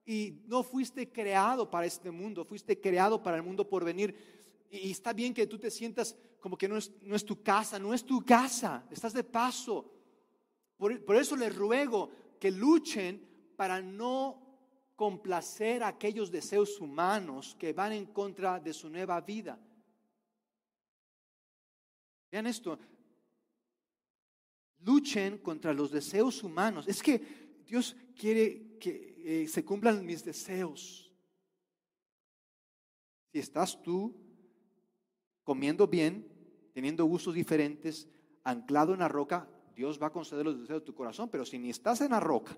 y 0.08 0.42
no 0.46 0.62
fuiste 0.62 1.12
creado 1.12 1.70
para 1.70 1.84
este 1.84 2.10
mundo, 2.10 2.42
fuiste 2.42 2.80
creado 2.80 3.22
para 3.22 3.36
el 3.36 3.42
mundo 3.42 3.68
por 3.68 3.84
venir. 3.84 4.16
Y 4.70 4.90
está 4.90 5.12
bien 5.12 5.34
que 5.34 5.46
tú 5.46 5.58
te 5.58 5.70
sientas 5.70 6.16
como 6.40 6.56
que 6.56 6.66
no 6.66 6.78
es, 6.78 6.90
no 7.02 7.14
es 7.14 7.26
tu 7.26 7.42
casa, 7.42 7.78
no 7.78 7.92
es 7.92 8.02
tu 8.02 8.24
casa, 8.24 8.86
estás 8.90 9.12
de 9.12 9.22
paso. 9.22 9.92
Por, 10.78 11.04
por 11.04 11.14
eso 11.14 11.36
les 11.36 11.54
ruego 11.54 12.10
que 12.40 12.50
luchen 12.50 13.52
para 13.54 13.82
no 13.82 14.42
complacer 14.96 15.82
aquellos 15.82 16.30
deseos 16.30 16.80
humanos 16.80 17.54
que 17.58 17.74
van 17.74 17.92
en 17.92 18.06
contra 18.06 18.58
de 18.58 18.72
su 18.72 18.88
nueva 18.88 19.20
vida. 19.20 19.60
Vean 22.32 22.46
esto, 22.46 22.78
luchen 24.80 25.36
contra 25.36 25.74
los 25.74 25.90
deseos 25.90 26.42
humanos. 26.42 26.88
Es 26.88 27.02
que 27.02 27.62
Dios 27.66 27.94
quiere 28.16 28.78
que 28.78 29.07
eh, 29.30 29.46
se 29.46 29.62
cumplan 29.62 30.06
mis 30.06 30.24
deseos. 30.24 31.12
Si 33.30 33.38
estás 33.38 33.82
tú 33.82 34.16
comiendo 35.44 35.86
bien, 35.86 36.26
teniendo 36.72 37.04
gustos 37.04 37.34
diferentes, 37.34 38.08
anclado 38.42 38.94
en 38.94 39.00
la 39.00 39.08
roca, 39.08 39.46
Dios 39.76 40.00
va 40.00 40.06
a 40.06 40.12
conceder 40.12 40.46
los 40.46 40.58
deseos 40.58 40.80
de 40.80 40.86
tu 40.86 40.94
corazón. 40.94 41.28
Pero 41.28 41.44
si 41.44 41.58
ni 41.58 41.68
estás 41.68 42.00
en 42.00 42.12
la 42.12 42.20
roca 42.20 42.56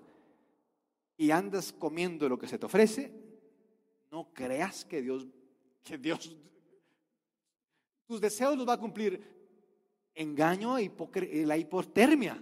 y 1.17 1.31
andas 1.31 1.73
comiendo 1.73 2.29
lo 2.29 2.39
que 2.39 2.47
se 2.47 2.57
te 2.57 2.65
ofrece, 2.67 3.11
no 4.09 4.31
creas 4.31 4.85
que 4.85 5.01
Dios, 5.01 5.27
que 5.83 5.97
Dios, 5.97 6.37
tus 8.05 8.21
deseos 8.21 8.55
los 8.55 8.65
va 8.65 8.75
a 8.75 8.79
cumplir. 8.79 9.21
Engaño 10.15 10.79
y 10.79 10.89
la 11.43 11.57
hipotermia. 11.57 12.41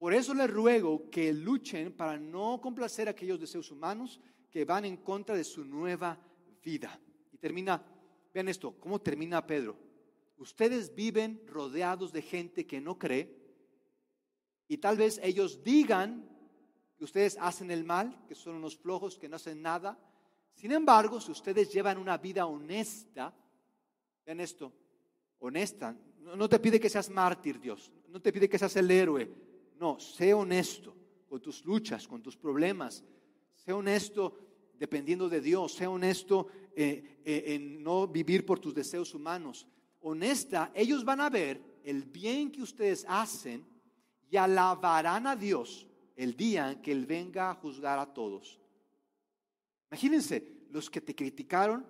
Por 0.00 0.14
eso 0.14 0.32
les 0.32 0.48
ruego 0.48 1.10
que 1.10 1.30
luchen 1.30 1.92
para 1.92 2.18
no 2.18 2.58
complacer 2.58 3.06
aquellos 3.06 3.38
deseos 3.38 3.70
humanos 3.70 4.18
que 4.50 4.64
van 4.64 4.86
en 4.86 4.96
contra 4.96 5.36
de 5.36 5.44
su 5.44 5.62
nueva 5.62 6.18
vida. 6.64 6.98
Y 7.30 7.36
termina, 7.36 7.84
vean 8.32 8.48
esto, 8.48 8.74
¿cómo 8.80 8.98
termina 8.98 9.46
Pedro? 9.46 9.76
Ustedes 10.38 10.94
viven 10.94 11.42
rodeados 11.46 12.14
de 12.14 12.22
gente 12.22 12.66
que 12.66 12.80
no 12.80 12.98
cree 12.98 13.28
y 14.68 14.78
tal 14.78 14.96
vez 14.96 15.20
ellos 15.22 15.62
digan 15.62 16.26
que 16.96 17.04
ustedes 17.04 17.36
hacen 17.38 17.70
el 17.70 17.84
mal, 17.84 18.24
que 18.26 18.34
son 18.34 18.54
unos 18.54 18.78
flojos, 18.78 19.18
que 19.18 19.28
no 19.28 19.36
hacen 19.36 19.60
nada. 19.60 19.98
Sin 20.54 20.72
embargo, 20.72 21.20
si 21.20 21.30
ustedes 21.30 21.70
llevan 21.70 21.98
una 21.98 22.16
vida 22.16 22.46
honesta, 22.46 23.34
vean 24.24 24.40
esto, 24.40 24.72
honesta, 25.40 25.94
no 26.20 26.48
te 26.48 26.58
pide 26.58 26.80
que 26.80 26.88
seas 26.88 27.10
mártir 27.10 27.60
Dios, 27.60 27.92
no 28.08 28.18
te 28.18 28.32
pide 28.32 28.48
que 28.48 28.58
seas 28.58 28.74
el 28.76 28.90
héroe, 28.90 29.49
no, 29.80 29.98
sé 29.98 30.34
honesto 30.34 30.94
con 31.26 31.40
tus 31.40 31.64
luchas, 31.64 32.06
con 32.06 32.22
tus 32.22 32.36
problemas. 32.36 33.02
Sé 33.54 33.72
honesto 33.72 34.72
dependiendo 34.78 35.26
de 35.26 35.40
Dios. 35.40 35.72
Sé 35.72 35.86
honesto 35.86 36.48
eh, 36.76 37.20
eh, 37.24 37.44
en 37.46 37.82
no 37.82 38.06
vivir 38.06 38.44
por 38.44 38.58
tus 38.58 38.74
deseos 38.74 39.14
humanos. 39.14 39.66
Honesta, 40.02 40.70
ellos 40.74 41.02
van 41.02 41.22
a 41.22 41.30
ver 41.30 41.80
el 41.82 42.04
bien 42.04 42.52
que 42.52 42.62
ustedes 42.62 43.06
hacen 43.08 43.64
y 44.30 44.36
alabarán 44.36 45.26
a 45.26 45.34
Dios 45.34 45.86
el 46.14 46.36
día 46.36 46.72
en 46.72 46.82
que 46.82 46.92
Él 46.92 47.06
venga 47.06 47.50
a 47.50 47.54
juzgar 47.54 47.98
a 47.98 48.12
todos. 48.12 48.60
Imagínense, 49.90 50.66
los 50.70 50.90
que 50.90 51.00
te 51.00 51.14
criticaron, 51.14 51.86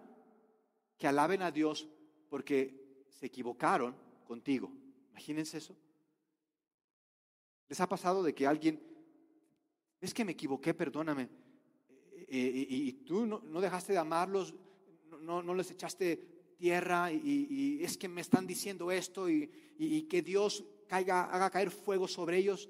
que 0.96 1.08
alaben 1.08 1.42
a 1.42 1.50
Dios 1.50 1.88
porque 2.28 3.04
se 3.08 3.26
equivocaron 3.26 3.96
contigo. 4.24 4.70
Imagínense 5.10 5.58
eso. 5.58 5.76
¿Les 7.70 7.80
ha 7.80 7.88
pasado 7.88 8.22
de 8.22 8.34
que 8.34 8.46
alguien, 8.46 8.82
es 10.00 10.12
que 10.12 10.24
me 10.24 10.32
equivoqué, 10.32 10.74
perdóname, 10.74 11.22
eh, 11.22 12.28
eh, 12.28 12.66
y, 12.68 12.92
tú 12.92 13.24
no, 13.24 13.60
dejaste 13.60 13.92
de 13.92 13.98
amarlos, 13.98 14.52
no, 15.22 15.40
no 15.40 15.54
les 15.54 15.70
echaste 15.70 16.40
tierra 16.58 17.12
y, 17.12 17.78
es 17.80 17.96
que 17.96 18.08
me 18.08 18.20
están 18.20 18.44
diciendo 18.44 18.90
esto 18.90 19.30
y, 19.30 19.48
que 20.10 20.20
Dios 20.20 20.64
caiga, 20.88 21.24
haga 21.24 21.48
caer 21.48 21.70
fuego 21.70 22.08
sobre 22.08 22.38
ellos? 22.38 22.68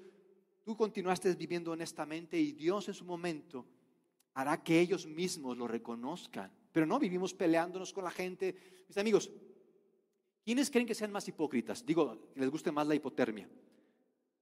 Tú 0.63 0.77
continuaste 0.77 1.33
viviendo 1.33 1.71
honestamente 1.71 2.39
y 2.39 2.51
Dios 2.51 2.87
en 2.87 2.93
su 2.93 3.03
momento 3.03 3.65
hará 4.35 4.63
que 4.63 4.79
ellos 4.79 5.07
mismos 5.07 5.57
lo 5.57 5.67
reconozcan. 5.67 6.51
Pero 6.71 6.85
no 6.85 6.99
vivimos 6.99 7.33
peleándonos 7.33 7.91
con 7.91 8.03
la 8.03 8.11
gente. 8.11 8.55
Mis 8.87 8.97
amigos, 8.97 9.31
¿quiénes 10.45 10.69
creen 10.69 10.85
que 10.85 10.93
sean 10.93 11.11
más 11.11 11.27
hipócritas? 11.27 11.83
Digo, 11.83 12.31
les 12.35 12.49
guste 12.49 12.71
más 12.71 12.87
la 12.87 12.95
hipotermia. 12.95 13.49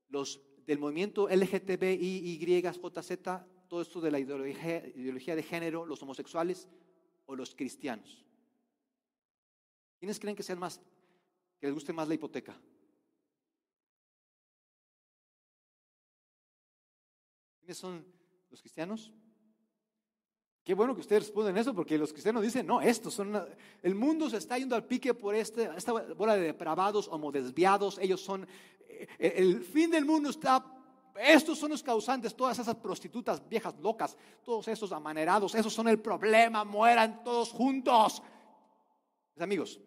Los 0.09 0.41
del 0.69 0.77
movimiento 0.77 1.27
LGTBI, 1.27 2.37
YJZ, 2.37 3.17
todo 3.67 3.81
esto 3.81 3.99
de 3.99 4.11
la 4.11 4.19
ideología, 4.19 4.85
ideología 4.89 5.35
de 5.35 5.41
género, 5.41 5.83
los 5.83 6.03
homosexuales 6.03 6.67
o 7.25 7.35
los 7.35 7.55
cristianos? 7.55 8.23
¿Quiénes 9.97 10.19
creen 10.19 10.35
que 10.35 10.43
sean 10.43 10.59
más, 10.59 10.79
que 11.59 11.65
les 11.65 11.73
guste 11.73 11.91
más 11.91 12.07
la 12.07 12.13
hipoteca? 12.13 12.55
¿Quiénes 17.61 17.77
son 17.79 18.05
los 18.51 18.61
cristianos? 18.61 19.11
Qué 20.69 20.75
bueno 20.75 20.93
que 20.93 21.01
ustedes 21.01 21.23
responden 21.23 21.57
eso, 21.57 21.73
porque 21.73 21.97
los 21.97 22.11
cristianos 22.11 22.43
dicen, 22.43 22.67
no, 22.67 22.79
estos 22.79 23.15
son, 23.15 23.43
el 23.81 23.95
mundo 23.95 24.29
se 24.29 24.37
está 24.37 24.55
yendo 24.55 24.75
al 24.75 24.85
pique 24.85 25.15
por 25.15 25.33
este, 25.33 25.67
esta 25.75 25.93
bola 25.93 26.35
de 26.35 26.43
depravados, 26.43 27.07
homodesviados, 27.07 27.97
ellos 27.97 28.21
son 28.21 28.47
el 29.17 29.63
fin 29.63 29.89
del 29.89 30.05
mundo 30.05 30.29
está, 30.29 30.63
estos 31.15 31.57
son 31.57 31.71
los 31.71 31.81
causantes, 31.81 32.35
todas 32.35 32.59
esas 32.59 32.75
prostitutas 32.75 33.41
viejas 33.49 33.79
locas, 33.79 34.15
todos 34.43 34.67
esos 34.67 34.91
amanerados, 34.91 35.55
esos 35.55 35.73
son 35.73 35.87
el 35.87 35.97
problema, 35.97 36.63
mueran 36.63 37.23
todos 37.23 37.49
juntos. 37.49 38.21
Mis 39.33 39.41
amigos, 39.41 39.79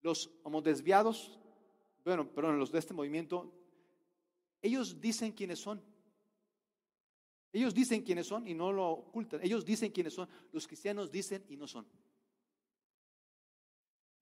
los 0.00 0.28
homodesviados, 0.42 1.38
bueno, 2.04 2.26
perdón, 2.26 2.58
los 2.58 2.72
de 2.72 2.80
este 2.80 2.94
movimiento, 2.94 3.48
ellos 4.60 5.00
dicen 5.00 5.30
quiénes 5.30 5.60
son. 5.60 5.91
Ellos 7.52 7.74
dicen 7.74 8.02
quiénes 8.02 8.26
son 8.26 8.46
y 8.48 8.54
no 8.54 8.72
lo 8.72 8.88
ocultan. 8.88 9.40
Ellos 9.42 9.64
dicen 9.64 9.92
quiénes 9.92 10.14
son. 10.14 10.28
Los 10.52 10.66
cristianos 10.66 11.10
dicen 11.10 11.44
y 11.48 11.56
no 11.56 11.66
son. 11.66 11.86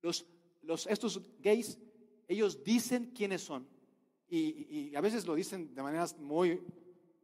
Los, 0.02 0.26
los, 0.62 0.86
estos 0.86 1.20
gays 1.40 1.78
ellos 2.30 2.62
dicen 2.62 3.10
quiénes 3.12 3.42
son. 3.42 3.66
Y, 4.28 4.94
a 4.94 5.00
veces 5.00 5.26
lo 5.26 5.34
dicen 5.34 5.74
de 5.74 5.82
maneras 5.82 6.16
muy 6.16 6.62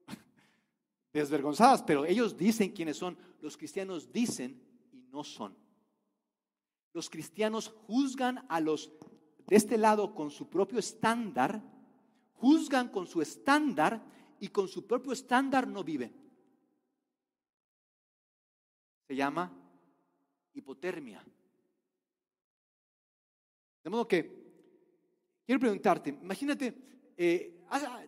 desvergonzadas, 1.13 1.85
pero 1.85 2.05
ellos 2.05 2.37
dicen 2.37 2.73
quiénes 2.73 2.97
son. 2.97 3.17
Los 3.41 3.57
cristianos 3.57 4.13
dicen 4.13 4.61
y 4.93 5.03
no 5.13 5.23
son. 5.23 5.57
Los 6.93 7.09
cristianos 7.09 7.69
juzgan 7.87 8.45
a 8.49 8.61
los 8.61 8.93
de 9.47 9.55
este 9.55 9.79
lado 9.79 10.13
con 10.13 10.29
su 10.31 10.51
propio 10.51 10.81
estándar, 10.81 11.63
juzgan 12.35 12.89
con 12.89 13.07
su 13.07 13.23
estándar 13.23 14.05
y 14.41 14.49
con 14.49 14.69
su 14.69 14.87
propio 14.87 15.13
estándar 15.13 15.67
no 15.67 15.83
viven. 15.85 16.13
Se 19.07 19.15
llama 19.15 19.53
hipotermia. 20.55 21.25
De 23.85 23.91
modo 23.91 24.09
que 24.09 24.47
Quiero 25.47 25.61
preguntarte, 25.61 26.11
imagínate, 26.11 26.75
eh, 27.17 27.55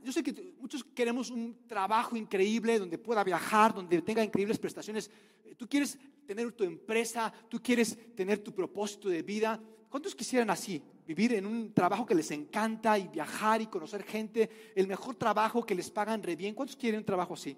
yo 0.02 0.10
sé 0.10 0.24
que 0.24 0.54
muchos 0.58 0.82
queremos 0.82 1.30
un 1.30 1.68
trabajo 1.68 2.16
increíble 2.16 2.80
donde 2.80 2.98
pueda 2.98 3.22
viajar, 3.22 3.72
donde 3.72 4.02
tenga 4.02 4.24
increíbles 4.24 4.58
prestaciones. 4.58 5.08
Eh, 5.44 5.54
tú 5.54 5.68
quieres 5.68 5.96
tener 6.26 6.50
tu 6.50 6.64
empresa, 6.64 7.32
tú 7.48 7.62
quieres 7.62 7.96
tener 8.16 8.40
tu 8.40 8.52
propósito 8.52 9.08
de 9.08 9.22
vida. 9.22 9.60
¿Cuántos 9.88 10.14
quisieran 10.14 10.50
así? 10.50 10.82
Vivir 11.06 11.34
en 11.34 11.46
un 11.46 11.72
trabajo 11.72 12.04
que 12.04 12.14
les 12.14 12.30
encanta 12.30 12.98
y 12.98 13.08
viajar 13.08 13.62
y 13.62 13.66
conocer 13.66 14.02
gente, 14.02 14.72
el 14.74 14.86
mejor 14.86 15.16
trabajo 15.16 15.64
que 15.64 15.74
les 15.74 15.90
pagan 15.90 16.22
re 16.22 16.36
bien. 16.36 16.54
¿Cuántos 16.54 16.76
quieren 16.76 16.98
un 16.98 17.06
trabajo 17.06 17.34
así? 17.34 17.56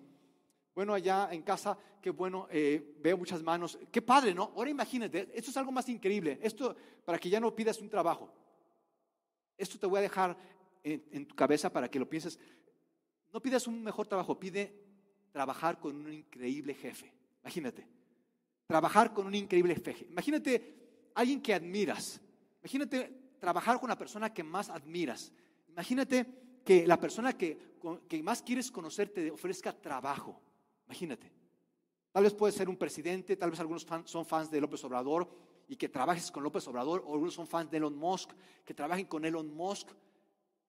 Bueno, 0.75 0.95
allá 0.95 1.29
en 1.33 1.43
casa, 1.43 1.77
qué 2.01 2.11
bueno, 2.11 2.47
eh, 2.51 2.95
veo 3.01 3.19
muchas 3.19 3.43
manos. 3.43 3.79
Qué 3.91 4.01
padre, 4.01 4.33
¿no? 4.33 4.53
Ahora 4.55 4.71
imagínate, 4.71 5.29
esto 5.35 5.51
es 5.51 5.57
algo 5.57 5.73
más 5.73 5.89
increíble. 5.89 6.39
Esto 6.41 6.77
para 7.05 7.19
que 7.19 7.29
ya 7.29 7.41
no 7.41 7.55
pidas 7.55 7.81
un 7.81 7.89
trabajo. 7.89 8.33
Esto 9.59 9.79
te 9.79 9.87
voy 9.87 9.99
a 9.99 10.03
dejar 10.03 10.37
en, 10.85 11.27
tu 11.27 11.35
cabeza 11.35 11.71
para 11.73 11.91
que 11.91 11.99
lo 11.99 12.09
pienses. 12.09 12.39
No 13.33 13.43
pidas 13.43 13.67
un 13.67 13.83
mejor 13.83 14.07
trabajo, 14.07 14.39
pide 14.39 14.73
trabajar 15.33 15.79
con 15.81 15.97
un 15.97 16.13
increíble 16.13 16.75
jefe. 16.75 17.13
Imagínate, 17.43 17.87
trabajar 18.67 19.13
con 19.13 19.27
un 19.27 19.35
increíble 19.35 19.75
jefe. 19.75 20.07
Imagínate 20.09 20.80
alguien 21.15 21.41
que 21.41 21.55
admiras. 21.55 22.21
Imagínate 22.63 23.35
trabajar 23.39 23.81
con 23.81 23.89
la 23.89 23.99
persona 23.99 24.33
que 24.33 24.43
más 24.43 24.71
admiras. 24.71 25.33
Imagínate 25.69 26.27
que 26.65 26.87
la 26.87 26.99
persona 26.99 27.33
que, 27.37 27.77
que 28.09 28.23
más 28.23 28.43
quieres 28.43 28.71
conocer 28.71 29.09
te 29.09 29.31
ofrezca 29.31 29.73
trabajo. 29.73 30.41
Imagínate. 30.87 31.33
Tal 32.13 32.25
vez 32.25 32.35
puede 32.35 32.53
ser 32.53 32.69
un 32.69 32.77
presidente, 32.77 33.37
tal 33.37 33.51
vez 33.51 33.61
algunos 33.61 33.87
son 34.05 34.27
fans 34.27 34.51
de 34.51 34.61
López 34.61 34.83
Obrador, 34.85 35.31
y 35.69 35.77
que 35.77 35.89
trabajes 35.89 36.33
con 36.33 36.43
López 36.43 36.67
Obrador, 36.67 37.05
o 37.07 37.13
algunos 37.13 37.33
son 37.33 37.47
fans 37.47 37.71
de 37.71 37.77
Elon 37.77 37.97
Musk, 37.97 38.31
que 38.65 38.75
trabajen 38.75 39.07
con 39.07 39.25
Elon 39.25 39.55
Musk. 39.55 39.89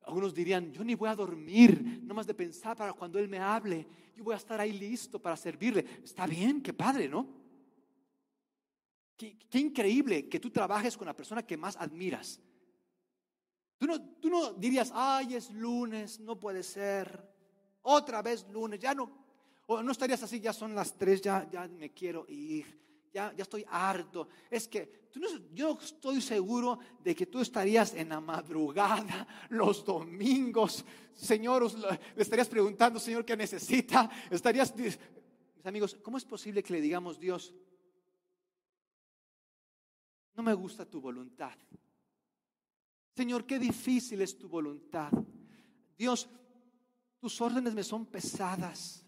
Algunos 0.04 0.34
dirían, 0.34 0.72
yo 0.72 0.84
ni 0.84 0.94
voy 0.94 1.10
a 1.10 1.16
dormir, 1.16 2.02
no 2.04 2.14
más 2.14 2.28
de 2.28 2.36
pensar 2.36 2.78
para 2.78 2.94
cuando 2.94 3.18
Él 3.18 3.28
me 3.28 3.40
hable, 3.40 3.88
yo 4.16 4.24
voy 4.24 4.36
a 4.36 4.38
estar 4.38 4.62
ahí 4.62 4.72
listo 4.72 5.20
para 5.20 5.36
servirle. 5.36 5.86
Está 6.04 6.28
bien, 6.28 6.62
qué 6.62 6.72
padre, 6.72 7.10
¿no? 7.10 7.28
Qué, 9.50 9.60
increíble 9.60 10.28
que 10.28 10.40
tú 10.40 10.50
trabajes 10.50 10.98
con 10.98 11.06
la 11.06 11.16
persona 11.16 11.46
que 11.46 11.58
más 11.58 11.76
admiras. 11.76 12.40
Tú 13.78 13.88
no, 13.88 14.02
tú 14.20 14.30
no 14.30 14.54
dirías, 14.54 14.92
ay, 14.94 15.36
es 15.36 15.52
lunes, 15.52 16.20
no 16.20 16.40
puede 16.40 16.64
ser, 16.64 17.22
otra 17.82 18.22
vez 18.22 18.48
lunes, 18.50 18.80
ya 18.80 18.94
no, 18.94 19.12
o 19.66 19.82
no 19.82 19.92
estarías 19.92 20.22
así, 20.22 20.40
ya 20.40 20.54
son 20.54 20.76
las 20.76 20.98
tres, 20.98 21.22
ya, 21.22 21.50
ya 21.50 21.68
me 21.68 21.92
quiero 21.92 22.26
ir 22.28 22.82
ya, 23.14 23.34
ya 23.36 23.44
estoy 23.44 23.66
harto. 23.70 24.28
Es 24.50 24.68
que 24.68 25.08
tú 25.12 25.20
no, 25.20 25.28
yo 25.54 25.78
estoy 25.82 26.22
seguro 26.22 26.80
de 27.04 27.16
que 27.16 27.26
tú 27.26 27.42
estarías 27.42 27.94
en 27.94 28.10
la 28.10 28.20
madrugada, 28.20 29.28
los 29.50 29.86
domingos. 29.86 30.86
Señor, 31.14 31.72
le 32.16 32.22
estarías 32.22 32.48
preguntando, 32.48 33.00
Señor, 33.00 33.26
¿qué 33.26 33.36
necesita? 33.36 34.10
Estarías, 34.30 34.76
mis 34.76 34.98
amigos, 35.66 35.98
¿cómo 36.02 36.18
es 36.18 36.26
posible 36.26 36.64
que 36.64 36.74
le 36.74 36.82
digamos, 36.82 37.20
Dios, 37.20 37.54
no 40.36 40.44
me 40.44 40.54
gusta 40.54 40.86
tu 40.86 41.02
voluntad. 41.02 41.58
Señor, 43.16 43.46
qué 43.46 43.60
difícil 43.60 44.22
es 44.22 44.38
tu 44.38 44.48
voluntad. 44.48 45.12
Dios, 45.98 46.30
tus 47.20 47.40
órdenes 47.42 47.74
me 47.74 47.84
son 47.84 48.06
pesadas. 48.06 49.06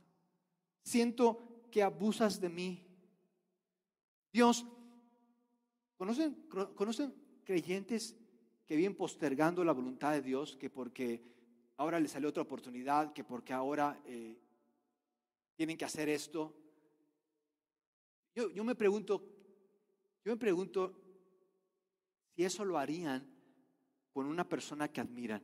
Siento 0.83 1.67
que 1.71 1.81
abusas 1.81 2.39
de 2.39 2.49
mí. 2.49 2.85
Dios, 4.31 4.65
¿conocen, 5.97 6.33
¿conocen 6.75 7.13
creyentes 7.43 8.15
que 8.65 8.75
vienen 8.75 8.95
postergando 8.95 9.63
la 9.63 9.71
voluntad 9.71 10.11
de 10.11 10.21
Dios, 10.21 10.55
que 10.57 10.69
porque 10.69 11.23
ahora 11.77 11.99
les 11.99 12.11
salió 12.11 12.29
otra 12.29 12.43
oportunidad, 12.43 13.13
que 13.13 13.23
porque 13.23 13.53
ahora 13.53 14.01
eh, 14.05 14.37
tienen 15.55 15.77
que 15.77 15.85
hacer 15.85 16.09
esto? 16.09 16.53
Yo, 18.35 18.49
yo 18.49 18.63
me 18.63 18.75
pregunto, 18.75 19.23
yo 20.25 20.33
me 20.33 20.37
pregunto 20.37 21.02
si 22.35 22.43
eso 22.43 22.65
lo 22.65 22.77
harían 22.77 23.27
con 24.11 24.25
una 24.25 24.47
persona 24.47 24.87
que 24.87 25.01
admiran 25.01 25.41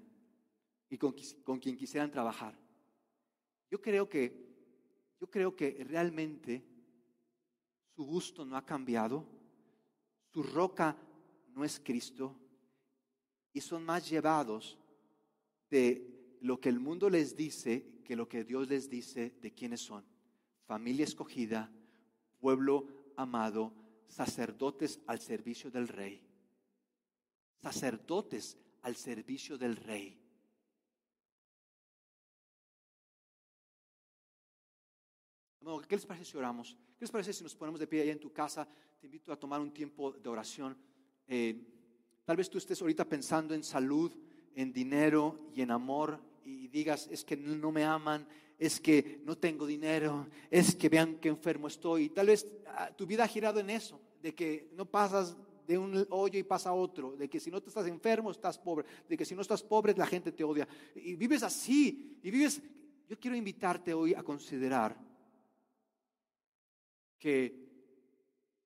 y 0.90 0.98
con, 0.98 1.16
con 1.44 1.60
quien 1.60 1.78
quisieran 1.78 2.12
trabajar. 2.12 2.58
Yo 3.70 3.82
creo 3.82 4.10
que, 4.10 4.34
yo 5.20 5.30
creo 5.30 5.56
que 5.56 5.84
realmente 5.88 6.64
su 7.96 8.06
gusto 8.06 8.46
no 8.46 8.58
ha 8.58 8.66
cambiado, 8.66 9.26
su 10.32 10.44
roca 10.44 10.98
no 11.50 11.64
es 11.64 11.80
Cristo 11.80 12.36
y 13.54 13.62
son 13.62 13.84
más 13.84 14.10
llevados 14.10 14.78
de 15.70 16.38
lo 16.42 16.60
que 16.60 16.70
el 16.70 16.80
mundo 16.80 17.10
les 17.10 17.36
dice 17.36 18.02
que 18.04 18.16
lo 18.16 18.28
que 18.28 18.44
Dios 18.44 18.70
les 18.70 18.90
dice 18.90 19.36
de 19.42 19.54
quiénes 19.54 19.82
son. 19.82 20.04
Familia 20.66 21.04
escogida, 21.04 21.72
pueblo 22.40 22.88
amado, 23.18 23.74
sacerdotes 24.08 25.02
al 25.06 25.20
servicio 25.20 25.70
del 25.70 25.88
rey. 25.88 26.29
Sacerdotes 27.62 28.58
al 28.82 28.96
servicio 28.96 29.58
del 29.58 29.76
rey. 29.76 30.20
¿Qué 35.88 35.96
les 35.96 36.06
parece 36.06 36.26
si 36.26 36.38
oramos? 36.38 36.78
¿Qué 36.98 37.02
les 37.06 37.12
parece 37.12 37.34
si 37.34 37.44
nos 37.44 37.56
ponemos 37.56 37.80
de 37.80 37.88
pie 37.88 38.02
allá 38.02 38.12
en 38.12 38.20
tu 38.20 38.34
casa? 38.34 38.68
Te 39.00 39.06
invito 39.06 39.32
a 39.32 39.40
tomar 39.40 39.60
un 39.60 39.72
tiempo 39.72 40.12
de 40.12 40.30
oración. 40.30 40.78
Eh, 41.28 41.64
tal 42.26 42.38
vez 42.38 42.50
tú 42.50 42.58
estés 42.58 42.82
ahorita 42.82 43.06
pensando 43.06 43.54
en 43.54 43.64
salud, 43.64 44.12
en 44.56 44.74
dinero 44.74 45.52
y 45.54 45.62
en 45.62 45.72
amor 45.72 46.20
y 46.44 46.68
digas, 46.70 47.08
es 47.12 47.24
que 47.24 47.38
no 47.38 47.72
me 47.72 47.84
aman, 47.84 48.28
es 48.58 48.80
que 48.80 49.22
no 49.24 49.38
tengo 49.38 49.68
dinero, 49.68 50.28
es 50.50 50.76
que 50.76 50.90
vean 50.90 51.20
qué 51.20 51.30
enfermo 51.30 51.68
estoy. 51.68 52.06
Y 52.06 52.10
tal 52.10 52.28
vez 52.28 52.48
ah, 52.68 52.92
tu 52.96 53.06
vida 53.06 53.24
ha 53.24 53.28
girado 53.28 53.60
en 53.60 53.70
eso, 53.70 54.02
de 54.22 54.34
que 54.34 54.70
no 54.74 54.86
pasas 54.86 55.38
de 55.70 55.78
un 55.78 56.08
hoyo 56.10 56.40
y 56.40 56.42
pasa 56.42 56.72
a 56.72 56.74
otro, 56.74 57.16
de 57.16 57.30
que 57.30 57.40
si 57.40 57.52
no 57.52 57.62
te 57.62 57.70
estás 57.70 57.86
enfermo 57.86 58.32
estás 58.32 58.58
pobre, 58.58 58.88
de 59.08 59.16
que 59.16 59.24
si 59.24 59.36
no 59.36 59.42
estás 59.42 59.62
pobre 59.62 59.94
la 59.94 60.08
gente 60.08 60.32
te 60.32 60.44
odia. 60.44 60.68
Y 60.96 61.16
vives 61.16 61.44
así, 61.44 62.20
y 62.24 62.32
vives... 62.32 62.60
Yo 63.08 63.20
quiero 63.20 63.38
invitarte 63.38 63.94
hoy 63.94 64.16
a 64.16 64.24
considerar 64.24 64.98
que 67.20 67.70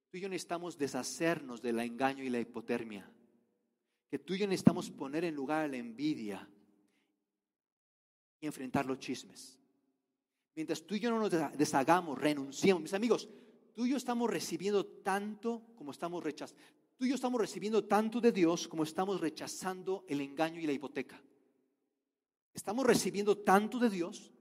tú 0.10 0.18
y 0.18 0.22
yo 0.22 0.30
necesitamos 0.30 0.78
deshacernos 0.78 1.62
del 1.62 1.80
engaño 1.82 2.24
y 2.24 2.30
la 2.30 2.40
hipotermia, 2.40 3.12
que 4.10 4.20
tú 4.20 4.34
y 4.34 4.38
yo 4.38 4.48
necesitamos 4.48 4.90
poner 4.90 5.26
en 5.26 5.36
lugar 5.36 5.70
la 5.70 5.78
envidia 5.78 6.50
y 8.40 8.46
enfrentar 8.46 8.86
los 8.86 9.00
chismes. 9.00 9.60
Mientras 10.56 10.82
tú 10.84 10.96
y 10.96 11.02
yo 11.02 11.10
no 11.10 11.20
nos 11.20 11.58
deshagamos, 11.58 12.18
renunciemos, 12.18 12.82
mis 12.82 12.94
amigos, 12.94 13.28
tú 13.74 13.86
y 13.86 13.90
yo 13.90 13.98
estamos 13.98 14.30
recibiendo 14.30 14.86
tanto 14.86 15.64
como 15.76 15.92
estamos 15.92 16.24
rechazando. 16.24 16.64
Tú 17.04 17.08
y 17.08 17.10
yo 17.10 17.16
estamos 17.16 17.42
recibiendo 17.42 17.84
tanto 17.84 18.22
de 18.22 18.32
Dios 18.32 18.66
como 18.66 18.84
estamos 18.84 19.20
rechazando 19.20 20.06
el 20.08 20.22
engaño 20.22 20.62
y 20.62 20.66
la 20.66 20.72
hipoteca. 20.72 21.22
Estamos 22.54 22.86
recibiendo 22.86 23.40
tanto 23.40 23.78
de 23.78 23.90
Dios 23.90 24.32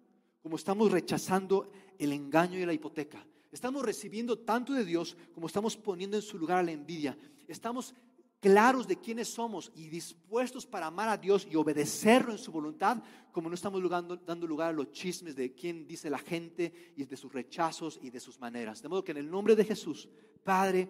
como 0.41 0.55
estamos 0.55 0.93
rechazando 0.93 1.73
el 1.99 2.13
engaño 2.13 2.61
y 2.61 2.65
la 2.65 2.73
hipoteca. 2.73 3.27
Estamos 3.51 3.85
recibiendo 3.85 4.39
tanto 4.39 4.75
de 4.75 4.85
Dios 4.85 5.17
como 5.35 5.49
estamos 5.49 5.77
poniendo 5.77 6.17
en 6.17 6.23
su 6.23 6.39
lugar 6.39 6.59
a 6.59 6.63
la 6.63 6.71
envidia. 6.71 7.19
Estamos 7.49 7.97
claros 8.39 8.87
de 8.87 8.97
quiénes 8.97 9.27
somos 9.27 9.73
y 9.75 9.89
dispuestos 9.89 10.65
para 10.65 10.87
amar 10.87 11.09
a 11.09 11.17
Dios 11.17 11.49
y 11.51 11.57
obedecerlo 11.57 12.31
en 12.31 12.39
su 12.39 12.53
voluntad, 12.53 13.03
como 13.33 13.49
no 13.49 13.57
estamos 13.57 13.83
dando 14.25 14.47
lugar 14.47 14.69
a 14.69 14.73
los 14.73 14.93
chismes 14.93 15.35
de 15.35 15.53
quién 15.53 15.85
dice 15.89 16.09
la 16.09 16.19
gente 16.19 16.93
y 16.97 17.07
de 17.07 17.17
sus 17.17 17.33
rechazos 17.33 17.99
y 18.01 18.11
de 18.11 18.21
sus 18.21 18.39
maneras. 18.39 18.81
De 18.81 18.89
modo 18.89 19.03
que 19.03 19.11
en 19.11 19.19
el 19.19 19.29
nombre 19.29 19.57
de 19.57 19.65
Jesús, 19.65 20.09
Padre, 20.45 20.89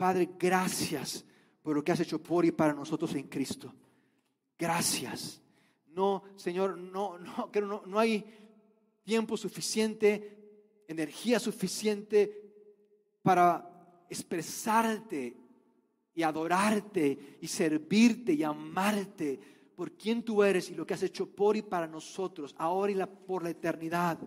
Padre, 0.00 0.30
gracias 0.38 1.22
por 1.60 1.76
lo 1.76 1.84
que 1.84 1.92
has 1.92 2.00
hecho 2.00 2.22
por 2.22 2.46
y 2.46 2.52
para 2.52 2.72
nosotros 2.72 3.14
en 3.16 3.24
Cristo. 3.24 3.74
Gracias. 4.58 5.42
No, 5.88 6.22
Señor, 6.36 6.78
no, 6.78 7.18
no, 7.18 7.50
no, 7.60 7.82
no 7.84 7.98
hay 7.98 8.24
tiempo 9.02 9.36
suficiente 9.36 10.38
energía 10.88 11.38
suficiente 11.38 12.50
para 13.20 14.06
expresarte 14.08 15.36
y 16.14 16.22
adorarte 16.22 17.36
y 17.38 17.46
servirte 17.46 18.32
y 18.32 18.42
amarte 18.42 19.38
por 19.76 19.92
quien 19.92 20.22
tú 20.22 20.42
eres 20.42 20.70
y 20.70 20.74
lo 20.76 20.86
que 20.86 20.94
has 20.94 21.02
hecho 21.02 21.26
por 21.26 21.58
y 21.58 21.62
para 21.62 21.86
nosotros, 21.86 22.54
ahora 22.56 22.90
y 22.90 23.26
por 23.26 23.42
la 23.42 23.50
eternidad. 23.50 24.18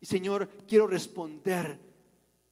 Y 0.00 0.06
Señor, 0.06 0.48
quiero 0.68 0.86
responder 0.86 1.91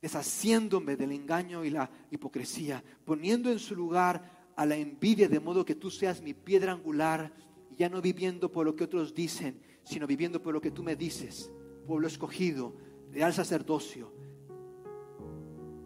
deshaciéndome 0.01 0.97
del 0.97 1.13
engaño 1.13 1.65
y 1.65 1.71
la 1.71 1.91
hipocresía, 2.11 2.83
poniendo 3.05 3.51
en 3.51 3.59
su 3.59 3.75
lugar 3.75 4.51
a 4.57 4.67
la 4.67 4.77
envidia, 4.77 5.29
de 5.29 5.41
modo 5.41 5.65
que 5.65 5.75
tú 5.75 5.91
seas 5.91 6.23
mi 6.23 6.35
piedra 6.35 6.73
angular, 6.73 7.33
ya 7.77 7.89
no 7.89 8.01
viviendo 8.01 8.51
por 8.51 8.67
lo 8.67 8.75
que 8.77 8.85
otros 8.85 9.15
dicen, 9.15 9.61
sino 9.85 10.07
viviendo 10.07 10.43
por 10.43 10.55
lo 10.55 10.61
que 10.61 10.71
tú 10.71 10.83
me 10.83 10.97
dices, 10.97 11.51
pueblo 11.87 12.07
escogido, 12.07 12.75
real 13.11 13.33
sacerdocio, 13.33 14.13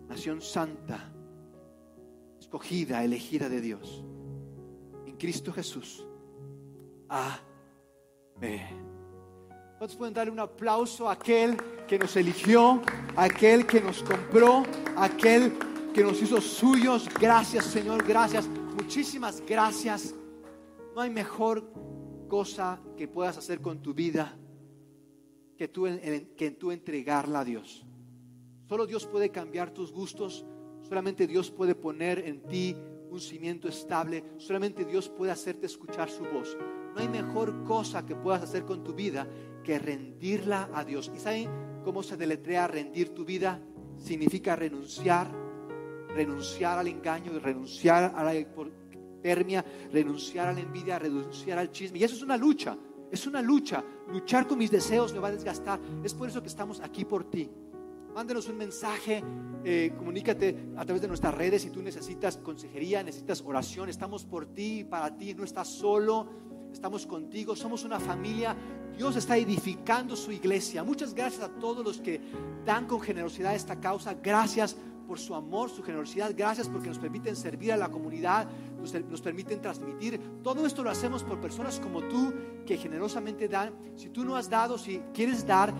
nación 0.09 0.41
santa, 0.41 1.13
escogida, 2.39 3.05
elegida 3.05 3.49
de 3.49 3.61
Dios, 3.61 4.05
en 5.07 5.17
Cristo 5.17 5.53
Jesús. 5.53 6.07
Amén. 7.09 8.94
¿Cuántos 9.85 9.99
pueden 9.99 10.15
darle 10.15 10.33
un 10.33 10.41
aplauso 10.41 11.11
a 11.11 11.13
aquel 11.13 11.59
que 11.87 11.99
nos 11.99 12.17
eligió, 12.17 12.81
aquel 13.17 13.67
que 13.67 13.83
nos 13.83 14.03
compró, 14.03 14.63
aquel 14.97 15.53
que 15.93 16.03
nos 16.03 16.23
hizo 16.23 16.41
suyos? 16.41 17.07
Gracias 17.21 17.67
Señor, 17.67 18.03
gracias. 18.03 18.49
Muchísimas 18.49 19.43
gracias. 19.43 20.15
No 20.95 21.03
hay 21.03 21.11
mejor 21.11 21.71
cosa 22.29 22.81
que 22.97 23.09
puedas 23.09 23.37
hacer 23.37 23.61
con 23.61 23.83
tu 23.83 23.93
vida 23.93 24.35
que 25.59 25.69
tú, 25.69 25.87
que 26.35 26.51
tú 26.53 26.73
entregarla 26.73 27.41
a 27.41 27.45
Dios. 27.45 27.85
Solo 28.67 28.87
Dios 28.87 29.05
puede 29.05 29.29
cambiar 29.29 29.71
tus 29.73 29.93
gustos, 29.93 30.47
solamente 30.89 31.27
Dios 31.27 31.51
puede 31.51 31.75
poner 31.75 32.21
en 32.21 32.41
ti 32.45 32.75
un 33.11 33.21
cimiento 33.21 33.69
estable, 33.69 34.25
solamente 34.39 34.87
Dios 34.87 35.11
puede 35.11 35.31
hacerte 35.31 35.67
escuchar 35.67 36.09
su 36.09 36.25
voz. 36.25 36.57
No 36.95 37.03
hay 37.03 37.09
mejor 37.09 37.65
cosa 37.65 38.07
que 38.07 38.17
puedas 38.17 38.43
hacer 38.43 38.65
con 38.65 38.83
tu 38.83 38.95
vida 38.95 39.29
que 39.65 39.81
rendirla 39.81 40.71
a 40.73 40.85
Dios. 40.85 41.11
¿Y 41.13 41.19
saben 41.19 41.51
cómo 41.83 42.05
se 42.05 42.17
deletrea 42.17 42.69
rendir 42.69 43.09
tu 43.13 43.25
vida? 43.25 43.61
Significa 43.99 44.55
renunciar, 44.55 45.29
renunciar 46.15 46.79
al 46.79 46.87
engaño, 46.87 47.37
renunciar 47.41 48.13
a 48.15 48.23
la 48.23 48.35
hipotermia, 48.37 49.65
renunciar 49.91 50.49
a 50.49 50.53
la 50.53 50.61
envidia, 50.61 51.01
renunciar 51.01 51.59
al 51.59 51.73
chisme. 51.73 51.99
Y 51.99 52.05
eso 52.05 52.15
es 52.15 52.23
una 52.23 52.37
lucha. 52.37 52.79
Es 53.11 53.27
una 53.27 53.43
lucha. 53.43 53.83
Luchar 54.09 54.47
con 54.47 54.59
mis 54.59 54.71
deseos 54.71 55.13
me 55.13 55.19
va 55.19 55.29
a 55.29 55.33
desgastar. 55.33 55.81
Es 56.05 56.15
por 56.15 56.29
eso 56.29 56.41
que 56.41 56.49
estamos 56.49 56.81
aquí 56.81 57.05
por 57.05 57.25
ti. 57.25 57.51
Mándenos 58.15 58.49
un 58.49 58.57
mensaje, 58.57 59.25
eh, 59.65 59.93
comunícate 59.97 60.69
a 60.77 60.85
través 60.85 61.03
de 61.03 61.09
nuestras 61.09 61.35
redes 61.35 61.63
si 61.63 61.71
tú 61.71 61.83
necesitas 61.83 62.37
consejería, 62.37 63.03
necesitas 63.03 63.43
oración. 63.45 63.89
Estamos 63.89 64.25
por 64.25 64.47
ti, 64.47 64.85
para 64.85 65.17
ti. 65.17 65.35
No 65.35 65.43
estás 65.43 65.69
solo, 65.69 66.29
estamos 66.75 67.07
contigo. 67.07 67.57
Somos 67.57 67.85
una 67.85 67.99
familia. 67.99 68.55
Dios 68.97 69.17
está 69.17 69.37
edificando 69.37 70.17
su 70.17 70.31
iglesia. 70.31 70.85
Muchas 70.85 71.15
gracias 71.15 71.43
a 71.43 71.49
todos 71.49 71.85
los 71.85 72.01
que 72.01 72.21
dan 72.65 72.87
con 72.87 73.01
generosidad 73.01 73.55
esta 73.55 73.81
causa. 73.81 74.15
Gracias 74.15 74.77
por 75.07 75.19
su 75.19 75.35
amor, 75.35 75.71
su 75.71 75.83
generosidad. 75.83 76.33
Gracias 76.37 76.69
porque 76.69 76.89
nos 76.89 76.99
permiten 76.99 77.37
servir 77.37 77.73
a 77.73 77.77
la 77.77 77.89
comunidad, 77.89 78.49
nos, 79.09 79.21
permiten 79.21 79.61
transmitir. 79.61 80.21
Todo 80.43 80.67
esto 80.67 80.83
lo 80.83 80.91
hacemos 80.91 81.23
por 81.23 81.41
personas 81.41 81.81
como 81.81 82.03
tú 82.03 82.33
que 82.67 82.77
generosamente 82.77 83.49
dan. 83.49 83.73
Si 83.97 84.11
tú 84.11 84.25
no 84.25 84.37
has 84.37 84.51
dado, 84.51 84.77
si 84.77 85.01
quieres 85.13 85.47
dar, 85.47 85.73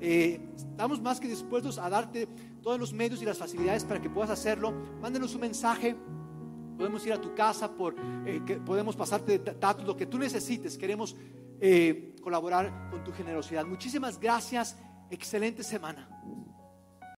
eh, 0.00 0.40
estamos 0.54 1.00
más 1.00 1.18
que 1.18 1.28
dispuestos 1.28 1.78
a 1.78 1.88
darte 1.88 2.28
todos 2.62 2.78
los 2.78 2.92
medios 2.92 3.22
y 3.22 3.24
las 3.24 3.38
facilidades 3.38 3.84
para 3.84 4.00
que 4.00 4.10
puedas 4.10 4.30
hacerlo. 4.30 4.72
Mándenos 5.00 5.34
un 5.34 5.40
mensaje. 5.40 5.96
Podemos 6.82 7.06
ir 7.06 7.12
a 7.12 7.20
tu 7.20 7.32
casa, 7.32 7.70
por, 7.70 7.94
eh, 8.26 8.40
podemos 8.66 8.96
pasarte 8.96 9.38
datos, 9.38 9.86
lo 9.86 9.96
que 9.96 10.06
tú 10.06 10.18
necesites. 10.18 10.76
Queremos 10.76 11.14
eh, 11.60 12.16
colaborar 12.20 12.90
con 12.90 13.04
tu 13.04 13.12
generosidad. 13.12 13.64
Muchísimas 13.64 14.18
gracias. 14.18 14.76
Excelente 15.08 15.62
semana. 15.62 16.08